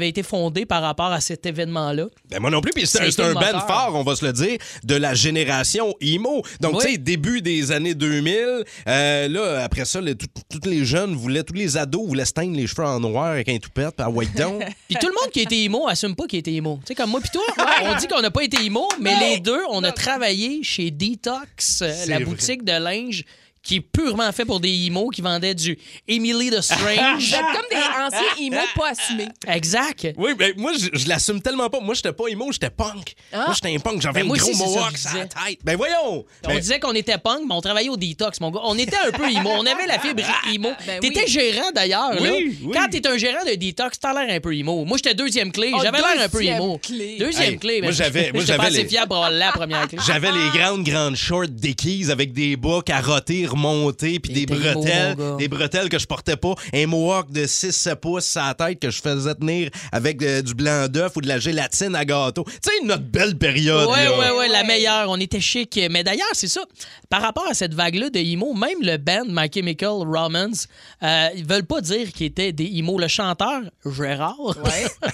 été 0.09 0.23
fondé 0.23 0.67
par 0.67 0.83
rapport 0.83 1.07
à 1.13 1.21
cet 1.21 1.47
événement-là. 1.47 2.07
Ben 2.29 2.41
moi 2.41 2.51
non 2.51 2.61
plus, 2.61 2.73
puis 2.73 2.87
c'est 2.87 3.01
un, 3.21 3.31
un 3.31 3.35
band 3.35 3.61
fort, 3.67 3.93
on 3.95 4.03
va 4.03 4.15
se 4.17 4.27
le 4.27 4.33
dire, 4.33 4.59
de 4.83 4.95
la 4.97 5.15
génération 5.15 5.95
emo. 6.01 6.43
Donc, 6.61 6.75
Oui. 6.75 6.85
tu 6.85 6.93
sais, 6.93 6.99
début 6.99 7.41
des 7.41 7.73
années 7.73 7.95
2000, 7.95 8.65
euh, 8.89 9.29
là, 9.29 9.63
après 9.65 9.85
ça, 9.87 10.01
les- 10.01 10.17
tous 10.17 10.69
les 10.69 10.85
jeunes 10.85 11.15
voulaient, 11.15 11.45
tous 11.45 11.55
les 11.55 11.77
ados 11.79 12.07
voulaient 12.07 12.25
se 12.27 12.33
teindre 12.33 12.57
les 12.57 12.67
cheveux 12.67 12.85
en 12.87 13.01
noir 13.01 13.27
avec 13.27 13.49
un 13.49 13.57
toupette, 13.59 13.95
puis 13.97 14.05
ah, 14.07 14.11
ouais, 14.11 14.27
donc. 14.37 14.63
Puis 14.89 14.97
tout 15.01 15.07
le 15.09 15.15
monde 15.15 15.31
qui 15.33 15.39
a 15.41 15.43
été 15.45 15.65
emo 15.65 15.87
assume 15.89 16.15
pas 16.17 16.27
qu'il 16.27 16.39
a 16.39 16.41
été 16.41 16.55
emo. 16.55 16.79
Tu 16.81 16.89
sais, 16.89 16.95
comme 16.95 17.11
moi 17.11 17.21
puis 17.21 17.31
toi, 17.33 17.43
on 17.85 17.97
dit 17.97 18.07
qu'on 18.09 18.21
n'a 18.21 18.31
pas 18.31 18.43
été 18.43 18.63
emo, 18.63 18.87
mais 19.01 19.15
les 19.31 19.39
deux, 19.41 19.63
on 19.71 19.83
a 19.85 19.93
travaillé 19.93 20.63
chez 20.63 20.91
Detox, 20.91 21.81
la 22.07 22.17
vrai. 22.17 22.25
boutique 22.25 22.65
de 22.65 22.73
linge 22.73 23.25
qui 23.65 23.77
est 23.77 23.81
purement 23.81 24.31
fait 24.31 24.45
pour 24.45 24.61
des 24.61 24.69
emos 24.87 25.09
qui 25.09 25.23
vendaient 25.23 25.55
du 25.55 25.79
Emily 26.07 26.51
the 26.51 26.57
Vous 26.57 26.63
Strange. 26.63 27.33
êtes 27.33 27.41
comme 27.55 27.67
des 27.71 27.77
anciens 28.17 28.47
emo 28.47 28.61
pas 28.77 28.91
assumés. 28.91 29.29
exact. 29.49 30.09
Oui, 30.19 30.35
ben 30.35 30.53
moi, 30.57 30.73
je, 30.79 30.89
je 30.93 31.09
l'assume 31.09 31.41
tellement 31.41 31.71
pas. 31.71 31.81
Moi, 31.81 31.95
j'étais 31.95 32.13
pas 32.13 32.27
emo, 32.29 32.53
j'étais 32.53 32.71
punk. 32.71 33.15
Ah. 33.33 33.45
Moi, 33.47 33.55
j'étais 33.55 33.75
un 33.75 33.79
punk, 33.79 34.03
j'avais 34.03 34.23
Ben, 34.23 34.31
un 34.31 34.35
gros 34.37 34.55
mohawk 34.55 34.93
je 34.97 34.99
sur 34.99 35.15
la 35.17 35.25
disais. 35.25 35.29
tête. 35.47 35.59
Ben 35.65 35.77
voyons! 35.77 36.25
On 36.45 36.49
Ben, 36.49 36.59
disait 36.61 36.79
qu'on 36.79 36.93
était 36.93 37.19
punk, 37.19 37.41
mais 37.49 37.55
on 37.55 37.61
travaillait 37.61 37.89
au 37.89 37.97
Detox, 37.97 38.41
mon 38.41 38.51
gars. 38.51 38.61
On 38.65 38.77
était 38.79 38.97
un 38.97 39.11
peu 39.11 39.25
emo. 39.31 39.51
On 39.51 39.65
avait 39.67 39.87
la 39.87 39.99
fibre 39.99 40.23
emo. 40.53 40.71
Ben 40.87 41.01
T'étais 41.01 41.25
oui. 41.25 41.31
gérant, 41.31 41.71
d'ailleurs. 41.75 42.11
Oui, 42.21 42.27
là. 42.29 42.33
oui. 42.35 42.71
Quand 42.75 42.89
t'es 42.91 43.07
un 43.07 43.17
gérant 43.17 43.45
de 43.47 43.55
Detox, 43.55 43.99
t'as 43.99 44.13
l'air 44.13 44.37
un 44.37 44.41
peu 44.41 44.55
emo. 44.55 44.85
Moi, 44.85 44.99
j'étais 44.99 45.15
deuxième 45.15 45.51
clé. 45.53 45.73
Oh, 45.75 45.79
J'avais 45.83 45.99
l'air 45.99 46.21
un 46.23 46.29
peu 46.29 46.45
emo. 46.45 46.79
clé. 46.79 47.17
Deuxième 47.19 47.53
Hey, 47.55 47.59
clé. 47.59 47.81
moi, 47.81 47.91
mais 47.91 47.97
j'avais- 47.97 48.31
moi, 48.35 48.45
j'avais 48.45 48.67
assez 48.67 48.83
les- 48.83 48.89
fiable 48.89 49.09
pour 49.09 49.17
avoir 49.17 49.31
la 49.31 49.53
première 49.53 49.89
clé. 49.89 49.99
J'avais 50.07 50.31
les 50.33 50.51
grandes, 50.59 50.85
grandes 50.85 51.17
shorts 51.17 51.49
déquises 51.49 52.11
avec 52.11 52.33
des 52.33 52.57
bas 52.57 52.81
carottés, 52.85 53.47
remontés, 53.55 54.21
puis 54.21 54.33
des 54.33 54.47
bretelles. 54.47 55.17
Des 55.39 55.49
bretelles 55.49 55.89
que 55.89 55.99
je 55.99 56.07
portais 56.07 56.37
pas. 56.37 56.55
Un 56.75 56.87
mohawk 56.87 57.31
de 57.33 57.47
6 57.47 57.89
pouces 58.01 58.27
sur 58.27 58.43
la 58.43 58.55
tête 58.55 58.79
que 58.81 58.91
je 58.91 59.01
faisais 59.01 59.35
tenir 59.35 59.71
avec 59.93 60.23
euh, 60.23 60.43
du 60.43 60.55
blanc 60.55 60.87
d'œuf 60.89 61.13
ou 61.17 61.21
de 61.21 61.29
la 61.29 61.39
gélatine 61.39 61.95
à 61.95 62.05
gâteau. 62.05 62.45
Tu 62.45 62.53
sais, 62.63 62.85
notre 62.85 63.05
belle 63.05 63.37
période. 63.37 63.89
Ouais, 63.89 64.05
là. 64.05 64.19
ouais, 64.19 64.31
ouais, 64.39 64.49
la 64.49 64.61
Ouais. 64.61 64.67
meilleure. 64.67 65.07
On 65.11 65.19
était 65.21 65.41
chic. 65.41 65.79
Mais 65.91 66.03
d'ailleurs, 66.05 66.27
c'est 66.33 66.49
ça. 66.49 66.63
Par 67.11 67.23
rapport 67.23 67.47
à 67.49 67.55
cette 67.55 67.75
vague-là 67.75 68.11
de 68.11 68.19
emo, 68.19 68.53
même 68.55 68.79
le 68.83 68.97
band 68.97 69.25
My 69.29 69.49
Chemical 69.53 69.91
Romance, 69.91 70.67
euh, 71.03 71.29
ils 71.37 71.45
veulent 71.47 71.67
pas 71.67 71.81
dire 71.81 72.13
qu'ils 72.13 72.27
étaient 72.27 72.53
des 72.53 72.71
emo. 72.79 72.99
Le 72.99 73.09
chanteur, 73.09 73.61
Gérard, 73.85 74.35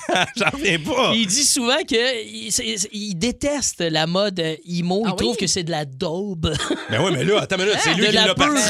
J'en 0.36 0.50
reviens 0.50 0.78
pas. 0.78 1.12
il 1.14 1.26
dit 1.26 1.44
souvent 1.44 1.78
qu'il 1.86 1.98
il 2.92 3.14
déteste 3.14 3.80
la 3.80 4.06
mode 4.06 4.40
emo. 4.68 5.02
Ah 5.06 5.10
il 5.12 5.16
trouve 5.16 5.30
oui? 5.32 5.36
que 5.38 5.46
c'est 5.46 5.62
de 5.64 5.70
la 5.70 5.84
daube. 5.84 6.52
Ben 6.90 7.00
oui, 7.02 7.10
mais 7.12 7.24
là, 7.24 7.40
attends 7.40 7.56
une 7.56 7.64
minute, 7.64 7.78
c'est 7.82 7.94
lui 7.94 8.02
de 8.06 8.10
qui 8.10 8.14
la 8.14 8.29
là. 8.38 8.60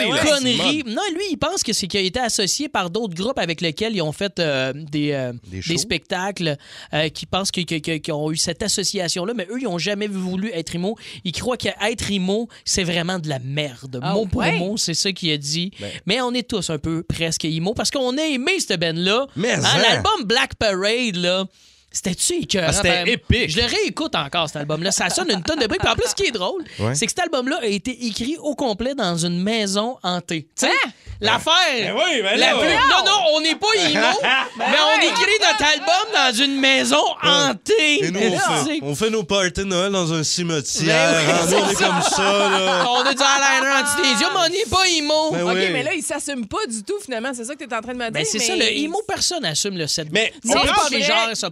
Non, 0.87 1.03
lui, 1.15 1.23
il 1.33 1.37
pense 1.37 1.63
que 1.63 1.73
c'est 1.73 1.87
qu'il 1.87 2.01
a 2.01 2.03
été 2.03 2.19
associé 2.21 2.69
par 2.69 2.91
d'autres 2.91 3.15
groupes 3.15 3.39
avec 3.39 3.61
lesquels 3.61 3.95
ils 3.95 4.03
ont 4.03 4.13
fait 4.13 4.39
euh, 4.39 4.73
des, 4.75 5.13
euh, 5.13 5.33
Des 5.47 5.57
des, 5.59 5.63
shows? 5.63 5.79
spectacles, 5.79 6.57
euh, 6.95 7.09
qui 7.09 7.27
pensent 7.27 7.51
que- 7.51 7.61
que- 7.63 7.79
que- 7.79 7.97
qu'ils 7.99 8.15
ont 8.15 8.31
eu 8.31 8.37
cette 8.37 8.63
association-là, 8.63 9.35
mais 9.35 9.47
eux, 9.51 9.59
ils 9.61 9.65
n'ont 9.65 9.79
jamais 9.79 10.07
voulu 10.07 10.51
être 10.53 10.75
emo. 10.75 10.97
Ils 11.25 11.33
croient 11.33 11.57
qu'être 11.57 12.11
emo, 12.11 12.49
c'est 12.65 12.85
vraiment 12.85 13.19
de 13.19 13.29
la 13.29 13.39
merde. 13.39 14.01
Ah 14.03 14.15
mot 14.15 14.27
pour 14.27 14.41
ouais? 14.41 14.59
mot, 14.59 14.77
c'est 14.77 14.95
ça 14.95 15.13
qu'il 15.13 15.31
a 15.33 15.37
dit. 15.37 15.73
Ben. 15.81 15.91
Mais 16.07 16.21
on 16.21 16.33
est 16.33 16.49
tous 16.49 16.71
un 16.71 16.79
peu 16.79 17.03
presque 17.03 17.45
emo 17.45 17.75
parce 17.75 17.91
qu'on 17.91 18.17
a 18.19 18.23
aimé 18.23 18.53
cette 18.59 18.79
band-là. 18.81 19.27
Mais 19.37 19.53
Hein, 19.53 19.61
hein? 19.65 19.79
L'album 19.83 20.25
Black 20.25 20.55
Parade, 20.57 21.17
là. 21.17 21.45
C'était-tu 21.93 22.35
écœurant? 22.43 22.67
Ah, 22.69 22.73
c'était 22.73 23.05
Ben, 23.05 23.09
épique. 23.09 23.51
Je 23.51 23.61
le 23.61 23.67
réécoute 23.67 24.15
encore, 24.15 24.47
cet 24.47 24.57
album-là. 24.59 24.93
Ça 24.93 25.11
sonne 25.11 25.31
une 25.31 25.43
tonne 25.43 25.59
de 25.59 25.67
briques. 25.67 25.81
Puis 25.81 25.91
en 25.91 25.95
plus, 25.97 26.09
ce 26.09 26.15
qui 26.15 26.27
est 26.27 26.31
drôle, 26.31 26.63
Ouais. 26.79 26.95
c'est 26.95 27.07
que 27.07 27.11
cet 27.13 27.19
album-là 27.25 27.59
a 27.63 27.67
été 27.67 28.07
écrit 28.07 28.37
au 28.41 28.55
complet 28.55 28.95
dans 28.95 29.17
une 29.17 29.43
maison 29.43 29.99
hantée. 30.05 30.47
Tu 30.57 30.67
sais, 30.67 30.73
Hein? 30.73 30.91
l'affaire. 31.21 31.53
Ben 31.79 31.95
oui, 31.97 32.23
ben 32.23 32.39
la 32.39 32.53
là. 32.53 32.59
plus- 32.59 32.69
Non, 32.69 33.05
non, 33.05 33.19
on 33.35 33.41
n'est 33.41 33.57
pas 33.57 33.67
emo, 33.77 34.19
mais 34.57 34.65
on 34.65 35.01
écrit 35.03 35.33
notre 35.41 35.65
album 35.73 36.15
dans 36.15 36.45
une 36.45 36.61
maison 36.61 37.03
hantée. 37.25 38.05
Et 38.05 38.11
nous, 38.13 38.21
on 38.21 38.39
fait, 38.39 38.71
sais, 38.73 38.79
on 38.83 38.95
fait 38.95 39.11
nos 39.11 39.25
parties 39.25 39.51
de 39.61 39.65
Noël 39.65 39.91
dans 39.91 40.13
un 40.13 40.23
cimetière. 40.23 41.13
Ben 41.27 41.35
oui, 41.43 41.49
c'est 41.49 41.55
on 41.57 41.71
est 41.71 41.75
ça. 41.75 41.87
comme 41.87 42.03
ça, 42.03 42.23
là. 42.23 42.87
On 42.91 43.03
a 43.03 43.15
du 43.15 43.21
eyeliner 43.23 43.81
anti-tésium, 43.81 44.31
mais 44.35 44.41
on 44.47 44.49
n'est 44.49 44.71
pas 44.71 44.89
emo. 44.89 45.31
Ben 45.33 45.43
OK, 45.43 45.53
oui. 45.55 45.69
mais 45.73 45.83
là, 45.83 45.95
il 45.95 46.03
s'assume 46.03 46.47
pas 46.47 46.65
du 46.69 46.83
tout, 46.85 46.99
finalement. 47.03 47.31
C'est 47.35 47.45
ça 47.45 47.55
que 47.55 47.65
tu 47.65 47.69
es 47.71 47.75
en 47.75 47.81
train 47.81 47.93
de 47.95 47.99
me 47.99 48.05
dire. 48.05 48.13
Ben, 48.13 48.25
c'est 48.25 48.39
ça, 48.39 48.55
le 48.55 48.71
emo, 48.79 49.01
personne 49.09 49.43
n'assume 49.43 49.77
le 49.77 49.87
7 49.87 50.09
Mais 50.13 50.33
C'est 50.45 50.51
on 50.57 50.61
pas 50.61 50.67
prend- 50.73 50.89
que 50.89 50.95
les 50.95 51.03
gens 51.03 51.35
se 51.35 51.47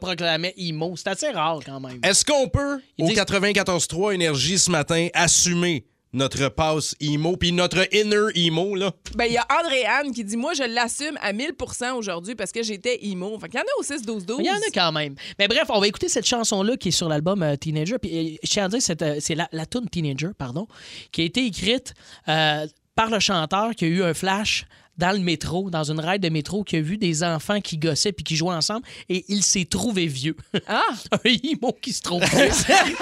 C'est 0.97 1.09
assez 1.09 1.31
rare 1.31 1.61
quand 1.65 1.81
même. 1.81 2.01
Est-ce 2.03 2.25
qu'on 2.25 2.49
peut, 2.49 2.81
Ils 2.99 3.05
au 3.05 3.09
disent- 3.09 3.19
94.3 3.19 4.15
Énergie 4.15 4.59
ce 4.59 4.71
matin, 4.71 5.09
assumer 5.15 5.85
notre 6.15 6.49
passe 6.49 6.95
emo 7.01 7.37
puis 7.37 7.53
notre 7.53 7.87
inner 7.95 8.29
emo, 8.35 8.75
là? 8.75 8.93
Ben, 9.15 9.27
il 9.27 9.35
y 9.35 9.37
a 9.37 9.47
André-Anne 9.61 10.11
qui 10.13 10.25
dit 10.25 10.39
Moi, 10.39 10.55
je 10.55 10.63
l'assume 10.63 11.19
à 11.21 11.33
1000% 11.35 11.93
aujourd'hui 11.97 12.35
parce 12.35 12.51
que 12.51 12.63
j'étais 12.63 13.05
emo. 13.07 13.39
Fait 13.39 13.49
qu'il 13.51 13.61
y 13.61 13.63
en 13.63 13.67
a 13.67 13.79
au 13.79 13.83
6-12-12. 13.83 14.37
Il 14.41 14.47
y 14.47 14.51
en 14.51 14.55
a 14.55 14.71
quand 14.73 14.91
même. 14.93 15.15
Mais 15.39 15.49
bref, 15.49 15.65
on 15.69 15.79
va 15.81 15.87
écouter 15.87 16.09
cette 16.09 16.27
chanson-là 16.27 16.77
qui 16.79 16.89
est 16.89 16.93
sur 16.93 17.09
l'album 17.11 17.43
euh, 17.43 17.57
Teenager. 17.57 17.99
Puis, 17.99 18.35
euh, 18.35 18.37
je 18.43 18.49
tiens 18.49 18.65
à 18.65 18.69
dire, 18.69 18.81
c'est, 18.81 19.03
euh, 19.03 19.17
c'est 19.21 19.35
la, 19.35 19.49
la 19.53 19.67
tune 19.67 19.87
Teenager, 19.91 20.31
pardon, 20.37 20.67
qui 21.13 21.21
a 21.21 21.25
été 21.25 21.45
écrite 21.45 21.93
euh, 22.29 22.67
par 22.95 23.11
le 23.11 23.21
chanteur 23.21 23.75
qui 23.75 23.85
a 23.85 23.89
eu 23.89 24.03
un 24.03 24.15
flash 24.15 24.65
dans 24.99 25.13
le 25.13 25.19
métro, 25.21 25.71
dans 25.71 25.85
une 25.91 26.01
ride 26.01 26.23
de 26.23 26.29
métro, 26.29 26.65
qui 26.65 26.77
a 26.77 26.81
vu 26.81 26.99
des 26.99 27.23
enfants 27.23 27.61
qui 27.61 27.79
gossaient 27.79 28.13
puis 28.13 28.25
qui 28.25 28.37
jouaient 28.37 28.55
ensemble 28.55 28.83
et 29.09 29.25
il 29.29 29.43
s'est 29.43 29.65
trouvé 29.65 30.07
vieux. 30.07 30.37
Ah! 30.67 30.83
un 31.13 31.31
imo 31.45 31.77
qui 31.81 31.93
se 31.93 32.03
trouve 32.03 32.23
vieux. 32.25 32.51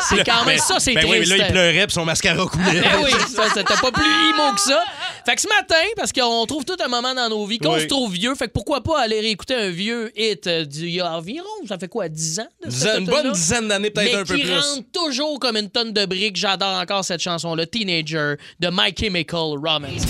c'est 0.09 0.25
quand 0.25 0.45
même 0.45 0.57
Ben- 0.57 0.59
ça, 0.59 0.79
c'est 0.79 0.95
ben 0.95 1.01
triste. 1.07 1.13
oui, 1.13 1.27
mais 1.31 1.37
là, 1.39 1.47
il 1.47 1.53
pleurait 1.53 1.87
puis 1.87 1.95
son 1.95 2.05
mascara 2.05 2.45
coulait. 2.53 2.81
Ben 2.81 3.01
oui, 3.05 3.11
ça, 3.35 3.45
c'était 3.49 3.65
pas 3.81 3.91
plus 3.91 4.05
imo 4.05 4.53
que 4.55 4.61
ça. 4.61 4.83
Fait 5.25 5.35
que 5.35 5.41
ce 5.41 5.49
matin, 5.49 5.75
parce 5.97 6.13
qu'on 6.13 6.47
trouve 6.47 6.65
tout 6.65 6.77
un 6.85 6.89
moment 6.89 7.15
dans 7.15 7.29
nos 7.29 7.45
vies 7.47 7.59
qu'on 7.59 7.75
Oui. 7.75 7.81
se 7.81 7.87
trouve 7.87 8.13
vieux, 8.13 8.35
fait 8.35 8.47
que 8.47 8.53
pourquoi 8.53 8.83
pas 8.83 9.01
aller 9.03 9.19
réécouter 9.21 9.55
un 9.55 9.71
vieux 9.71 10.13
hit 10.17 10.47
euh, 10.47 10.65
d'il 10.65 10.91
y 10.91 11.01
a 11.01 11.11
environ, 11.17 11.47
ça 11.67 11.79
fait 11.79 11.89
quoi, 11.89 12.09
10 12.09 12.41
ans? 12.41 12.47
de 12.65 12.71
cette 12.71 13.01
une 13.01 13.07
bonne 13.07 13.33
dizaine 13.33 13.69
d'années, 13.69 13.91
peut-être 13.91 14.19
un 14.19 14.25
peu 14.25 14.37
qui 14.37 14.43
plus. 14.43 14.53
rentre 14.55 14.83
toujours 14.93 15.41
comme 15.41 15.57
une 15.57 15.71
tonne 15.71 15.93
de 15.93 16.05
briques. 16.07 16.37
J'adore 16.37 16.79
encore 16.79 17.05
cette 17.05 17.23
chanson-là, 17.23 17.67
Teenager, 17.67 18.35
de 18.61 18.69
My 18.71 18.95
Chemical 18.97 19.55
Romance. 19.63 20.03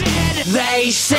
They 0.45 0.91
said 0.93 1.19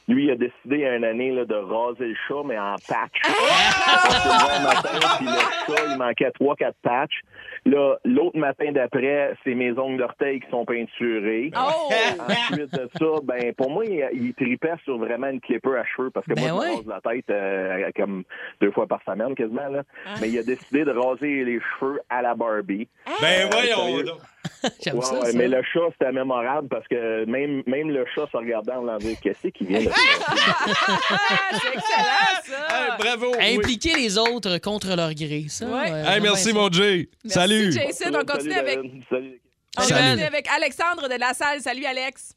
lui, 0.09 0.25
il 0.25 0.31
a 0.31 0.37
décidé 0.37 0.87
à 0.87 0.97
une 0.97 1.05
année 1.05 1.31
là, 1.31 1.45
de 1.45 1.55
raser 1.55 2.07
le 2.07 2.15
chat, 2.27 2.43
mais 2.47 2.59
en 2.59 2.77
patch. 2.89 3.21
le 3.25 4.63
matin, 4.65 5.17
puis 5.19 5.27
le 5.27 5.75
chat, 5.77 5.83
il 5.93 5.99
manquait 5.99 6.31
trois, 6.33 6.57
quatre 6.57 6.77
patchs. 6.83 7.21
Là, 7.67 7.97
l'autre 8.05 8.39
matin 8.39 8.73
d'après, 8.73 9.35
c'est 9.45 9.55
mes 9.55 9.73
ongles 9.79 9.99
d'orteil 9.99 10.41
qui 10.41 10.49
sont 10.51 10.65
peinturés. 10.65 11.51
Oh! 11.57 11.91
Ensuite 12.29 12.73
de 12.73 12.89
ça, 12.99 13.07
ben 13.25 13.53
pour 13.55 13.71
moi, 13.71 13.85
il, 13.85 14.09
il 14.15 14.35
tripait 14.35 14.73
sur 14.85 14.97
vraiment 14.99 15.29
une 15.29 15.41
clipper 15.41 15.77
à 15.77 15.85
cheveux 15.85 16.11
parce 16.11 16.25
que 16.27 16.35
Ben 16.35 16.53
moi, 16.53 16.65
je 16.83 16.87
me 16.87 16.93
rase 16.93 17.03
la 17.05 17.13
tête 17.13 17.31
euh, 17.31 17.91
comme 17.97 18.25
deux 18.61 18.71
fois 18.71 18.87
par 18.87 19.01
semaine 19.05 19.35
quasiment. 19.35 19.69
Là. 19.69 19.83
Mais 20.21 20.29
il 20.31 20.39
a 20.39 20.43
décidé 20.43 20.85
de 20.85 20.91
raser 20.93 21.45
les 21.45 21.61
cheveux 21.79 22.01
à 22.09 22.23
la 22.23 22.35
Barbie. 22.35 22.89
Ben 23.21 23.47
Euh, 23.47 23.49
voyons 23.51 24.03
donc. 24.05 24.19
J'aime 24.83 24.97
Ouais, 24.99 25.05
ça, 25.05 25.21
ouais, 25.21 25.33
ça. 25.33 25.39
mais 25.39 25.49
le 25.49 25.63
chat, 25.73 25.81
c'était 25.93 26.13
mémorable 26.13 26.69
parce 26.69 26.87
que 26.89 27.25
même, 27.27 27.63
même 27.67 27.91
le 27.91 28.05
chat 28.15 28.27
se 28.31 28.37
regardait 28.37 28.73
en 28.73 28.97
dire 28.99 29.17
qu'est-ce 29.23 29.49
qui 29.49 29.65
vient 29.65 29.81
de 29.81 29.85
c'est 29.89 31.69
excellent, 31.75 32.43
ça! 32.45 32.97
bravo. 32.99 33.35
Impliquer 33.41 33.95
les 33.95 34.19
autres 34.19 34.59
contre 34.59 34.95
leur 34.97 35.15
gré. 35.15 35.47
Ça, 35.49 35.67
Ouais. 35.67 35.91
Hey, 35.91 36.05
j'aime 36.15 36.23
merci, 36.23 36.53
mon 36.53 36.71
Jay. 36.71 37.09
Merci, 37.25 37.35
Salut. 37.39 37.73
Jason. 37.73 38.11
On 38.15 38.25
continue 38.25 38.53
Salut, 38.55 38.69
avec. 38.69 38.79
Salut. 39.11 39.41
on 39.79 39.83
continue 39.83 40.23
avec 40.25 40.49
Alexandre 40.57 41.09
de 41.09 41.19
la 41.19 41.35
salle. 41.35 41.61
Salut, 41.61 41.85
Alex. 41.85 42.35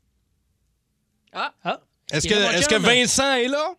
Ah. 1.34 1.54
Ah. 1.64 1.80
Est-ce 2.12 2.28
que, 2.28 2.34
est-ce 2.34 2.68
que. 2.68 2.76
Vincent 2.76 3.34
est 3.36 3.48
là? 3.48 3.74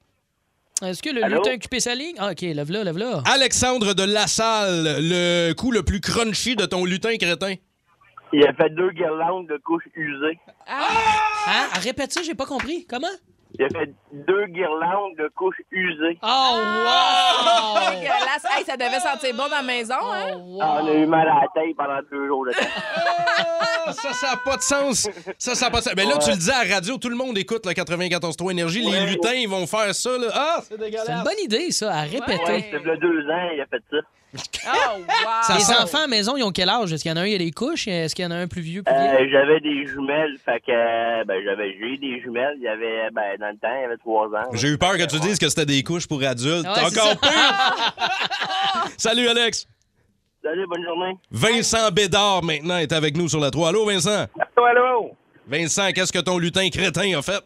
Est-ce 0.85 1.03
que 1.03 1.11
le 1.11 1.23
Allô? 1.23 1.37
lutin 1.37 1.51
a 1.53 1.55
occupé 1.55 1.79
sa 1.81 1.95
ligne? 1.95 2.17
Ah, 2.19 2.31
OK, 2.33 2.41
lève-la, 2.41 2.83
lève-la. 2.83 3.23
Alexandre 3.27 3.95
de 3.95 4.03
Lassalle, 4.03 4.97
le 5.01 5.53
coup 5.53 5.71
le 5.71 5.83
plus 5.85 6.01
crunchy 6.01 6.57
de 6.57 6.65
ton 6.67 6.85
lutin 6.85 7.17
crétin. 7.19 7.55
Il 8.33 8.47
a 8.47 8.53
fait 8.55 8.71
deux 8.71 8.91
guirlandes 8.91 9.47
de 9.49 9.57
couches 9.59 9.89
usées. 9.95 10.39
Hein? 10.67 10.79
Ah, 11.47 11.79
Répète 11.81 12.13
ça, 12.13 12.23
j'ai 12.23 12.35
pas 12.35 12.47
compris. 12.47 12.87
Comment? 12.89 13.07
Il 13.59 13.65
a 13.65 13.69
fait 13.69 13.93
deux 14.13 14.47
guirlandes 14.47 15.15
de 15.19 15.29
couches 15.35 15.61
usées. 15.71 16.19
Oh, 16.23 16.53
wow! 16.57 17.91
Dégueulasse. 17.91 18.47
Hey, 18.57 18.65
ça 18.65 18.77
devait 18.79 18.99
sentir 19.01 19.35
bon 19.37 19.45
dans 19.45 19.57
la 19.57 19.63
maison, 19.63 19.95
hein? 20.01 20.25
Ah, 20.63 20.81
on 20.83 20.87
a 20.89 20.93
eu 20.95 21.05
mal 21.07 21.29
à 21.29 21.35
la 21.43 21.49
tête 21.55 21.77
pendant 21.77 21.99
deux 22.11 22.27
jours 22.29 22.47
de 22.47 22.53
temps. 22.53 22.59
Ah, 23.85 23.93
ça, 23.93 24.13
ça 24.15 24.31
n'a 24.31 24.37
pas 24.39 24.57
de 24.57 24.63
sens. 24.63 25.09
Ça, 25.37 25.55
ça 25.55 25.67
a 25.67 25.71
pas 25.71 25.81
de 25.81 25.85
sens. 25.85 25.93
Mais 25.95 26.07
là, 26.07 26.17
tu 26.17 26.31
le 26.31 26.37
dis 26.37 26.51
à 26.51 26.65
la 26.65 26.75
radio, 26.77 26.97
tout 26.97 27.11
le 27.11 27.17
monde 27.17 27.37
écoute 27.37 27.67
le 27.67 27.73
94.3 27.73 28.51
Énergie. 28.53 28.81
Les 28.81 28.91
Ouais. 28.91 29.07
lutins, 29.07 29.35
ils 29.35 29.49
vont 29.49 29.67
faire 29.67 29.95
ça. 29.95 30.17
Là. 30.17 30.29
Ah, 30.33 30.57
c'est 30.63 30.69
C'est 30.75 30.79
dégueulasse. 30.79 31.09
une 31.11 31.23
bonne 31.25 31.39
idée, 31.45 31.71
ça, 31.73 31.93
à 31.93 32.01
répéter. 32.03 32.43
Ouais, 32.47 32.73
a 32.75 32.97
deux 32.97 33.29
ans, 33.29 33.51
il 33.55 33.61
a 33.61 33.67
fait 33.67 33.83
ça. 33.91 33.97
Oh, 34.35 34.99
wow! 34.99 35.55
Les 35.55 35.61
sent- 35.61 35.75
enfants 35.83 35.99
à 35.99 36.03
la 36.03 36.07
maison, 36.09 36.37
ils 36.37 36.43
ont 36.43 36.53
quel 36.53 36.69
âge? 36.69 36.93
Est-ce 36.93 37.03
qu'il 37.03 37.11
y 37.11 37.15
en 37.15 37.17
a 37.19 37.21
un, 37.21 37.27
il 37.27 37.33
y 37.33 37.35
a 37.35 37.39
des 37.39 37.51
couches? 37.51 37.87
Est-ce 37.89 38.15
qu'il 38.15 38.25
y 38.25 38.29
en 38.29 38.31
a 38.31 38.37
un 38.37 38.47
plus 38.49 38.63
vieux, 38.63 38.83
plus? 38.83 38.95
Euh, 38.95 39.27
j'avais 39.31 39.61
des 39.61 39.87
jumelles, 39.87 40.37
fait 40.45 40.61
que 40.61 40.71
euh, 40.73 41.25
ben 41.25 41.43
j'avais 41.45 41.73
j'ai 41.79 41.87
eu 41.87 41.99
des 41.99 42.21
jumelles, 42.21 42.55
il 42.57 42.63
y 42.63 42.69
avait 42.69 43.11
ben 43.13 43.37
dans 43.39 43.49
le 43.51 43.57
temps, 43.59 43.75
il 43.77 43.83
y 43.83 43.85
avait 43.85 43.97
trois 43.99 44.29
ans. 44.29 44.51
J'ai 44.55 44.69
eu 44.69 44.79
peur 44.79 44.93
que 44.97 45.07
tu 45.07 45.21
dises 45.21 45.39
que 45.39 45.49
c'était 45.49 45.67
des 45.67 45.83
couches 45.83 46.07
pour 46.09 46.23
adultes. 46.23 46.65
Ouais, 46.65 46.85
Encore 46.87 47.19
pire. 47.21 47.93
Salut, 48.97 49.29
Alex. 49.29 49.67
Salut, 50.43 50.67
bonne 50.67 50.83
journée. 50.85 51.17
Vincent 51.31 51.91
Bédard, 51.93 52.43
maintenant, 52.43 52.79
est 52.79 52.93
avec 52.93 53.17
nous 53.17 53.29
sur 53.29 53.39
la 53.39 53.51
3. 53.51 53.69
Allô, 53.69 53.85
Vincent? 53.87 54.27
Allô, 54.57 54.65
allô? 54.67 55.11
Vincent, 55.47 55.91
qu'est-ce 55.93 56.13
que 56.13 56.19
ton 56.19 56.39
lutin 56.39 56.69
crétin 56.71 57.17
a 57.19 57.23
fait? 57.23 57.43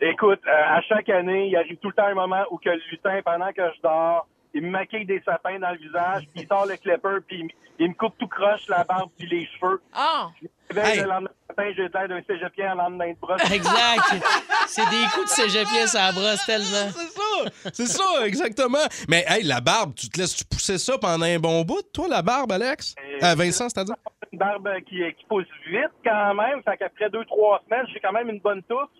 Écoute, 0.00 0.40
euh, 0.46 0.76
à 0.76 0.80
chaque 0.82 1.08
année, 1.10 1.48
il 1.48 1.56
arrive 1.56 1.76
tout 1.82 1.88
le 1.88 1.94
temps 1.94 2.06
un 2.06 2.14
moment 2.14 2.42
où 2.50 2.56
que 2.56 2.70
le 2.70 2.80
lutin, 2.90 3.20
pendant 3.24 3.48
que 3.52 3.60
je 3.76 3.82
dors, 3.82 4.26
il 4.54 4.62
me 4.62 4.70
maquille 4.70 5.04
des 5.06 5.20
sapins 5.24 5.58
dans 5.58 5.70
le 5.70 5.78
visage, 5.78 6.24
puis 6.32 6.42
il 6.42 6.46
sort 6.48 6.66
le 6.66 6.76
clipper, 6.76 7.18
puis 7.26 7.38
il, 7.38 7.44
me- 7.44 7.50
il 7.78 7.88
me 7.90 7.94
coupe 7.94 8.14
tout 8.18 8.26
croche, 8.28 8.66
la 8.68 8.84
barbe, 8.84 9.10
puis 9.18 9.26
les 9.28 9.46
cheveux. 9.46 9.80
Ah! 9.94 10.28
Hey. 10.74 11.00
Le 11.00 11.06
lendemain 11.08 11.30
matin, 11.48 11.70
j'ai 11.76 11.88
l'air 11.88 12.08
d'un 12.08 12.22
cégepien 12.22 12.72
en 12.72 12.76
lendemain 12.76 13.10
de 13.12 13.18
brosse. 13.20 13.42
Exact. 13.52 14.24
C'est 14.66 14.88
des 14.90 15.04
coups 15.14 15.24
de 15.24 15.42
cégepien 15.42 15.86
à 15.94 16.06
la 16.06 16.12
brosse 16.12 16.44
tellement. 16.46 16.90
C'est 16.92 17.08
ça, 17.08 17.70
c'est 17.72 17.86
ça, 17.86 18.04
exactement. 18.26 18.78
Mais 19.08 19.24
hey, 19.28 19.42
la 19.42 19.60
barbe, 19.60 19.94
tu 19.94 20.08
te 20.08 20.18
laisses-tu 20.20 20.44
pousser 20.44 20.78
ça 20.78 20.96
pendant 20.98 21.24
un 21.26 21.38
bon 21.38 21.62
bout, 21.62 21.82
toi, 21.92 22.06
la 22.08 22.22
barbe, 22.22 22.52
Alex? 22.52 22.94
Euh, 23.22 23.34
Vincent, 23.34 23.68
c'est-à-dire? 23.68 23.96
Une 24.32 24.38
barbe 24.38 24.68
qui, 24.88 24.96
qui 25.18 25.24
pousse 25.28 25.46
vite 25.66 25.90
quand 26.04 26.34
même, 26.34 26.62
fait 26.62 26.76
qu'après 26.76 27.10
deux, 27.10 27.24
trois 27.24 27.60
semaines, 27.68 27.86
j'ai 27.92 27.98
quand 28.00 28.12
même 28.12 28.28
une 28.28 28.38
bonne 28.40 28.62
touffe. 28.64 28.90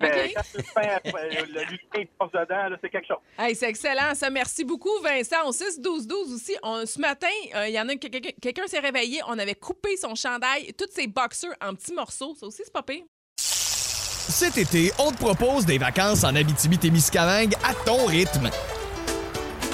Mais 0.00 0.34
quand 0.34 0.42
le 0.54 0.58
lutin, 0.58 0.98
euh, 1.06 1.44
le 1.54 1.60
lutin 1.70 1.98
il 2.00 2.06
passe 2.18 2.30
dedans, 2.32 2.68
là, 2.70 2.76
c'est 2.82 2.90
quelque 2.90 3.06
chose. 3.06 3.16
Hey, 3.38 3.54
c'est 3.54 3.68
excellent, 3.70 4.14
ça. 4.14 4.28
Merci 4.30 4.64
beaucoup, 4.64 4.90
Vincent. 5.02 5.46
Au 5.46 5.52
6-12-12 5.52 6.34
aussi, 6.34 6.56
on- 6.62 6.84
ce 6.84 6.98
matin, 7.00 7.26
euh, 7.54 7.68
il 7.68 7.74
y 7.74 7.80
en 7.80 7.88
a 7.88 7.94
que- 7.96 8.06
quelqu'un 8.08 8.30
quelqu'un 8.40 8.66
s'est 8.66 8.78
réveillé. 8.80 9.20
On 9.28 9.38
avait 9.38 9.54
coupé 9.54 9.96
son 9.96 10.14
chandail, 10.14 10.72
tous 10.78 10.88
ses 10.94 11.06
boxers 11.06 11.54
en 11.64 11.74
petits 11.74 11.94
morceaux. 11.94 12.36
Ça 12.38 12.46
aussi, 12.46 12.62
c'est 12.64 12.72
pas 12.72 12.82
pire. 12.82 13.04
Cet 13.38 14.58
été, 14.58 14.92
on 14.98 15.12
te 15.12 15.18
propose 15.18 15.64
des 15.66 15.78
vacances 15.78 16.24
en 16.24 16.34
Abitibi-Témiscamingue 16.34 17.54
à 17.64 17.72
ton 17.84 18.06
rythme. 18.06 18.50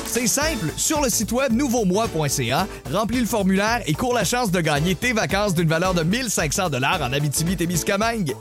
C'est 0.07 0.27
simple, 0.27 0.67
sur 0.77 1.01
le 1.01 1.09
site 1.09 1.33
web 1.33 1.53
nouveaumois.ca, 1.53 2.67
remplis 2.93 3.21
le 3.21 3.27
formulaire 3.27 3.81
et 3.87 3.95
cours 3.95 4.13
la 4.13 4.25
chance 4.25 4.51
de 4.51 4.61
gagner 4.61 4.95
tes 4.95 5.15
vacances 5.15 5.55
d'une 5.55 5.69
valeur 5.69 5.95
de 5.95 6.03
1500 6.03 6.69
dollars 6.69 7.01
en 7.01 7.13
Abitibi-Témiscamingue. 7.15 8.35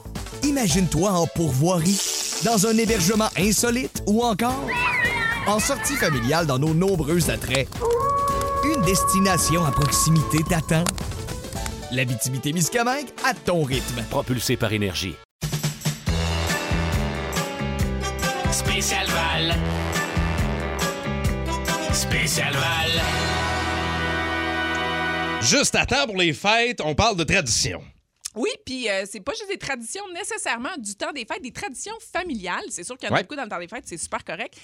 Imagine-toi 0.44 1.10
en 1.10 1.26
pourvoirie, 1.26 2.00
dans 2.44 2.66
un 2.66 2.76
hébergement 2.76 3.28
insolite 3.36 4.02
ou 4.06 4.22
encore 4.22 4.66
en 5.46 5.58
sortie 5.58 5.96
familiale 5.96 6.46
dans 6.46 6.58
nos 6.58 6.74
nombreux 6.74 7.30
attraits. 7.30 7.68
Une 8.64 8.82
destination 8.82 9.64
à 9.64 9.70
proximité 9.70 10.38
t'attend. 10.48 10.84
L'Abitibi-Témiscamingue 11.92 13.08
à 13.24 13.34
ton 13.34 13.62
rythme. 13.62 14.02
Propulsé 14.10 14.56
par 14.56 14.72
énergie. 14.72 15.14
Spécial 18.50 19.06
Val. 19.06 19.54
Spécial 21.92 22.52
Val. 22.52 23.02
Juste 25.40 25.74
à 25.74 25.86
temps 25.86 26.06
pour 26.06 26.16
les 26.16 26.32
fêtes, 26.32 26.80
on 26.84 26.94
parle 26.94 27.16
de 27.16 27.24
tradition. 27.24 27.82
Oui, 28.34 28.48
puis 28.64 28.88
euh, 28.88 29.04
c'est 29.10 29.20
pas 29.20 29.32
juste 29.32 29.48
des 29.50 29.58
traditions 29.58 30.04
nécessairement 30.14 30.70
du 30.78 30.94
temps 30.94 31.12
des 31.12 31.26
fêtes, 31.26 31.42
des 31.42 31.52
traditions 31.52 31.92
familiales. 32.12 32.64
C'est 32.70 32.84
sûr 32.84 32.96
qu'il 32.96 33.08
y 33.08 33.12
en 33.12 33.14
a 33.14 33.18
Ouais. 33.18 33.22
beaucoup 33.24 33.36
dans 33.36 33.42
le 33.44 33.48
temps 33.50 33.58
des 33.58 33.68
fêtes, 33.68 33.84
c'est 33.86 33.98
super 33.98 34.24
correct. 34.24 34.54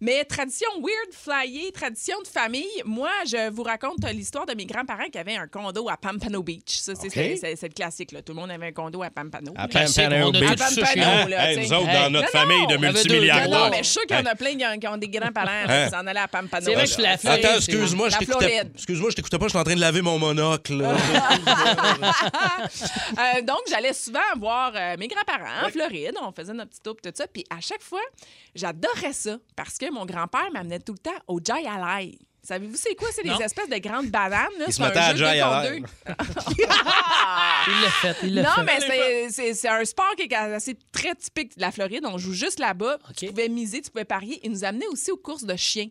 Mais 0.00 0.24
tradition 0.24 0.68
weird, 0.80 1.12
flyée, 1.12 1.70
tradition 1.72 2.16
de 2.22 2.26
famille. 2.28 2.64
Moi, 2.86 3.10
je 3.26 3.50
vous 3.50 3.62
raconte 3.62 4.02
l'histoire 4.12 4.46
de 4.46 4.54
mes 4.54 4.64
grands-parents 4.64 5.08
qui 5.12 5.18
avaient 5.18 5.36
un 5.36 5.46
condo 5.46 5.88
à 5.90 5.96
Pampano 5.98 6.42
Beach. 6.42 6.78
Ça, 6.78 6.94
c'est 6.94 7.08
OK. 7.08 7.12
c'est- 7.12 7.36
c'est- 7.36 7.56
c'est 7.56 7.68
le 7.68 7.74
classique. 7.74 8.12
Là. 8.12 8.22
Tout 8.22 8.32
le 8.32 8.40
monde 8.40 8.50
avait 8.50 8.68
un 8.68 8.72
condo 8.72 9.02
à 9.02 9.10
Pampano. 9.10 9.52
À. 9.56 9.68
Pampano 9.68 10.28
À 10.28 10.30
Beach. 10.30 10.56
Pampano, 10.58 11.04
Hein? 11.04 11.28
là, 11.28 11.50
Hey, 11.50 11.56
tu 11.56 11.62
nous 11.68 11.72
autres, 11.78 11.92
dans 11.92 12.10
notre 12.10 12.34
Non, 12.34 12.40
famille 12.40 12.66
de 12.66 12.76
multimilliardaires. 12.78 13.50
Non, 13.50 13.68
mais 13.70 13.78
je 13.78 13.82
suis 13.84 13.92
sûr 13.92 14.06
qu'il 14.06 14.16
y 14.16 14.20
en 14.20 14.26
a 14.26 14.34
plein 14.34 14.56
qui 14.56 14.64
ont, 14.64 14.78
qui 14.78 14.88
ont 14.88 14.96
des 14.96 15.08
grands-parents 15.08 15.64
Hein? 15.68 15.84
qui 15.86 15.90
s'en 15.90 16.06
allaient 16.06 16.20
à 16.20 16.28
Pampano. 16.28 16.64
C'est 16.64 16.74
vrai 16.74 16.84
que 16.86 16.90
je 16.92 17.00
la 17.02 17.18
Floride, 17.18 17.44
Attends. 17.44 17.56
Excuse-moi, 17.58 18.08
je 19.10 19.14
t'écoutais 19.16 19.38
pas, 19.38 19.44
je 19.46 19.50
suis 19.50 19.58
en 19.58 19.64
train 19.64 19.74
de 19.74 19.80
laver 19.80 20.00
mon 20.02 20.18
monocle. 20.18 20.82
Euh, 23.18 23.42
donc, 23.42 23.60
j'allais 23.68 23.92
souvent 23.92 24.20
voir 24.36 24.72
euh, 24.74 24.96
mes 24.98 25.08
grands-parents 25.08 25.66
en 25.66 25.70
Floride. 25.70 26.14
On 26.22 26.32
faisait 26.32 26.52
notre 26.52 26.70
petit 26.70 26.82
tour 26.82 26.96
pis 26.96 27.02
tout 27.02 27.14
ça. 27.14 27.26
Puis 27.26 27.44
à 27.50 27.60
chaque 27.60 27.82
fois, 27.82 28.02
j'adorais 28.54 29.12
ça 29.12 29.38
parce 29.56 29.76
que 29.76 29.90
mon 29.90 30.06
grand-père 30.06 30.50
m'amenait 30.52 30.78
tout 30.78 30.92
le 30.92 30.98
temps 30.98 31.18
au 31.26 31.40
Jai 31.44 31.66
Alai. 31.66 32.18
Savez-vous 32.48 32.76
c'est 32.76 32.94
quoi? 32.94 33.08
C'est 33.14 33.22
des 33.22 33.28
Non. 33.28 33.38
espèces 33.40 33.68
de 33.68 33.76
grandes 33.76 34.06
bananes. 34.06 34.48
là. 34.58 34.64
Il 34.68 34.72
se 34.72 34.78
C'est 34.78 34.82
un 34.82 34.86
mettait 34.88 34.98
à 35.00 35.14
jeu 35.14 35.24
de 35.24 35.30
Jai 35.30 35.34
deux 35.36 35.42
contre 35.42 35.54
Alai. 35.54 35.80
deux. 35.80 35.86
Il 37.68 37.82
l'a 37.82 37.90
fait, 37.90 38.16
il 38.22 38.34
l'a 38.34 38.42
Non, 38.42 38.48
fait. 38.54 38.62
mais 38.64 38.80
c'est- 38.80 39.28
c'est 39.30 39.54
c'est 39.54 39.68
un 39.68 39.84
sport 39.84 40.14
qui 40.16 40.22
est 40.22 40.34
assez 40.34 40.76
très 40.90 41.14
typique 41.14 41.56
de 41.56 41.60
la 41.60 41.70
Floride. 41.70 42.04
On 42.06 42.16
joue 42.16 42.32
juste 42.32 42.58
là-bas. 42.58 42.96
Tu 43.16 43.26
pouvais 43.26 43.48
miser, 43.50 43.82
tu 43.82 43.90
pouvais 43.90 44.04
parier. 44.06 44.40
Ils 44.42 44.50
nous 44.50 44.64
amenaient 44.64 44.86
aussi 44.86 45.10
aux 45.10 45.16
courses 45.18 45.44
de 45.44 45.56
chiens. 45.56 45.88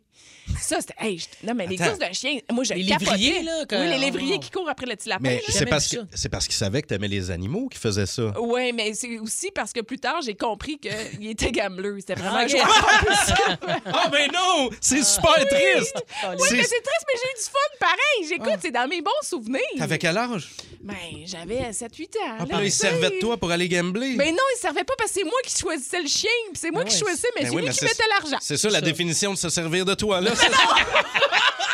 Ça, 0.60 0.78
c'était. 0.80 0.96
Hey, 0.98 1.20
je- 1.20 1.46
non, 1.46 1.54
mais 1.54 1.68
les 1.68 1.80
Attends. 1.80 1.96
courses 1.96 2.10
de 2.10 2.16
chiens, 2.16 2.40
moi, 2.52 2.64
je 2.64 2.74
Les 2.74 2.86
capotais. 2.88 3.12
lévriers, 3.12 3.44
là, 3.44 3.64
Oui, 3.72 3.88
les 3.90 3.98
lévriers 4.00 4.36
oh. 4.38 4.40
qui 4.40 4.50
courent 4.50 4.70
après 4.70 4.88
le 4.88 4.96
petit 4.96 5.10
lapin. 5.10 5.22
Mais 5.24 5.36
là. 5.36 5.42
c'est 5.50 5.66
parce, 5.68 5.88
que, 5.90 5.98
c'est 6.16 6.30
parce 6.30 6.46
qu'il 6.48 6.56
savait 6.56 6.82
que 6.82 6.88
t'aimais 6.88 7.08
les 7.08 7.30
animaux 7.30 7.68
qui 7.70 7.78
faisaient 7.78 8.08
ça. 8.08 8.34
Oui, 8.40 8.74
mais 8.74 8.94
c'est 8.96 9.20
aussi 9.20 9.52
parce 9.52 9.74
que 9.74 9.82
plus 9.82 10.00
tard, 10.00 10.22
j'ai 10.26 10.34
compris 10.34 10.80
qu'il 10.80 11.28
était 11.30 11.52
gambleux. 11.52 11.98
C'était 12.00 12.16
vraiment 12.16 12.38
Ah, 12.40 12.44
un 12.44 12.48
joueur 12.48 12.68
compulsif. 12.68 13.58
Ah, 13.86 14.10
mais 14.12 14.28
non! 14.30 14.70
C'est 14.82 15.04
super 15.04 15.36
triste! 15.48 16.04
Oui, 16.40 16.47
c'est 16.50 16.82
triste, 16.82 17.06
mais 17.08 17.20
j'ai 17.22 17.30
eu 17.30 17.38
du 17.38 17.44
fun 17.44 17.78
pareil. 17.80 18.28
J'écoute, 18.30 18.60
c'est 18.62 18.72
dans 18.72 18.88
mes 18.88 19.02
bons 19.02 19.12
souvenirs. 19.24 19.62
T'avais 19.78 19.98
quel 19.98 20.18
âge? 20.18 20.50
Ben, 20.82 20.96
j'avais 21.26 21.72
7-8 21.72 22.04
ans. 22.18 22.38
Ah, 22.40 22.46
là, 22.50 22.64
il 22.64 22.72
servait 22.72 23.10
de 23.10 23.20
toi 23.20 23.36
pour 23.38 23.52
aller 23.52 23.68
gambler. 23.68 24.16
Mais 24.16 24.32
non, 24.32 24.38
il 24.56 24.60
servait 24.60 24.84
pas 24.84 24.94
parce 24.98 25.12
que 25.12 25.20
c'est 25.20 25.26
moi 25.26 25.40
qui 25.44 25.58
choisissais 25.58 26.02
le 26.02 26.08
chien, 26.08 26.30
puis 26.52 26.60
c'est 26.62 26.72
moi 26.72 26.84
qui 26.86 26.98
choisissais, 26.98 27.28
mais 27.36 27.42
Ben 27.44 27.50
c'est 27.50 27.56
oui, 27.56 27.62
lui 27.64 27.68
mais 27.70 27.74
qui 27.76 27.84
mettait 27.84 28.04
l'argent. 28.22 28.38
C'est 28.42 28.58
ça 28.58 28.70
la 28.70 28.82
définition 28.82 29.34
de 29.34 29.38
se 29.38 29.50
servir 29.50 29.86
de 29.86 29.94
toi, 29.96 30.22
là. 30.22 30.32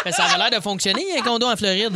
Ben, 0.06 0.12
ça 0.12 0.26
avait 0.26 0.38
l'air 0.38 0.60
de 0.60 0.62
fonctionner, 0.62 1.18
un 1.18 1.22
condo 1.22 1.48
en 1.48 1.56
Floride. 1.56 1.94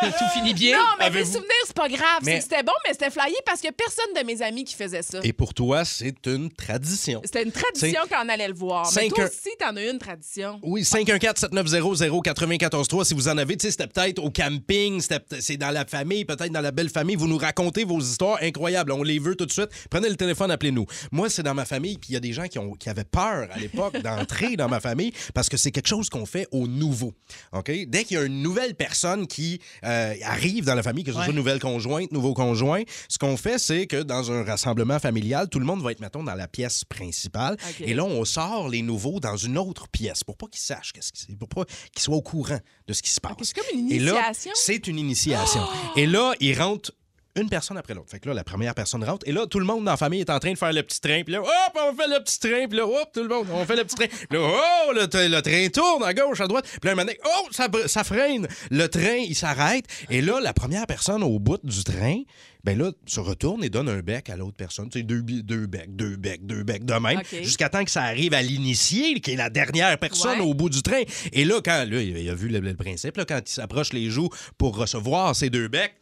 Tout 0.00 0.24
finit 0.34 0.52
bien. 0.52 0.76
Non, 0.78 0.84
mais 0.98 1.10
mes 1.10 1.24
souvenirs, 1.24 1.46
c'est 1.64 1.76
pas 1.76 1.88
grave. 1.88 2.18
Mais- 2.22 2.40
C'était 2.40 2.62
bon, 2.64 2.72
mais 2.84 2.92
c'était 2.92 3.10
flyé 3.10 3.36
parce 3.46 3.60
que 3.60 3.70
personne 3.70 4.12
de 4.16 4.24
mes 4.26 4.42
amis 4.42 4.64
qui 4.64 4.74
faisait 4.74 5.02
ça. 5.02 5.20
Et 5.22 5.32
pour 5.32 5.54
toi, 5.54 5.84
c'est 5.84 6.26
une 6.26 6.50
tradition. 6.50 7.20
C'était 7.24 7.44
une 7.44 7.52
tradition 7.52 8.00
C'est- 8.08 8.14
qu'on 8.14 8.28
allait 8.28 8.48
le 8.48 8.54
voir. 8.54 8.90
Mais 8.96 9.02
Cinq 9.02 9.14
toi 9.14 9.24
aussi, 9.26 9.50
t'en 9.60 9.76
as 9.76 9.82
une 9.84 9.98
tradition. 10.00 10.58
Oui, 10.64 10.84
514-790-0943 11.18 13.04
si 13.04 13.14
vous 13.14 13.28
en 13.28 13.38
avez. 13.38 13.56
C'était 13.58 13.86
peut-être 13.86 14.22
au 14.22 14.30
camping, 14.30 15.02
c'est 15.40 15.56
dans 15.56 15.70
la 15.70 15.84
famille, 15.84 16.24
peut-être 16.24 16.52
dans 16.52 16.60
la 16.60 16.70
belle 16.70 16.90
famille. 16.90 17.16
Vous 17.16 17.28
nous 17.28 17.38
racontez 17.38 17.84
vos 17.84 18.00
histoires 18.00 18.38
incroyables. 18.42 18.92
On 18.92 19.02
les 19.02 19.18
veut 19.18 19.34
tout 19.34 19.46
de 19.46 19.52
suite. 19.52 19.70
Prenez 19.90 20.08
le 20.08 20.16
téléphone, 20.16 20.50
appelez-nous. 20.50 20.86
Moi, 21.12 21.30
c'est 21.30 21.42
dans 21.42 21.54
ma 21.54 21.64
famille, 21.64 21.98
puis 21.98 22.10
il 22.10 22.14
y 22.14 22.16
a 22.16 22.20
des 22.20 22.32
gens 22.32 22.46
qui, 22.46 22.58
ont, 22.58 22.72
qui 22.72 22.88
avaient 22.88 23.04
peur 23.04 23.48
à 23.50 23.58
l'époque 23.58 23.98
d'entrer 24.02 24.56
dans 24.56 24.68
ma 24.68 24.80
famille 24.80 25.12
parce 25.34 25.48
que 25.48 25.56
c'est 25.56 25.70
quelque 25.70 25.88
chose 25.88 26.08
qu'on 26.08 26.26
fait 26.26 26.46
au 26.50 26.66
nouveau. 26.66 27.12
OK? 27.52 27.70
Dès 27.88 28.04
qu'il 28.04 28.16
y 28.16 28.20
a 28.20 28.24
une 28.24 28.42
nouvelle 28.42 28.74
personne 28.74 29.26
qui 29.26 29.60
euh, 29.84 30.14
arrive 30.24 30.64
dans 30.64 30.74
la 30.74 30.82
famille, 30.82 31.04
que 31.04 31.12
ce 31.12 31.16
soit 31.16 31.28
une 31.28 31.36
nouvelle 31.36 31.60
conjointe, 31.60 32.12
nouveau 32.12 32.34
conjoint, 32.34 32.82
ce 33.08 33.18
qu'on 33.18 33.36
fait, 33.36 33.58
c'est 33.58 33.86
que 33.86 34.02
dans 34.02 34.32
un 34.32 34.44
rassemblement 34.44 34.98
familial, 34.98 35.48
tout 35.48 35.58
le 35.58 35.66
monde 35.66 35.82
va 35.82 35.92
être, 35.92 36.00
mettons, 36.00 36.22
dans 36.22 36.34
la 36.34 36.48
pièce 36.48 36.84
principale. 36.84 37.56
Et 37.80 37.94
là, 37.94 38.04
on 38.04 38.24
sort 38.24 38.68
les 38.68 38.82
nouveaux 38.82 39.20
dans 39.20 39.36
une 39.36 39.58
autre 39.58 39.88
pièce 39.88 40.24
pour 40.24 40.36
pas 40.36 40.46
qu'ils 40.46 40.60
sachent 40.60 40.92
qui 40.92 41.05
c'est, 41.14 41.36
pour 41.36 41.48
pas 41.48 41.64
qu'ils 41.92 42.02
soient 42.02 42.16
au 42.16 42.22
courant 42.22 42.58
de 42.86 42.92
ce 42.92 43.02
qui 43.02 43.10
se 43.10 43.20
passe. 43.20 43.34
c'est 43.42 43.54
comme 43.54 43.78
une 43.78 43.90
Et 43.92 43.98
là, 43.98 44.12
initiation? 44.12 44.52
c'est 44.54 44.86
une 44.86 44.98
initiation. 44.98 45.62
Et 45.96 46.06
là, 46.06 46.32
ils 46.40 46.58
rentrent 46.60 46.92
une 47.36 47.48
personne 47.48 47.76
après 47.76 47.94
l'autre. 47.94 48.10
Fait 48.10 48.18
que 48.20 48.28
là, 48.28 48.34
la 48.34 48.44
première 48.44 48.74
personne 48.74 49.04
rentre. 49.04 49.26
Et 49.28 49.32
là, 49.32 49.46
tout 49.46 49.58
le 49.58 49.64
monde 49.64 49.84
dans 49.84 49.90
la 49.92 49.96
famille 49.96 50.20
est 50.20 50.30
en 50.30 50.38
train 50.38 50.52
de 50.52 50.58
faire 50.58 50.72
le 50.72 50.82
petit 50.82 51.00
train. 51.00 51.22
Puis 51.22 51.32
là, 51.34 51.40
hop, 51.40 51.48
on 51.76 51.94
fait 51.94 52.08
le 52.08 52.22
petit 52.22 52.38
train. 52.40 52.66
Puis 52.68 52.78
là, 52.78 52.86
hop, 52.86 53.10
tout 53.12 53.22
le 53.22 53.28
monde, 53.28 53.46
on 53.52 53.64
fait 53.64 53.76
le 53.76 53.84
petit 53.84 53.94
train. 53.96 54.06
Puis 54.06 54.38
là, 54.38 54.40
oh, 54.40 54.92
le, 54.92 55.28
le 55.28 55.40
train 55.42 55.68
tourne 55.68 56.02
à 56.04 56.14
gauche, 56.14 56.40
à 56.40 56.46
droite. 56.46 56.64
Puis 56.66 56.80
là, 56.84 56.92
un 56.92 56.94
moment 56.94 57.06
donné, 57.06 57.18
oh, 57.24 57.48
ça, 57.50 57.68
ça 57.86 58.04
freine. 58.04 58.48
Le 58.70 58.86
train, 58.88 59.16
il 59.26 59.34
s'arrête. 59.34 59.84
Et 60.10 60.22
là, 60.22 60.40
la 60.40 60.52
première 60.52 60.86
personne 60.86 61.22
au 61.22 61.38
bout 61.38 61.58
du 61.62 61.84
train, 61.84 62.20
ben 62.64 62.76
là, 62.76 62.90
se 63.06 63.20
retourne 63.20 63.62
et 63.62 63.68
donne 63.68 63.88
un 63.88 64.00
bec 64.00 64.28
à 64.28 64.36
l'autre 64.36 64.56
personne. 64.56 64.88
Tu 64.88 64.98
sais, 64.98 65.04
deux, 65.04 65.22
deux 65.22 65.66
becs, 65.66 65.94
deux 65.94 66.16
becs, 66.16 66.44
deux 66.44 66.64
becs 66.64 66.84
de 66.84 66.94
même. 66.94 67.20
Jusqu'à 67.42 67.68
temps 67.68 67.84
que 67.84 67.90
ça 67.90 68.02
arrive 68.02 68.34
à 68.34 68.42
l'initié, 68.42 69.20
qui 69.20 69.32
est 69.32 69.36
la 69.36 69.50
dernière 69.50 69.96
personne 69.98 70.40
Ouais. 70.40 70.40
au 70.46 70.54
bout 70.54 70.68
du 70.70 70.82
train. 70.82 71.02
Et 71.32 71.44
là, 71.44 71.60
quand, 71.64 71.84
là, 71.88 72.00
il 72.02 72.16
il 72.16 72.28
a 72.30 72.34
vu 72.34 72.48
le, 72.48 72.58
le 72.58 72.74
principe, 72.74 73.16
là, 73.18 73.24
quand 73.24 73.38
il 73.46 73.52
s'approche 73.52 73.92
les 73.92 74.10
joues 74.10 74.28
pour 74.58 74.76
recevoir 74.76 75.36
ces 75.36 75.50
deux 75.50 75.68
becs, 75.68 75.94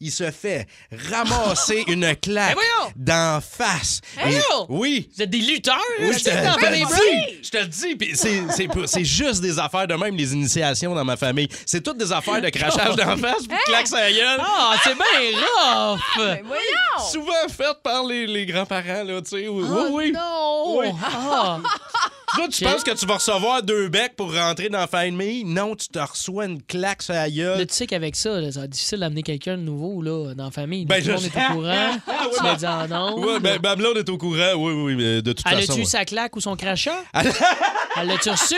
Il 0.00 0.10
se 0.12 0.30
fait 0.30 0.66
ramasser 1.10 1.84
une 1.88 2.14
claque 2.16 2.56
d'en 2.96 3.40
face. 3.40 4.00
Hey, 4.18 4.36
Et- 4.36 4.40
oh! 4.54 4.66
Oui. 4.68 5.08
Vous 5.16 5.22
êtes 5.22 5.30
des 5.30 5.38
lutteurs, 5.38 5.78
Oui, 6.00 6.06
je 6.12 6.18
te, 6.18 6.18
c'est 6.24 6.42
dans 6.42 6.52
je 6.54 6.58
te 6.66 6.70
les 6.72 6.80
le 6.80 6.86
dis, 6.86 7.38
je 7.42 7.50
te 7.50 7.56
le 7.58 7.66
dis, 7.66 7.96
puis 7.96 8.16
c'est- 8.16 8.42
c'est 8.54 8.68
pas- 8.68 8.86
c'est 8.86 9.04
juste 9.04 9.40
des 9.40 9.58
affaires 9.58 9.86
de 9.86 9.94
même, 9.94 10.14
les 10.16 10.32
initiations 10.32 10.94
dans 10.94 11.04
ma 11.04 11.16
famille. 11.16 11.48
C'est 11.66 11.82
toutes 11.82 11.98
des 11.98 12.12
affaires 12.12 12.40
de 12.40 12.48
crachage 12.50 12.96
d'en 12.96 13.16
face, 13.16 13.46
puis 13.46 13.56
de 13.56 13.64
claque 13.64 13.86
sur 13.86 13.96
la 13.96 14.12
gueule. 14.12 14.40
Ah, 14.40 14.74
c'est 14.84 14.94
bien 14.94 15.38
rough! 15.40 16.00
Mais 16.18 16.42
voyons! 16.46 17.10
Souvent 17.10 17.48
faites 17.48 17.82
par 17.82 18.04
les, 18.04 18.26
les 18.26 18.46
grands-parents, 18.46 19.04
là, 19.04 19.20
tu 19.22 19.30
sais. 19.30 19.48
Oui, 19.48 19.64
Oh, 19.68 19.88
oui. 19.92 20.12
non! 20.12 20.78
Oui. 20.78 20.86
Ah. 21.04 21.58
Toi, 22.34 22.48
tu 22.48 22.64
penses 22.64 22.84
que 22.84 22.90
tu 22.90 23.06
vas 23.06 23.14
recevoir 23.14 23.62
deux 23.62 23.88
becs 23.88 24.14
pour 24.16 24.34
rentrer 24.34 24.68
dans 24.68 24.78
la 24.80 24.86
famille? 24.86 25.44
Non, 25.44 25.74
tu 25.74 25.88
te 25.88 25.98
reçois 25.98 26.44
une 26.46 26.62
claque 26.62 27.02
sur 27.02 27.14
la 27.14 27.30
gueule. 27.30 27.58
Là, 27.58 27.66
tu 27.66 27.74
sais 27.74 27.86
qu'avec 27.86 28.16
ça, 28.16 28.38
là, 28.40 28.52
ça 28.52 28.60
va 28.60 28.64
être 28.66 28.70
difficile 28.72 29.00
d'amener 29.00 29.22
quelqu'un 29.22 29.56
de 29.56 29.62
nouveau 29.62 30.02
là, 30.02 30.34
dans 30.34 30.44
la 30.44 30.50
famille. 30.50 30.84
Ben, 30.86 31.02
Tout 31.02 31.08
le 31.08 31.16
je 31.16 31.22
monde 31.22 31.30
est 31.34 31.50
au 31.50 31.54
courant. 31.54 31.96
Tu 32.28 32.44
ouais. 32.44 32.50
l'as 32.50 32.56
dit 32.56 32.66
en 32.66 32.90
ondes. 32.92 33.24
Ouais, 33.24 33.40
ben, 33.58 33.74
blonde 33.76 33.96
est 33.96 34.08
au 34.08 34.18
courant, 34.18 34.52
oui, 34.56 34.72
oui, 34.74 34.94
mais 34.96 35.22
de 35.22 35.32
toute 35.32 35.44
Elle 35.50 35.60
façon. 35.60 35.72
a-tu 35.72 35.80
eu 35.80 35.84
ouais. 35.84 35.88
sa 35.88 36.04
claque 36.04 36.36
ou 36.36 36.40
son 36.40 36.56
crachat? 36.56 37.02
Elle 37.14 38.06
l'a-tu 38.08 38.30
reçu? 38.30 38.54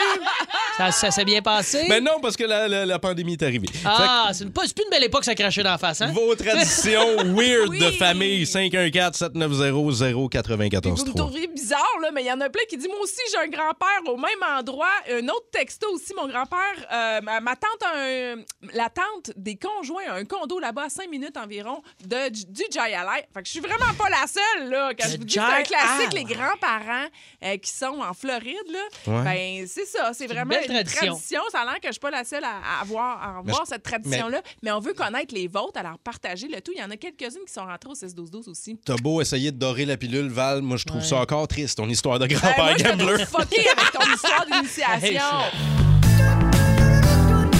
Ça, 0.76 0.90
ça 0.92 1.10
s'est 1.10 1.24
bien 1.24 1.40
passé? 1.42 1.84
Mais 1.88 2.00
non, 2.00 2.20
parce 2.20 2.36
que 2.36 2.44
la, 2.44 2.68
la- 2.68 2.86
la 2.86 2.98
pandémie 2.98 3.32
est 3.34 3.42
arrivée. 3.42 3.68
Ah, 3.84 4.30
c'est 4.32 4.50
pas- 4.52 4.62
c'est 4.66 4.74
plus 4.74 4.84
une 4.84 4.90
belle 4.90 5.04
époque, 5.04 5.24
ça 5.24 5.34
crachait 5.34 5.62
dans 5.62 5.70
la 5.70 5.78
face, 5.78 6.00
hein? 6.02 6.12
Vos 6.12 6.34
traditions 6.34 7.16
weird 7.36 7.68
Oui. 7.68 7.78
de 7.78 7.90
famille, 7.92 8.44
514-790-0943. 8.44 10.88
Vous 10.94 11.06
me 11.06 11.14
trouvez 11.16 11.46
bizarre, 11.48 11.80
là, 12.02 12.10
mais 12.14 12.22
il 12.22 12.26
y 12.26 12.32
en 12.32 12.40
a 12.40 12.48
plein 12.48 12.62
qui 12.68 12.76
disent 12.76 12.88
Moi 12.88 12.98
aussi, 13.02 13.14
j'ai 13.32 13.38
un 13.38 13.48
grand-père 13.74 14.12
au 14.12 14.16
même 14.16 14.58
endroit. 14.58 14.88
Un 15.10 15.26
autre 15.28 15.50
texto 15.52 15.86
aussi, 15.92 16.12
mon 16.14 16.26
grand-père, 16.28 16.58
euh, 16.92 17.20
ma, 17.22 17.40
ma 17.40 17.56
tante, 17.56 17.82
a 17.82 17.98
un- 17.98 18.36
la 18.74 18.88
tante 18.90 19.32
des 19.36 19.56
conjoints 19.56 20.04
a 20.08 20.14
un 20.14 20.24
condo 20.24 20.58
là-bas 20.58 20.84
à 20.84 20.88
5 20.88 21.08
minutes 21.10 21.36
environ 21.36 21.82
de, 22.04 22.28
du, 22.30 22.44
du 22.46 22.62
Jai 22.72 22.94
Alai. 22.94 23.24
Fait 23.32 23.40
que 23.42 23.46
je 23.46 23.50
suis 23.50 23.60
vraiment 23.60 23.92
pas 23.98 24.08
la 24.10 24.26
seule, 24.26 24.68
là. 24.70 24.92
Quand 24.98 25.08
je 25.08 25.16
vous 25.18 25.24
dis 25.24 25.36
que 25.36 25.40
c'est 25.42 25.60
un 25.60 25.62
classique, 25.62 26.12
les 26.12 26.24
grands-parents 26.24 27.06
euh, 27.44 27.56
qui 27.58 27.70
sont 27.72 28.00
en 28.00 28.12
Floride, 28.14 28.56
là, 28.70 28.80
Ouais. 29.06 29.24
ben 29.24 29.66
c'est 29.66 29.86
ça. 29.86 30.12
C'est 30.14 30.24
une 30.24 30.32
vraiment 30.32 30.50
belle 30.50 30.64
une 30.66 30.72
tradition. 30.74 31.06
tradition. 31.06 31.40
Ça 31.50 31.60
a 31.60 31.64
l'air 31.64 31.74
que 31.80 31.86
je 31.88 31.92
suis 31.92 32.00
pas 32.00 32.10
la 32.10 32.24
seule 32.24 32.44
à, 32.44 32.56
à 32.78 32.80
avoir, 32.82 33.22
à 33.22 33.32
Mais 33.44 33.50
avoir 33.50 33.64
je- 33.64 33.70
cette 33.70 33.82
tradition-là. 33.82 34.42
Mais... 34.62 34.72
on 34.72 34.80
veut 34.80 34.94
connaître 34.94 35.34
les 35.34 35.48
vôtres, 35.48 35.78
alors 35.78 35.98
partager 35.98 36.48
le 36.48 36.60
tout. 36.60 36.72
Il 36.74 36.80
y 36.80 36.82
en 36.84 36.90
a 36.90 36.96
quelques-unes 36.96 37.44
qui 37.46 37.52
sont 37.52 37.64
rentrées 37.64 37.90
au 37.90 37.94
6-12-12 37.94 38.48
aussi. 38.48 38.78
T'as 38.84 38.96
beau 38.96 39.20
essayer 39.20 39.52
de 39.52 39.58
dorer 39.58 39.84
la 39.84 39.96
pilule, 39.96 40.28
Val, 40.28 40.62
moi 40.62 40.76
je 40.76 40.84
trouve 40.84 41.00
Ouais. 41.00 41.06
ça 41.06 41.16
encore 41.16 41.46
triste, 41.48 41.76
ton 41.78 41.88
histoire 41.88 42.18
de 42.18 42.26
Ben, 42.26 42.36
grand-père 42.38 42.96
moi, 42.96 43.44
avec 43.58 43.92
ton 43.92 44.14
histoire 44.14 44.46
d'initiation. 44.46 45.26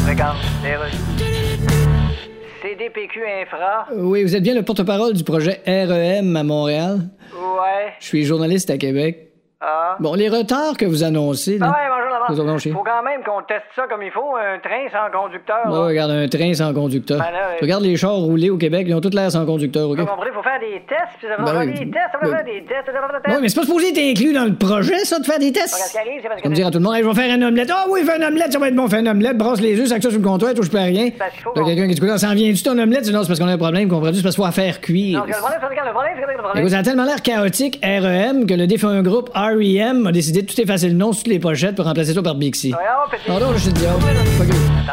Regarde, 0.08 0.38
les 0.62 0.76
Russes. 0.76 0.94
CDPQ 2.62 3.20
Infra. 3.42 3.86
Oui, 3.94 4.22
vous 4.22 4.36
êtes 4.36 4.42
bien 4.42 4.54
le 4.54 4.62
porte-parole 4.62 5.14
du 5.14 5.24
projet 5.24 5.60
REM 5.66 6.36
à 6.36 6.42
Montréal? 6.42 7.08
Ouais. 7.32 7.92
Je 8.00 8.06
suis 8.06 8.24
journaliste 8.24 8.70
à 8.70 8.76
Québec. 8.78 9.29
Ah. 9.62 9.96
Bon, 10.00 10.14
les 10.14 10.30
retards 10.30 10.74
que 10.78 10.86
vous 10.86 11.04
annoncez, 11.04 11.58
Ah 11.60 11.66
là. 11.66 11.70
ouais, 11.72 11.76
bonjour 11.90 12.26
Vous 12.30 12.34
d'abord. 12.36 12.54
avez 12.60 12.70
Faut 12.72 12.82
quand 12.82 13.02
même 13.02 13.22
qu'on 13.22 13.42
teste 13.42 13.66
ça 13.76 13.82
comme 13.90 14.02
il 14.02 14.10
faut, 14.10 14.34
un 14.36 14.58
train 14.58 14.88
sans 14.88 15.12
conducteur. 15.12 15.66
Ouais, 15.66 15.72
là. 15.72 15.84
regarde, 15.84 16.10
un 16.12 16.28
train 16.28 16.54
sans 16.54 16.72
conducteur. 16.72 17.18
Ben 17.18 17.24
là, 17.30 17.38
euh, 17.52 17.56
Regarde 17.60 17.82
les 17.82 17.94
chars 17.98 18.14
roulés 18.16 18.48
au 18.48 18.56
Québec, 18.56 18.86
ils 18.88 18.94
ont 18.94 19.02
tous 19.02 19.12
l'air 19.12 19.30
sans 19.30 19.44
conducteur, 19.44 19.90
OK? 19.90 19.98
Vous 19.98 20.06
comprenez, 20.06 20.32
faut 20.32 20.42
faire 20.42 20.60
des 20.60 20.80
tests, 20.88 21.12
puis 21.18 21.28
ça 21.28 21.36
va 21.36 21.44
Ben 21.44 21.52
faire 21.60 21.60
oui. 21.60 21.84
des 21.84 21.90
tests, 21.90 22.08
ça 22.12 22.18
va 22.18 22.24
Ben- 22.24 22.36
faire 22.36 22.44
des 22.46 22.64
tests, 22.64 22.86
ça 22.86 22.92
va 22.92 22.98
faire 23.00 23.08
des 23.08 23.16
Oui, 23.16 23.22
tests. 23.28 23.40
mais 23.42 23.48
c'est 23.50 23.60
pas 23.60 23.66
supposé 23.66 23.88
être 23.90 23.98
inclus 24.16 24.32
dans 24.32 24.44
le 24.48 24.54
projet, 24.54 24.98
ça, 25.04 25.18
de 25.18 25.24
faire 25.26 25.38
des 25.38 25.52
tests? 25.52 25.74
Regarde, 25.74 25.88
ce 25.88 25.92
qui 25.92 25.98
arrive, 25.98 26.20
c'est 26.22 26.28
parce 26.28 26.40
que... 26.40 26.42
Comme 26.44 26.54
dire 26.54 26.66
à 26.66 26.70
tout 26.70 26.78
le 26.78 26.84
monde, 26.84 26.94
Hey, 26.96 27.02
je 27.04 27.08
vais 27.08 27.14
faire 27.20 27.32
un 27.36 27.42
omelette. 27.42 27.70
Ah 27.70 27.84
oui, 27.90 28.00
fais 28.02 28.16
un 28.16 28.28
omelette, 28.28 28.52
ça 28.52 28.58
va 28.58 28.68
être 28.68 28.74
bon, 28.76 28.88
fais 28.88 28.96
un 29.04 29.06
omelette, 29.12 29.36
brasse 29.36 29.60
les 29.60 29.78
œufs, 29.78 29.88
sac 29.88 30.02
ça 30.02 30.08
sur 30.08 30.18
le 30.18 30.24
comptoir, 30.24 30.54
touche 30.54 30.70
pas 30.70 30.80
à 30.80 30.84
rien. 30.88 31.10
Parce 31.18 31.32
qu'il 31.32 31.42
faut 31.42 31.52
T'as 31.54 31.60
qu'on- 31.60 31.66
quelqu'un 31.66 31.86
qui 31.86 32.00
dit, 32.00 32.18
ça 32.18 32.28
en 32.30 32.34
vient-tu 32.34 32.62
ton 32.62 32.78
omelette? 32.78 33.04
Sinon, 33.04 33.20
c'est 33.22 33.28
parce 33.28 33.38
qu'on 33.38 33.48
a 33.48 33.52
un 33.52 33.58
problème, 33.58 33.90
comprends-tu? 33.90 34.16
C'est 34.16 34.22
parce 34.22 34.36
qu'il 34.36 34.44
faut 34.44 34.50
faire 34.52 34.80
cuire. 34.80 35.18
Non, 35.20 35.24
le 35.26 35.32
problème, 35.36 35.60
c'est 35.60 35.84
le 35.84 35.92
problème, 35.92 36.12
c'est 36.16 36.22
que 36.24 36.30
le 36.30 36.36
problème... 36.38 36.58
Écoute, 36.64 36.70
ça 36.72 36.78
a 36.78 36.82
tellement 36.82 37.04
l'air 37.04 37.20
chaotique, 37.20 37.78
REM, 37.84 38.46
que 38.46 38.54
le 38.54 38.66
défunt 38.66 39.02
groupe 39.02 39.28
REM 39.54 40.06
a 40.06 40.12
décidé 40.12 40.42
de 40.42 40.46
tout 40.46 40.60
effacer 40.60 40.88
le 40.88 40.94
nom 40.94 41.12
sur 41.12 41.24
toutes 41.24 41.32
les 41.32 41.38
pochettes 41.38 41.76
pour 41.76 41.84
remplacer 41.84 42.14
ça 42.14 42.22
par 42.22 42.34
Bixi. 42.34 42.72
oh. 42.74 43.16
Pardon, 43.26 43.56
je. 43.56 43.70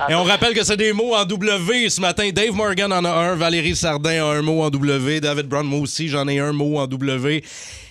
Et 0.09 0.15
on 0.15 0.23
rappelle 0.23 0.53
que 0.53 0.63
c'est 0.63 0.77
des 0.77 0.93
mots 0.93 1.15
en 1.15 1.25
W 1.25 1.89
ce 1.89 2.01
matin. 2.01 2.29
Dave 2.33 2.53
Morgan 2.53 2.91
en 2.93 3.03
a 3.03 3.09
un, 3.09 3.35
Valérie 3.35 3.75
Sardin 3.75 4.23
a 4.23 4.37
un 4.37 4.41
mot 4.41 4.61
en 4.61 4.69
W, 4.69 5.19
David 5.19 5.47
Brown, 5.47 5.65
moi 5.65 5.79
aussi, 5.79 6.07
j'en 6.07 6.27
ai 6.27 6.39
un 6.39 6.53
mot 6.53 6.77
en 6.77 6.87
W. 6.87 7.43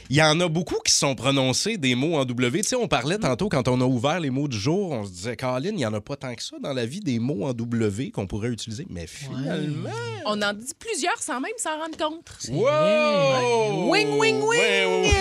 Il 0.08 0.16
y 0.16 0.22
en 0.22 0.38
a 0.40 0.48
beaucoup 0.48 0.78
qui 0.84 0.92
sont 0.92 1.14
prononcés 1.14 1.76
des 1.76 1.94
mots 1.94 2.16
en 2.16 2.24
W. 2.24 2.60
Tu 2.62 2.68
sais, 2.68 2.76
on 2.76 2.88
parlait 2.88 3.18
tantôt 3.18 3.48
quand 3.48 3.66
on 3.68 3.80
a 3.80 3.84
ouvert 3.84 4.20
les 4.20 4.30
mots 4.30 4.48
du 4.48 4.58
jour, 4.58 4.92
on 4.92 5.04
se 5.04 5.10
disait, 5.10 5.36
Caroline, 5.36 5.74
il 5.74 5.78
n'y 5.78 5.86
en 5.86 5.94
a 5.94 6.00
pas 6.00 6.16
tant 6.16 6.34
que 6.34 6.42
ça 6.42 6.56
dans 6.60 6.72
la 6.72 6.86
vie 6.86 7.00
des 7.00 7.18
mots 7.18 7.44
en 7.46 7.52
W 7.52 8.10
qu'on 8.10 8.26
pourrait 8.26 8.48
utiliser. 8.48 8.86
Mais 8.88 9.06
finalement. 9.06 9.90
On 10.26 10.40
en 10.42 10.52
dit 10.52 10.72
plusieurs 10.78 11.20
sans 11.20 11.40
même 11.40 11.52
s'en 11.56 11.78
rendre 11.78 11.96
compte. 11.96 12.24
Wow! 12.50 13.90
Wing, 13.90 14.18
wing, 14.18 14.40
wing! 14.42 14.48
Ouais, 14.48 15.12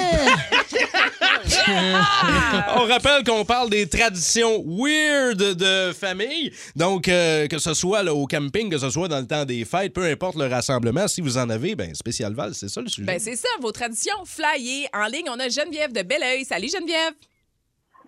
On 2.76 2.86
rappelle 2.86 3.24
qu'on 3.24 3.46
parle 3.46 3.70
des 3.70 3.88
traditions 3.88 4.64
weird 4.68 5.38
de 5.38 5.94
famille. 5.94 6.52
Donc, 6.76 7.08
euh, 7.08 7.48
que 7.48 7.58
ce 7.60 7.74
soit 7.74 8.04
là, 8.04 8.14
au 8.14 8.28
camping, 8.28 8.70
que 8.70 8.78
ce 8.78 8.90
soit 8.90 9.08
dans 9.08 9.20
le 9.20 9.28
temps 9.28 9.46
des 9.46 9.66
fêtes, 9.66 9.94
peu 9.94 10.04
importe 10.04 10.36
le 10.36 10.48
rassemblement, 10.48 11.08
si 11.08 11.22
vous 11.22 11.38
en 11.38 11.50
avez, 11.50 11.76
ben 11.76 11.94
spécial 11.96 12.34
Val, 12.34 12.54
c'est 12.54 12.70
ça 12.70 12.82
le 12.82 12.88
sujet. 12.88 13.06
Ben, 13.06 13.20
c'est 13.20 13.36
ça, 13.36 13.48
vos 13.62 13.72
traditions 13.72 14.26
flyées. 14.26 14.75
En 14.94 15.06
ligne, 15.08 15.30
on 15.30 15.40
a 15.40 15.50
Geneviève 15.50 15.92
de 15.94 16.02
Belleuil. 16.02 16.46
Salut, 16.46 16.70
Geneviève. 16.70 17.14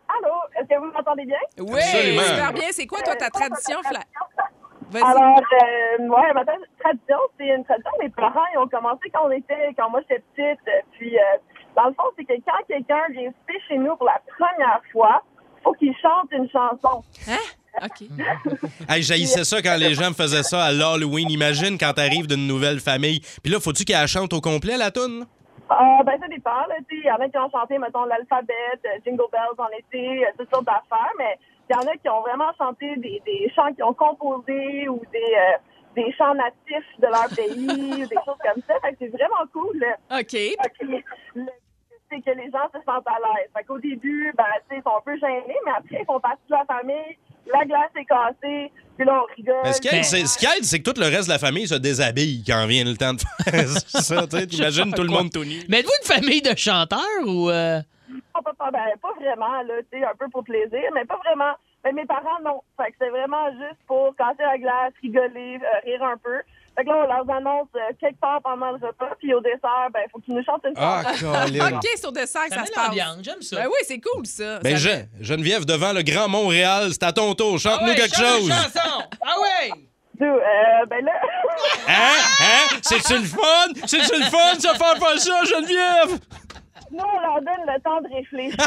Allô, 0.08 0.34
est-ce 0.58 0.68
que 0.68 0.80
vous 0.80 0.92
m'entendez 0.92 1.26
bien? 1.26 1.38
Oui, 1.60 1.80
Absolument. 1.82 2.24
super 2.24 2.54
bien. 2.54 2.68
C'est 2.72 2.88
quoi, 2.88 3.02
toi, 3.02 3.16
ta 3.16 3.30
tradition 3.30 3.80
fly? 3.84 4.00
Vas-y. 4.90 5.04
Alors, 5.04 5.38
euh, 5.40 6.08
ouais, 6.08 6.34
ma 6.34 6.46
tradition, 6.46 7.18
c'est 7.38 7.48
une 7.48 7.66
tradition. 7.66 7.92
Mes 8.02 8.10
parents, 8.10 8.46
ils 8.54 8.58
ont 8.58 8.68
commencé 8.70 9.10
quand 9.14 9.26
on 9.28 9.32
était, 9.32 9.74
quand 9.78 9.90
moi 9.90 10.00
j'étais 10.08 10.24
petite. 10.34 10.66
euh, 10.70 10.82
Puis, 10.98 11.18
euh, 11.18 11.22
dans 11.76 11.88
le 11.88 11.94
fond, 11.94 12.04
c'est 12.18 12.24
que 12.24 12.34
quand 12.46 12.64
quelqu'un 12.70 13.02
vient 13.12 13.30
souper 13.32 13.60
chez 13.68 13.78
nous 13.78 13.96
pour 13.98 14.06
la 14.06 14.22
première 14.38 14.82
fois, 14.94 15.24
faut 15.64 15.74
qu'il 15.74 15.94
chante 16.02 16.32
une 16.32 16.50
chanson. 16.50 17.04
Hein? 17.28 17.84
OK. 17.84 18.08
Hey, 18.90 19.04
j'haïssais 19.04 19.44
ça 19.44 19.62
quand 19.62 19.76
les 19.78 19.94
gens 19.94 20.10
me 20.10 20.16
faisaient 20.16 20.42
ça 20.44 20.64
à 20.64 20.72
l'Halloween. 20.72 21.30
Imagine 21.30 21.78
quand 21.78 21.92
t'arrives 21.94 22.28
d'une 22.28 22.48
nouvelle 22.48 22.80
famille. 22.80 23.20
Puis 23.44 23.52
là, 23.52 23.60
faut-tu 23.60 23.84
qu'elle 23.84 24.08
chante 24.08 24.32
au 24.32 24.40
complet, 24.40 24.78
la 24.78 24.90
toune? 24.90 25.26
Ah, 25.70 26.02
ben, 26.06 26.20
ça 26.20 26.28
dépend, 26.28 26.66
là, 26.68 26.76
tu 26.90 26.96
sais. 26.96 27.02
Il 27.04 27.08
y 27.08 27.12
en 27.12 27.16
a 27.20 27.28
qui 27.30 27.38
ont 27.38 27.50
chanté, 27.50 27.78
mettons, 27.78 28.06
l'alphabet, 28.06 28.54
euh, 28.86 29.00
Jingle 29.06 29.26
Bells 29.32 29.58
en 29.58 29.68
été, 29.78 30.26
euh, 30.26 30.30
toutes 30.38 30.50
sortes 30.50 30.66
d'affaires, 30.66 31.12
mais 31.18 31.38
il 31.70 31.74
y 31.76 31.80
en 31.80 31.88
a 31.92 31.96
qui 31.98 32.08
ont 32.10 32.22
vraiment 32.22 32.52
chanté 32.58 32.96
des, 32.98 33.22
des 33.26 33.52
chants 33.56 33.74
qu'ils 33.74 33.84
ont 33.84 33.94
composés 33.94 34.88
ou 34.88 35.02
des, 35.12 35.36
euh, 35.36 35.58
des 35.96 36.12
chants 36.14 36.36
natifs 36.36 37.00
de 37.00 37.08
leur 37.08 37.28
pays, 37.36 38.04
ou 38.04 38.08
des 38.08 38.16
choses 38.26 38.38
comme 38.44 38.62
ça. 38.68 38.80
Fait 38.82 38.92
que 38.94 38.98
c'est 39.00 39.08
vraiment 39.10 39.44
cool. 39.52 39.78
là. 39.80 40.20
OK. 40.20 40.34
Le- 41.36 41.46
c'est 42.10 42.22
que 42.22 42.32
les 42.32 42.50
gens 42.50 42.70
se 42.74 42.80
sentent 42.86 43.06
à 43.08 43.18
l'aise. 43.20 43.50
Fait 43.54 43.66
qu'au 43.66 43.80
début, 43.80 44.32
ben, 44.38 44.46
tu 44.70 44.76
sais, 44.76 44.78
ils 44.78 44.84
sont 44.84 44.96
un 44.98 45.02
peu 45.02 45.18
gênés, 45.18 45.58
mais 45.66 45.72
après, 45.76 45.98
ils 46.00 46.06
font 46.06 46.22
partie 46.22 46.42
de 46.50 46.56
la 46.56 46.64
famille. 46.64 47.18
La 47.54 47.66
glace 47.66 47.90
est 48.00 48.06
cassée, 48.06 48.72
puis 48.98 49.06
là, 49.06 49.22
on 49.24 49.36
rigole. 49.36 49.56
Mais 49.64 49.74
ce 49.74 49.82
qui 49.82 49.88
aide, 49.88 50.04
c'est- 50.04 50.26
ce 50.26 50.38
qui 50.38 50.46
aide, 50.46 50.64
c'est 50.64 50.80
que 50.82 50.90
tout 50.92 51.00
le 51.00 51.06
reste 51.08 51.28
de 51.28 51.34
la 51.34 51.40
famille 51.40 51.68
se 51.68 51.76
déshabille 51.76 52.44
quand 52.46 52.66
vient 52.68 52.84
le 52.84 52.96
temps 52.98 53.14
de 53.14 53.22
faire 53.44 53.68
ça. 53.88 54.28
tu 54.28 54.38
sais, 54.38 54.48
T'imagines 54.48 54.94
tout 54.94 55.04
le 55.04 55.10
monde 55.10 55.32
tout 55.32 55.44
nu. 55.44 55.62
Mais 55.70 55.80
êtes-vous 55.80 55.92
une 56.04 56.16
famille 56.22 56.42
de 56.42 56.56
chanteurs 56.58 57.00
ou. 57.26 57.50
euh, 57.50 57.80
Pas, 58.34 58.42
pas, 58.42 58.54
pas, 58.54 58.72
ben, 58.72 58.86
pas 59.02 59.14
vraiment, 59.20 59.62
là, 59.64 59.76
tu 59.92 60.00
sais, 60.00 60.06
un 60.06 60.16
peu 60.18 60.28
pour 60.30 60.44
plaisir, 60.44 60.90
mais 60.94 61.06
pas 61.06 61.20
vraiment. 61.26 61.54
Ben, 61.84 61.94
mes 61.96 62.06
parents, 62.06 62.40
non. 62.44 62.62
Fait 62.76 62.92
que 62.92 62.98
c'est 63.00 63.10
vraiment 63.10 63.50
juste 63.52 63.80
pour 63.88 64.16
casser 64.16 64.44
la 64.44 64.58
glace, 64.58 64.94
rigoler, 65.02 65.60
euh, 65.62 65.80
rire 65.86 66.04
un 66.04 66.18
peu. 66.18 66.40
Fait 66.78 66.84
que 66.84 66.90
là, 66.90 66.96
on 67.04 67.08
leur 67.08 67.38
annonce 67.38 67.68
euh, 67.76 67.80
quelque 68.00 68.20
part 68.20 68.40
pendant 68.44 68.70
le 68.72 68.76
repas, 68.86 69.10
puis 69.20 69.34
au 69.34 69.42
dessert, 69.42 69.88
ben, 69.92 70.02
faut 70.12 70.20
qu'ils 70.20 70.36
nous 70.36 70.44
chantent 70.44 70.64
une 70.66 70.74
Ah, 70.78 71.02
chanson. 71.18 71.32
Colin. 71.34 71.68
OK, 71.78 71.88
sur 72.00 72.12
dessert, 72.12 72.42
ça, 72.50 72.62
met 72.62 72.68
se 72.68 72.72
passe. 72.72 72.86
l'ambiance, 72.88 73.18
j'aime 73.24 73.42
ça. 73.42 73.56
Ben 73.56 73.66
oui, 73.66 73.78
c'est 73.84 74.00
cool, 74.00 74.26
ça. 74.28 74.60
Ben, 74.60 74.78
Ça- 74.78 75.04
Je- 75.20 75.24
Geneviève, 75.26 75.66
devant 75.66 75.92
le 75.92 76.04
Grand 76.04 76.28
Montréal, 76.30 76.90
c'est 76.92 77.02
à 77.04 77.12
ton 77.12 77.34
tour. 77.34 77.58
Chante-nous 77.58 77.88
Ah 77.88 77.90
ouais, 77.90 77.96
quelque 77.96 78.16
chante 78.16 78.26
une 78.42 78.48
chose. 78.48 78.50
chanson. 78.52 79.04
Ah 79.26 79.36
ouais! 79.42 79.72
Dude, 80.20 80.26
euh, 80.30 80.86
ben 80.90 81.06
là, 81.06 81.12
Hein? 81.88 81.94
Hein? 82.42 82.78
C'est-tu 82.82 83.14
le 83.20 83.24
fun? 83.26 83.68
C'est-tu 83.86 84.18
le 84.20 84.26
fun, 84.26 84.60
ça 84.60 84.74
faire 84.74 84.98
faire 84.98 85.20
ça, 85.20 85.44
Geneviève? 85.46 86.20
Nous, 86.92 87.04
on 87.04 87.20
leur 87.20 87.42
donne 87.42 87.66
le 87.66 87.82
temps 87.82 88.02
de 88.02 88.14
réfléchir. 88.14 88.58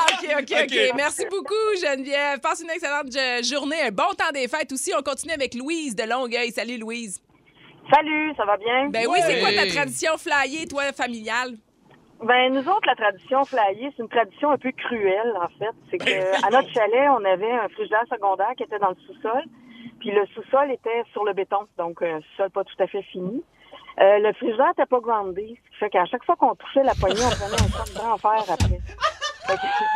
Ah, 0.00 0.06
OK, 0.12 0.28
OK, 0.38 0.52
OK. 0.52 0.62
OK. 0.62 0.92
Merci 0.96 1.26
beaucoup, 1.26 1.54
Geneviève. 1.82 2.40
Passe 2.40 2.62
une 2.62 2.70
excellente 2.70 3.14
euh, 3.16 3.42
journée. 3.42 3.82
Un 3.82 3.90
bon 3.90 4.10
temps 4.16 4.30
des 4.32 4.46
fêtes 4.46 4.72
aussi. 4.72 4.92
On 4.96 5.02
continue 5.02 5.32
avec 5.32 5.54
Louise 5.54 5.96
de 5.96 6.04
Longueuil. 6.04 6.50
Salut, 6.52 6.78
Louise. 6.78 7.20
Salut, 7.92 8.34
ça 8.36 8.44
va 8.44 8.56
bien? 8.56 8.88
Ben 8.90 9.06
oui, 9.08 9.18
c'est 9.22 9.40
quoi 9.40 9.52
ta 9.52 9.66
tradition 9.66 10.12
flyée, 10.16 10.66
toi, 10.66 10.92
familiale? 10.92 11.54
Ben, 12.22 12.52
nous 12.52 12.68
autres, 12.68 12.86
la 12.86 12.96
tradition 12.96 13.44
flyée, 13.44 13.92
c'est 13.96 14.02
une 14.02 14.08
tradition 14.08 14.50
un 14.50 14.58
peu 14.58 14.72
cruelle, 14.72 15.34
en 15.40 15.48
fait. 15.58 15.74
C'est 15.90 15.98
que 15.98 16.46
à 16.46 16.50
notre 16.50 16.70
chalet, 16.72 17.08
on 17.10 17.24
avait 17.24 17.52
un 17.52 17.68
frigidaire 17.68 18.04
secondaire 18.10 18.52
qui 18.56 18.64
était 18.64 18.78
dans 18.78 18.90
le 18.90 18.96
sous-sol. 19.06 19.42
Puis 20.00 20.10
le 20.10 20.26
sous-sol 20.26 20.70
était 20.70 21.02
sur 21.12 21.24
le 21.24 21.32
béton, 21.32 21.66
donc 21.76 22.02
un 22.02 22.20
sous-sol 22.20 22.50
pas 22.50 22.64
tout 22.64 22.82
à 22.82 22.86
fait 22.86 23.02
fini. 23.02 23.42
Euh, 24.00 24.18
le 24.20 24.32
frigidaire 24.34 24.68
n'était 24.68 24.86
pas 24.86 25.00
groundé, 25.00 25.58
ce 25.64 25.70
qui 25.70 25.78
fait 25.78 25.90
qu'à 25.90 26.04
chaque 26.06 26.24
fois 26.24 26.36
qu'on 26.36 26.54
touchait 26.54 26.82
la 26.84 26.94
poignée, 26.94 27.20
on 27.24 27.30
prenait 27.30 27.62
un 27.62 27.68
temps 27.78 27.84
de 27.92 27.98
grand 27.98 28.16
fer 28.18 28.44
après. 28.52 28.78
Que, 29.48 29.54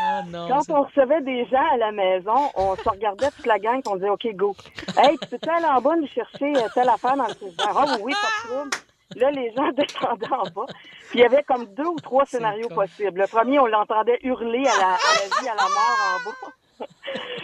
Ah 0.09 0.23
non. 0.29 0.49
quand 0.49 0.71
on 0.71 0.83
recevait 0.83 1.21
des 1.21 1.45
gens 1.47 1.63
à 1.73 1.77
la 1.77 1.93
maison, 1.93 2.51
on 2.57 2.75
se 2.75 2.89
regardait 2.89 3.31
toute 3.31 3.47
la 3.47 3.59
gang, 3.59 3.81
on 3.87 3.97
disait 3.97 4.09
OK, 4.09 4.27
go. 4.35 4.57
Hey, 4.97 5.17
tu 5.19 5.29
peux-tu 5.29 5.49
aller 5.51 5.67
en 5.67 5.81
bas 5.81 5.95
nous 5.95 6.07
chercher 6.09 6.57
euh, 6.57 6.69
telle 6.75 6.89
affaire 6.89 7.17
dans 7.17 7.27
le 7.29 7.35
frigidaire? 7.35 7.73
Ah 7.77 7.97
oui, 8.01 8.13
pas 8.15 8.55
de. 8.65 9.21
Là, 9.21 9.31
les 9.31 9.53
gens 9.55 9.69
descendaient 9.77 10.33
en 10.33 10.45
bas. 10.45 10.67
Puis 11.11 11.19
il 11.19 11.21
y 11.21 11.25
avait 11.25 11.43
comme 11.43 11.67
deux 11.67 11.85
ou 11.87 11.97
trois 12.01 12.25
scénarios 12.25 12.71
possibles. 12.71 13.21
Le 13.21 13.27
premier, 13.27 13.59
on 13.59 13.67
l'entendait 13.67 14.19
hurler 14.23 14.67
à 14.67 14.79
la, 14.81 14.87
à 14.95 15.13
la 15.21 15.41
vie, 15.43 15.49
à 15.49 15.55
la 15.55 15.63
mort 15.65 15.99
en 16.01 16.31
bas. 16.31 16.53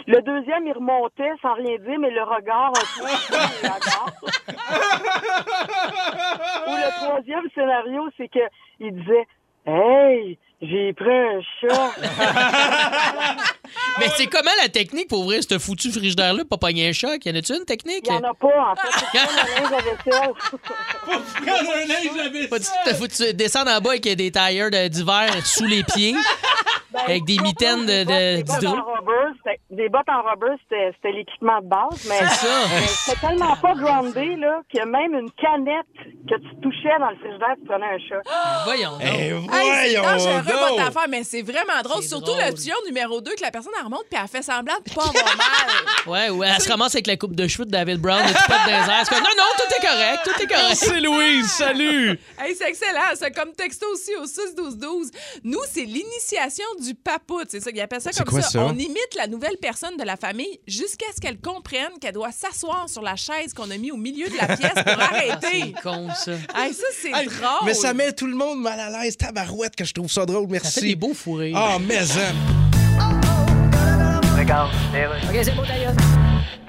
Le 0.07 0.21
deuxième, 0.21 0.65
il 0.67 0.73
remontait 0.73 1.31
sans 1.41 1.53
rien 1.53 1.77
dire, 1.77 1.99
mais 1.99 2.09
le 2.09 2.23
regard 2.23 2.71
un 2.75 2.85
peu. 2.97 3.05
Ou 6.67 6.75
le 6.75 6.89
troisième 7.05 7.49
scénario, 7.53 8.09
c'est 8.17 8.27
que 8.27 8.39
il 8.79 8.95
disait 8.95 9.27
Hey, 9.65 10.37
j'ai 10.61 10.93
pris 10.93 11.09
un 11.09 11.41
chat. 11.61 11.91
Mais 13.99 14.07
c'est 14.15 14.27
comment 14.27 14.49
la 14.61 14.69
technique 14.69 15.07
pour 15.07 15.19
ouvrir 15.19 15.41
ce 15.47 15.59
foutu 15.59 15.91
frigidaire-là, 15.91 16.43
pas 16.45 16.57
pogner 16.57 16.89
un 16.89 16.93
choc? 16.93 17.23
Y 17.25 17.31
en 17.31 17.35
a-tu 17.35 17.53
une 17.53 17.65
technique? 17.65 18.05
Il 18.07 18.11
n'y 18.11 18.17
en 18.17 18.29
a 18.29 18.33
pas, 18.33 18.71
en 18.71 18.75
fait. 18.75 18.87
C'est 18.91 19.11
comme 19.11 19.37
un 19.37 19.45
linge 19.45 19.73
à 19.73 19.81
vaisselle. 19.81 20.33
Faut-tu 22.49 22.95
faut 22.95 23.07
que 23.07 23.29
tu 23.29 23.33
descendes 23.33 23.69
en 23.69 23.79
bas 23.79 23.91
avec 23.91 24.03
des 24.03 24.31
tailleurs 24.31 24.71
d'hiver 24.89 25.29
sous 25.45 25.65
les 25.65 25.83
pieds, 25.83 26.15
avec 26.95 27.23
des 27.25 27.37
mitaines 27.39 27.85
de- 27.85 28.03
de- 28.03 28.35
Des 28.37 28.43
bottes 28.43 28.59
d'hydro. 28.59 28.75
en 28.75 28.93
rubber, 28.93 29.37
c'était- 29.37 29.59
Des 29.69 29.89
bottes 29.89 30.09
en 30.09 30.21
rubber, 30.23 30.55
c'était 30.69 31.11
l'équipement 31.11 31.59
de 31.61 31.67
base, 31.67 32.05
mais 32.07 32.19
C'est 32.19 32.47
ça. 32.47 32.47
mais 32.79 32.87
c'était 32.87 33.19
tellement 33.27 33.55
pas 33.57 33.73
groundé 33.75 34.35
là, 34.37 34.61
que 34.73 34.85
même 34.85 35.13
une 35.13 35.31
canette 35.31 35.85
que 36.27 36.35
tu 36.35 36.55
touchais 36.61 36.97
dans 36.99 37.09
le 37.11 37.17
frigidaire, 37.17 37.55
tu 37.59 37.65
prenais 37.65 37.85
un 37.85 37.99
chat. 37.99 38.21
Voyons 38.65 38.91
donc. 38.91 39.01
Eh, 39.03 39.29
Hey, 39.59 39.93
c'est 39.93 39.99
voyons 39.99 40.01
dangereux 40.17 40.41
votre 40.69 40.87
affaire, 40.87 41.07
mais 41.09 41.23
c'est 41.23 41.41
vraiment 41.41 41.81
drôle. 41.83 42.03
Surtout 42.03 42.31
drôle. 42.31 42.43
le 42.47 42.53
tuyau 42.53 42.75
numéro 42.87 43.21
2 43.21 43.35
que 43.35 43.41
la 43.41 43.51
personne 43.51 43.71
elle 43.77 43.85
remonte 43.85 44.03
puis 44.09 44.19
elle 44.21 44.27
fait 44.27 44.41
semblant 44.41 44.75
de 44.85 44.93
pas 44.93 45.01
avoir 45.03 45.37
mal. 45.37 45.45
Ouais, 46.07 46.29
ouais, 46.29 46.47
elle 46.55 46.61
se 46.61 46.69
ramasse 46.69 46.95
avec 46.95 47.07
la 47.07 47.17
coupe 47.17 47.35
de 47.35 47.47
cheveux 47.47 47.65
de 47.65 47.71
David 47.71 47.99
Brown, 47.99 48.21
et 48.23 48.27
tu 48.27 48.33
pètes 48.33 48.57
dans 48.65 48.71
les 48.71 48.89
airs. 48.89 49.03
C'est 49.03 49.13
comme, 49.15 49.23
non, 49.23 49.29
non, 49.37 49.43
tout 49.57 49.75
est 49.75 49.85
correct, 49.85 50.19
tout 50.23 50.41
est 50.43 50.47
correct. 50.47 50.65
Merci, 50.69 51.01
Louise. 51.01 51.51
Salut. 51.51 52.19
Hey, 52.39 52.55
c'est 52.55 52.69
excellent. 52.69 52.99
C'est 53.15 53.31
comme 53.35 53.51
texto 53.53 53.85
aussi 53.93 54.15
au 54.15 54.25
6-12-12. 54.25 55.11
Nous, 55.43 55.59
c'est 55.69 55.83
l'initiation 55.85 56.65
du 56.79 56.95
papout. 56.95 57.45
C'est 57.49 57.59
ça 57.59 57.71
qu'ils 57.71 57.81
appellent 57.81 58.01
ça 58.01 58.11
C'est 58.11 58.23
comme 58.23 58.33
quoi 58.33 58.41
ça. 58.41 58.49
ça? 58.49 58.65
On 58.65 58.73
imite 58.73 59.15
la 59.17 59.27
nouvelle 59.27 59.57
personne 59.61 59.97
de 59.97 60.03
la 60.03 60.15
famille 60.17 60.59
jusqu'à 60.67 61.05
ce 61.15 61.21
qu'elle 61.21 61.39
comprenne 61.39 61.91
qu'elle 62.01 62.13
doit 62.13 62.31
s'asseoir 62.31 62.89
sur 62.89 63.01
la 63.01 63.15
chaise 63.15 63.53
qu'on 63.53 63.69
a 63.71 63.77
mis 63.77 63.91
au 63.91 63.97
milieu 63.97 64.27
de 64.29 64.37
la 64.37 64.55
pièce 64.57 64.73
pour 64.73 65.01
arrêter. 65.01 65.73
C'est 65.75 65.81
con, 65.83 66.07
ça. 66.15 66.31
Hey, 66.55 66.73
ça, 66.73 66.83
c'est 67.01 67.09
Hey, 67.09 67.27
drôle. 67.27 67.65
Mais 67.65 67.73
ça 67.73 67.93
met 67.93 68.11
tout 68.13 68.27
le 68.27 68.35
monde 68.35 68.61
mal 68.61 68.79
à 68.79 68.89
l'aise. 68.89 69.17
Tabarouette 69.17 69.75
que 69.75 69.85
je 69.85 69.93
trouve 69.93 70.11
ça 70.11 70.25
drôle. 70.25 70.47
Merci. 70.49 70.71
Ça 70.71 70.81
fait 70.81 70.87
des 70.87 70.95
beaux 70.95 71.13
fourrés. 71.13 71.53
Ah, 71.55 71.77
mais 71.79 71.97
hein. 71.97 72.33
OK, 75.29 75.39
c'est 75.43 75.55
bon, 75.55 75.63
d'ailleurs. 75.63 75.93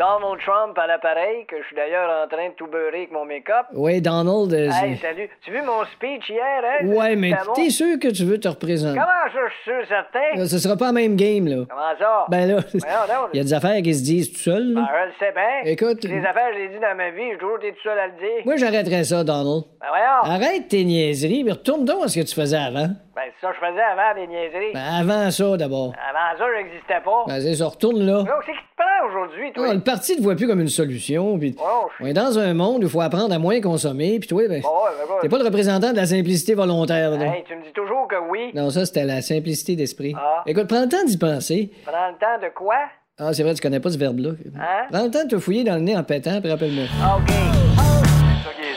Donald 0.01 0.41
Trump 0.41 0.79
à 0.79 0.87
l'appareil, 0.87 1.45
que 1.47 1.61
je 1.61 1.67
suis 1.67 1.77
d'ailleurs 1.77 2.25
en 2.25 2.27
train 2.27 2.49
de 2.49 2.55
tout 2.55 2.67
beurrer 2.67 2.97
avec 3.05 3.13
mon 3.13 3.27
make-up. 3.27 3.67
Oui, 3.75 4.01
Donald. 4.01 4.51
euh, 4.55 4.71
Hey, 4.73 4.97
salut. 4.97 5.29
Tu 5.45 5.51
as 5.51 5.61
vu 5.61 5.67
mon 5.67 5.85
speech 5.93 6.27
hier, 6.31 6.63
hein? 6.65 6.87
ouais, 6.87 7.17
mais 7.17 7.33
bon? 7.45 7.53
t'es 7.53 7.69
sûr 7.69 7.99
que 8.01 8.09
tu 8.09 8.25
veux 8.25 8.41
te 8.41 8.49
représenter? 8.49 8.99
Comment 8.99 9.29
ça, 9.31 9.41
je 9.47 9.53
suis 9.61 9.71
sûr, 9.71 9.87
certain? 9.89 10.41
Euh, 10.41 10.47
Ce 10.47 10.59
sera 10.59 10.75
pas 10.79 10.87
la 10.87 10.93
même 10.93 11.17
game, 11.17 11.47
là. 11.47 11.67
Comment 11.69 11.93
ça? 11.99 12.25
Ben 12.31 12.49
là, 12.49 12.63
il 13.35 13.37
y 13.37 13.41
a 13.41 13.43
des 13.43 13.53
affaires 13.53 13.83
qui 13.83 13.93
se 13.95 14.03
disent 14.03 14.33
tout 14.33 14.39
seul. 14.39 14.73
Ben, 14.75 14.81
là. 14.81 14.89
je 14.91 15.07
le 15.09 15.13
sais 15.19 15.33
bien. 15.35 15.71
Écoute- 15.71 16.05
Les 16.05 16.25
affaires, 16.25 16.49
je 16.55 16.59
les 16.61 16.69
dis 16.69 16.79
dans 16.81 16.97
ma 16.97 17.11
vie, 17.11 17.33
j'ai 17.33 17.39
toujours 17.39 17.59
été 17.59 17.73
tout 17.73 17.83
seul 17.83 17.99
à 17.99 18.07
le 18.07 18.13
dire. 18.15 18.43
Moi, 18.47 18.57
j'arrêterais 18.57 19.05
ça, 19.05 19.23
Donald. 19.23 19.65
Ben, 19.83 19.87
voyons. 19.91 20.35
Arrête 20.35 20.69
tes 20.69 20.83
niaiseries, 20.85 21.45
mais 21.45 21.53
retourne 21.53 21.85
donc 21.85 22.05
à 22.05 22.09
ce 22.09 22.19
que 22.21 22.25
tu 22.25 22.35
faisais 22.35 22.57
avant. 22.57 22.89
Ben, 23.15 23.23
c'est 23.39 23.47
ça 23.47 23.53
que 23.53 23.59
je 23.61 23.67
faisais 23.67 23.83
avant, 23.83 24.15
des 24.19 24.27
niaiseries. 24.29 24.73
Ben, 24.73 24.81
avant 25.01 25.31
ça, 25.31 25.57
d'abord. 25.59 25.93
Avant 26.09 26.39
ça, 26.39 26.45
j'existais 26.57 27.01
pas. 27.05 27.25
Ben, 27.27 27.39
c'est 27.39 27.55
ça, 27.55 27.67
retourne 27.67 28.01
là. 28.01 28.23
Donc, 28.23 28.41
c'est 28.47 28.53
qui 28.53 28.59
te 28.59 28.77
prend 28.83 29.09
aujourd'hui, 29.11 29.53
toi? 29.53 29.75
Non, 29.75 29.81
le 29.91 29.97
parti 29.97 30.17
te 30.17 30.23
voit 30.23 30.37
plus 30.37 30.47
comme 30.47 30.61
une 30.61 30.69
solution. 30.69 31.39
Puis 31.39 31.55
Oh, 31.61 31.87
on 32.01 32.07
est 32.07 32.13
dans 32.13 32.39
un 32.39 32.55
monde 32.55 32.83
où 32.83 32.87
il 32.87 32.91
faut 32.91 33.01
apprendre 33.01 33.35
à 33.35 33.39
moins 33.39 33.61
consommer. 33.61 34.19
Puis 34.21 34.29
toi, 34.29 34.43
ben, 34.49 34.61
Bon, 34.63 34.69
ouais, 34.69 34.91
ben, 34.99 35.15
t'es 35.23 35.29
pas 35.29 35.39
le 35.39 35.45
représentant 35.45 35.91
de 35.93 35.97
la 35.97 36.07
simplicité 36.07 36.55
volontaire. 36.55 37.11
là. 37.13 37.27
Hey, 37.37 37.45
tu 37.47 37.55
me 37.57 37.63
dis 37.63 37.73
toujours 37.75 38.07
que 38.09 38.17
oui. 38.31 38.51
Non, 38.55 38.71
ça, 38.71 38.87
c'était 38.87 39.05
la 39.05 39.23
simplicité 39.23 39.77
d'esprit. 39.77 40.15
Ah. 40.17 40.43
Écoute, 40.47 40.67
prends 40.69 40.83
le 40.83 40.89
temps 40.89 41.05
d'y 41.05 41.19
penser. 41.19 41.71
Prends 41.85 42.09
le 42.09 42.15
temps 42.19 42.47
de 42.47 42.53
quoi? 42.55 42.77
Ah, 43.19 43.33
c'est 43.35 43.43
vrai, 43.43 43.55
tu 43.55 43.61
connais 43.61 43.81
pas 43.81 43.91
ce 43.91 43.99
verbe-là. 43.99 44.31
Hein? 44.59 44.87
Prends 44.91 45.05
le 45.05 45.11
temps 45.11 45.25
de 45.25 45.29
te 45.29 45.39
fouiller 45.39 45.63
dans 45.65 45.75
le 45.75 45.83
nez 45.83 45.97
en 45.97 46.03
pétant, 46.05 46.41
puis 46.41 46.51
rappelle-moi. 46.51 46.85
Ah, 47.03 47.19
OK. 47.19 47.31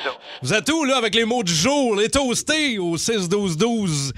Ça. 0.03 0.09
Vous 0.41 0.53
êtes 0.53 0.69
où, 0.69 0.83
là, 0.83 0.97
avec 0.97 1.15
les 1.15 1.23
mots 1.23 1.43
du 1.43 1.53
jour, 1.53 1.95
les 1.95 2.09
toastés 2.09 2.77
au 2.77 2.97
6-12-12? 2.97 4.11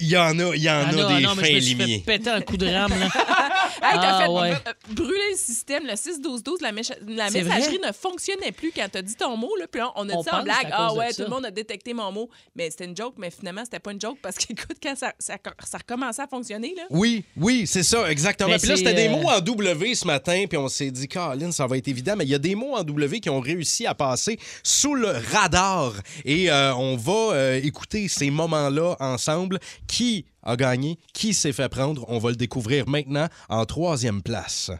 Il 0.00 0.08
y 0.08 0.16
en 0.16 0.38
a, 0.38 0.54
il 0.54 0.62
y 0.62 0.68
en 0.68 0.74
Ah 0.84 0.88
a 0.88 0.92
non, 0.92 1.08
des 1.08 1.14
ah 1.14 1.20
non, 1.20 1.34
mais 1.36 1.42
fins 1.42 1.48
je 1.48 1.54
me 1.54 1.60
suis 1.60 1.74
fait 2.00 2.18
péter 2.18 2.30
un 2.30 2.40
coup 2.40 2.56
de 2.56 2.66
rame, 2.66 2.90
là. 2.98 3.06
Hey, 3.82 3.98
t'as 4.00 4.16
Ah, 4.18 4.22
fait 4.24 4.28
ouais. 4.30 4.52
euh, 4.52 4.72
brûler 4.94 5.30
le 5.32 5.36
système, 5.36 5.84
le 5.86 5.92
6-12-12, 5.94 6.62
la, 6.62 6.72
mécha- 6.72 6.96
la 7.06 7.30
messagerie 7.30 7.78
vrai? 7.78 7.88
ne 7.88 7.92
fonctionnait 7.92 8.52
plus 8.52 8.72
quand 8.74 8.86
t'as 8.90 9.02
dit 9.02 9.14
ton 9.14 9.36
mot. 9.36 9.54
Là, 9.58 9.66
puis 9.70 9.80
on, 9.82 9.92
on 9.96 10.08
a 10.08 10.14
On 10.14 10.22
dit 10.22 10.28
ça 10.28 10.40
en 10.40 10.42
blague. 10.42 10.68
Ah 10.72 10.92
ouais, 10.94 11.12
tout 11.12 11.22
le 11.22 11.28
monde 11.28 11.46
a 11.46 11.50
détecté 11.50 11.92
mon 11.94 12.10
mot. 12.12 12.28
Mais 12.56 12.70
c'était 12.70 12.84
une 12.86 12.96
joke, 12.96 13.14
mais 13.18 13.30
finalement, 13.30 13.62
c'était 13.64 13.78
pas 13.80 13.92
une 13.92 14.00
joke 14.00 14.18
parce 14.22 14.36
qu'écoute, 14.38 14.76
quand 14.82 14.96
ça, 14.96 15.12
ça, 15.18 15.36
ça 15.64 15.78
recommençait 15.78 16.22
à 16.22 16.26
fonctionner, 16.26 16.74
là. 16.76 16.82
Oui, 16.90 17.24
oui, 17.36 17.66
c'est 17.66 17.82
ça, 17.82 18.10
exactement. 18.10 18.50
Mais 18.50 18.58
Puis 18.58 18.68
là, 18.68 18.76
c'était 18.76 18.94
des 18.94 19.08
euh, 19.08 19.10
mots 19.10 19.28
en 19.28 19.40
W 19.40 19.94
ce 19.94 20.06
matin, 20.06 20.44
puis 20.48 20.58
on 20.58 20.68
s'est 20.68 20.90
dit, 20.90 21.08
Caroline, 21.08 21.52
ça 21.52 21.66
va 21.66 21.76
être 21.76 21.88
évident, 21.88 22.14
mais 22.16 22.24
il 22.24 22.30
y 22.30 22.34
a 22.34 22.38
des 22.38 22.54
mots 22.54 22.74
en 22.76 22.82
W 22.84 23.20
qui 23.20 23.30
ont 23.30 23.40
réussi 23.40 23.86
à 23.86 23.94
passer 23.94 24.38
sous 24.62 24.94
le 24.94 25.08
radar. 25.32 25.92
Et 26.24 26.50
euh, 26.50 26.74
on 26.74 26.96
va 26.96 27.12
euh, 27.34 27.60
écouter 27.62 28.08
ces 28.08 28.30
moments-là 28.30 28.96
ensemble. 29.00 29.58
Qui 29.86 30.26
a 30.44 30.56
gagné? 30.56 30.98
Qui 31.12 31.34
s'est 31.34 31.52
fait 31.52 31.68
prendre? 31.68 32.04
On 32.08 32.18
va 32.18 32.30
le 32.30 32.36
découvrir 32.36 32.88
maintenant 32.88 33.28
en 33.48 33.64
troisième 33.66 34.22
place. 34.22 34.70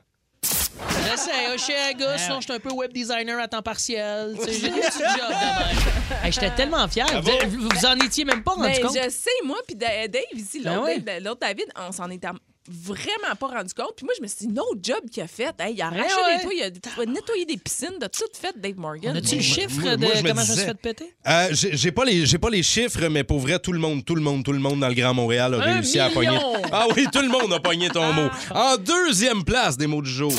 J'essaie, 0.42 1.56
je 1.56 1.90
un 1.90 1.92
gars, 1.98 2.18
sinon 2.18 2.40
je 2.40 2.44
suis 2.44 2.52
un 2.52 2.58
peu 2.58 2.70
web 2.72 2.92
designer 2.92 3.38
à 3.40 3.48
temps 3.48 3.62
partiel. 3.62 4.36
tu 4.38 4.44
sais, 4.46 4.52
J'ai 4.52 4.68
des 4.70 4.80
petits 4.80 4.98
jobs 4.98 5.28
de 5.28 6.14
même. 6.14 6.24
Hey, 6.24 6.32
J'étais 6.32 6.50
tellement 6.54 6.86
fier. 6.88 7.06
Vous, 7.22 7.50
vous 7.50 7.68
vous 7.68 7.86
en 7.86 7.94
étiez 7.96 8.24
même 8.24 8.42
pas 8.42 8.52
rendu 8.52 8.68
Ben, 8.68 8.82
compte? 8.82 8.96
je 9.02 9.08
sais, 9.10 9.30
moi, 9.44 9.56
puis 9.66 9.76
Da- 9.76 10.08
Dave, 10.08 10.22
ici, 10.34 10.60
Ben 11.00 11.22
l'autre 11.22 11.40
David, 11.40 11.66
on 11.76 11.92
s'en 11.92 12.10
était 12.10 12.28
vraiment 12.68 13.34
pas 13.38 13.48
rendu 13.48 13.74
compte. 13.74 13.92
Puis 13.96 14.04
moi, 14.04 14.14
je 14.16 14.22
me 14.22 14.26
suis 14.28 14.46
dit, 14.46 14.52
no 14.52 14.64
job 14.82 14.98
qu'il 15.10 15.22
a 15.22 15.26
fait. 15.26 15.54
Hey, 15.58 15.74
il 15.74 15.82
a 15.82 15.90
Ben 15.90 15.98
arraché 16.00 16.14
ouais. 16.14 16.36
des 16.70 16.80
toits, 16.80 17.04
il 17.04 17.08
a 17.10 17.12
nettoyé 17.12 17.44
des 17.46 17.56
piscines, 17.56 17.98
de 18.00 18.06
tout 18.06 18.24
fait, 18.32 18.54
Dave 18.58 18.76
Morgan. 18.76 19.16
A-tu 19.16 19.36
le 19.36 19.42
chiffre 19.42 19.80
moi- 19.80 19.96
de 19.96 20.04
moi, 20.04 20.14
je 20.14 20.22
me 20.22 20.28
comment 20.28 20.42
je 20.42 20.50
me 20.52 20.56
suis 20.56 20.64
fait 20.64 20.74
péter? 20.74 21.14
Euh, 21.26 21.48
j'ai 21.52 21.76
j'ai 21.76 21.92
pas 21.92 22.04
les 22.04 22.26
j'ai 22.26 22.38
pas 22.38 22.50
les 22.50 22.62
chiffres 22.62 23.08
mais 23.08 23.24
pour 23.24 23.38
vrai 23.40 23.58
tout 23.58 23.72
le 23.72 23.78
monde 23.78 24.04
tout 24.04 24.14
le 24.14 24.20
monde 24.20 24.44
tout 24.44 24.52
le 24.52 24.58
monde 24.58 24.80
dans 24.80 24.88
le 24.88 24.94
Grand 24.94 25.14
Montréal 25.14 25.54
a 25.54 25.58
Un 25.58 25.74
réussi 25.74 25.98
à 26.00 26.10
pogner. 26.10 26.38
Ah 26.72 26.86
oui, 26.96 27.06
tout 27.12 27.20
le 27.20 27.28
monde 27.28 27.52
a 27.52 27.60
pogné 27.60 27.88
ton 27.90 28.12
mot. 28.12 28.28
En 28.50 28.76
deuxième 28.76 29.44
place 29.44 29.76
des 29.76 29.86
mots 29.86 30.02
du 30.02 30.10
jour. 30.10 30.32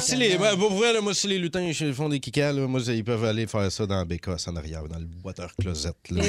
Si 0.00 0.16
les 0.16 0.36
ouais, 0.36 0.56
pour 0.56 0.72
vrai 0.72 0.92
là, 0.92 1.00
moi 1.00 1.14
si 1.14 1.26
les 1.28 1.38
lutins 1.38 1.60
ils 1.62 1.94
font 1.94 2.08
des 2.08 2.20
kickas 2.20 2.52
là, 2.52 2.66
moi 2.66 2.80
ils 2.86 3.04
peuvent 3.04 3.24
aller 3.24 3.46
faire 3.46 3.70
ça 3.70 3.86
dans 3.86 3.96
la 3.96 4.04
bécasse 4.04 4.48
en 4.48 4.56
arrière 4.56 4.84
dans 4.88 4.98
le 4.98 5.06
water 5.24 5.48
closet 5.60 5.92
là. 6.10 6.22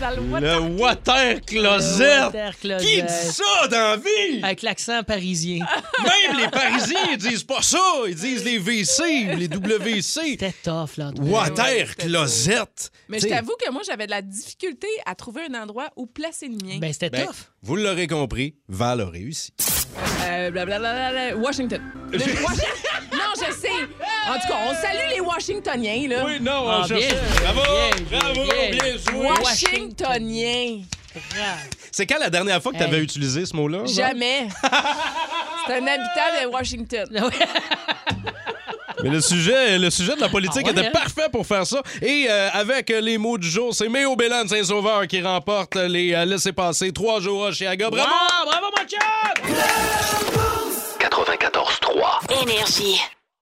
Dans 0.00 0.10
le 0.10 0.22
what- 0.30 0.40
Le 0.40 0.58
water 0.80 1.40
closet. 1.44 2.18
Le 2.18 2.24
water 2.26 2.58
closet. 2.58 2.84
Qui 2.86 3.02
dit 3.02 3.32
ça 3.32 3.68
dans 3.70 3.76
la 3.76 3.96
vie? 3.96 4.40
Avec 4.46 4.62
l'accent 4.62 5.02
parisien. 5.02 5.66
Même 6.04 6.38
les 6.40 6.48
Parisiens 6.48 7.00
ils 7.12 7.18
disent 7.18 7.42
pas 7.44 7.62
ça, 7.62 7.78
ils 8.06 8.14
disent 8.14 8.44
les 8.44 8.58
WC, 8.58 9.34
les 9.36 9.48
WC. 9.48 10.02
C'était 10.02 10.54
tough, 10.62 10.96
là. 10.96 11.10
Water 11.20 11.96
closet. 11.96 12.54
Mais 13.08 13.18
je 13.18 13.26
t'avoue 13.28 13.54
que 13.64 13.70
moi, 13.72 13.82
j'avais 13.86 14.06
de 14.06 14.10
la 14.12 14.22
difficulté 14.22 14.86
à 15.04 15.14
trouver 15.14 15.42
un 15.50 15.62
endroit 15.62 15.88
où 15.96 16.06
placer 16.06 16.48
le 16.48 16.56
mien. 16.64 16.78
Ben, 16.78 16.92
c'était 16.92 17.10
ben, 17.10 17.26
tough. 17.26 17.34
Vous 17.62 17.76
l'aurez 17.76 18.06
compris, 18.06 18.54
Val 18.68 19.00
a 19.00 19.06
réussi. 19.08 19.52
Euh, 20.28 20.50
blablabla, 20.50 21.36
Washington. 21.36 21.80
Non, 22.12 23.32
je 23.36 23.52
sais. 23.52 23.68
En 24.28 24.34
tout 24.34 24.48
cas, 24.48 24.58
on 24.68 24.74
salue 24.74 25.14
les 25.14 25.20
Washingtoniens, 25.20 26.08
là. 26.08 26.24
Oui, 26.26 26.40
non, 26.40 26.68
Ah, 26.68 26.80
on 26.84 26.86
cherchait. 26.88 27.08
bien, 27.08 27.52
Bravo, 27.52 27.60
bien, 28.10 28.18
bravo, 28.20 28.42
bien. 28.44 28.70
bien 28.70 28.96
joué. 28.98 29.28
Washingtoniens. 29.42 30.82
C'est 31.92 32.06
quand 32.06 32.18
la 32.18 32.30
dernière 32.30 32.62
fois 32.62 32.72
que 32.72 32.78
tu 32.78 32.82
avais 32.84 32.98
Hey. 32.98 33.02
utilisé 33.04 33.44
ce 33.46 33.54
mot-là? 33.56 33.78
Val? 33.78 33.88
Jamais. 33.88 34.48
C'est 35.66 35.74
un 35.74 35.86
habitant 35.86 36.42
de 36.42 36.46
Washington. 36.52 37.08
Mais 39.02 39.10
le 39.10 39.20
sujet, 39.20 39.78
le 39.78 39.90
sujet 39.90 40.16
de 40.16 40.20
la 40.20 40.28
politique 40.30 40.62
Ah 40.64 40.72
ouais, 40.72 40.78
était 40.78 40.86
hein? 40.86 40.90
parfait 40.92 41.28
pour 41.30 41.46
faire 41.46 41.66
ça. 41.66 41.82
Et 42.00 42.26
euh, 42.30 42.48
avec 42.52 42.90
euh, 42.90 43.00
les 43.00 43.18
mots 43.18 43.36
du 43.36 43.48
jour, 43.48 43.74
c'est 43.74 43.88
Méo 43.90 44.16
Bélan 44.16 44.44
de 44.44 44.48
Saint-Sauveur 44.48 45.06
qui 45.06 45.20
remporte 45.20 45.76
les 45.76 46.14
euh, 46.14 46.24
laissez-passer 46.24 46.92
trois 46.92 47.20
jours 47.20 47.52
chez 47.52 47.66
Aga. 47.66 47.90
Bravo! 47.90 48.08
Ah, 48.10 48.42
bravo, 48.46 48.66
mon 48.74 48.84
chum! 48.86 49.54
94-3. 50.98 52.42
Énergie. 52.42 53.00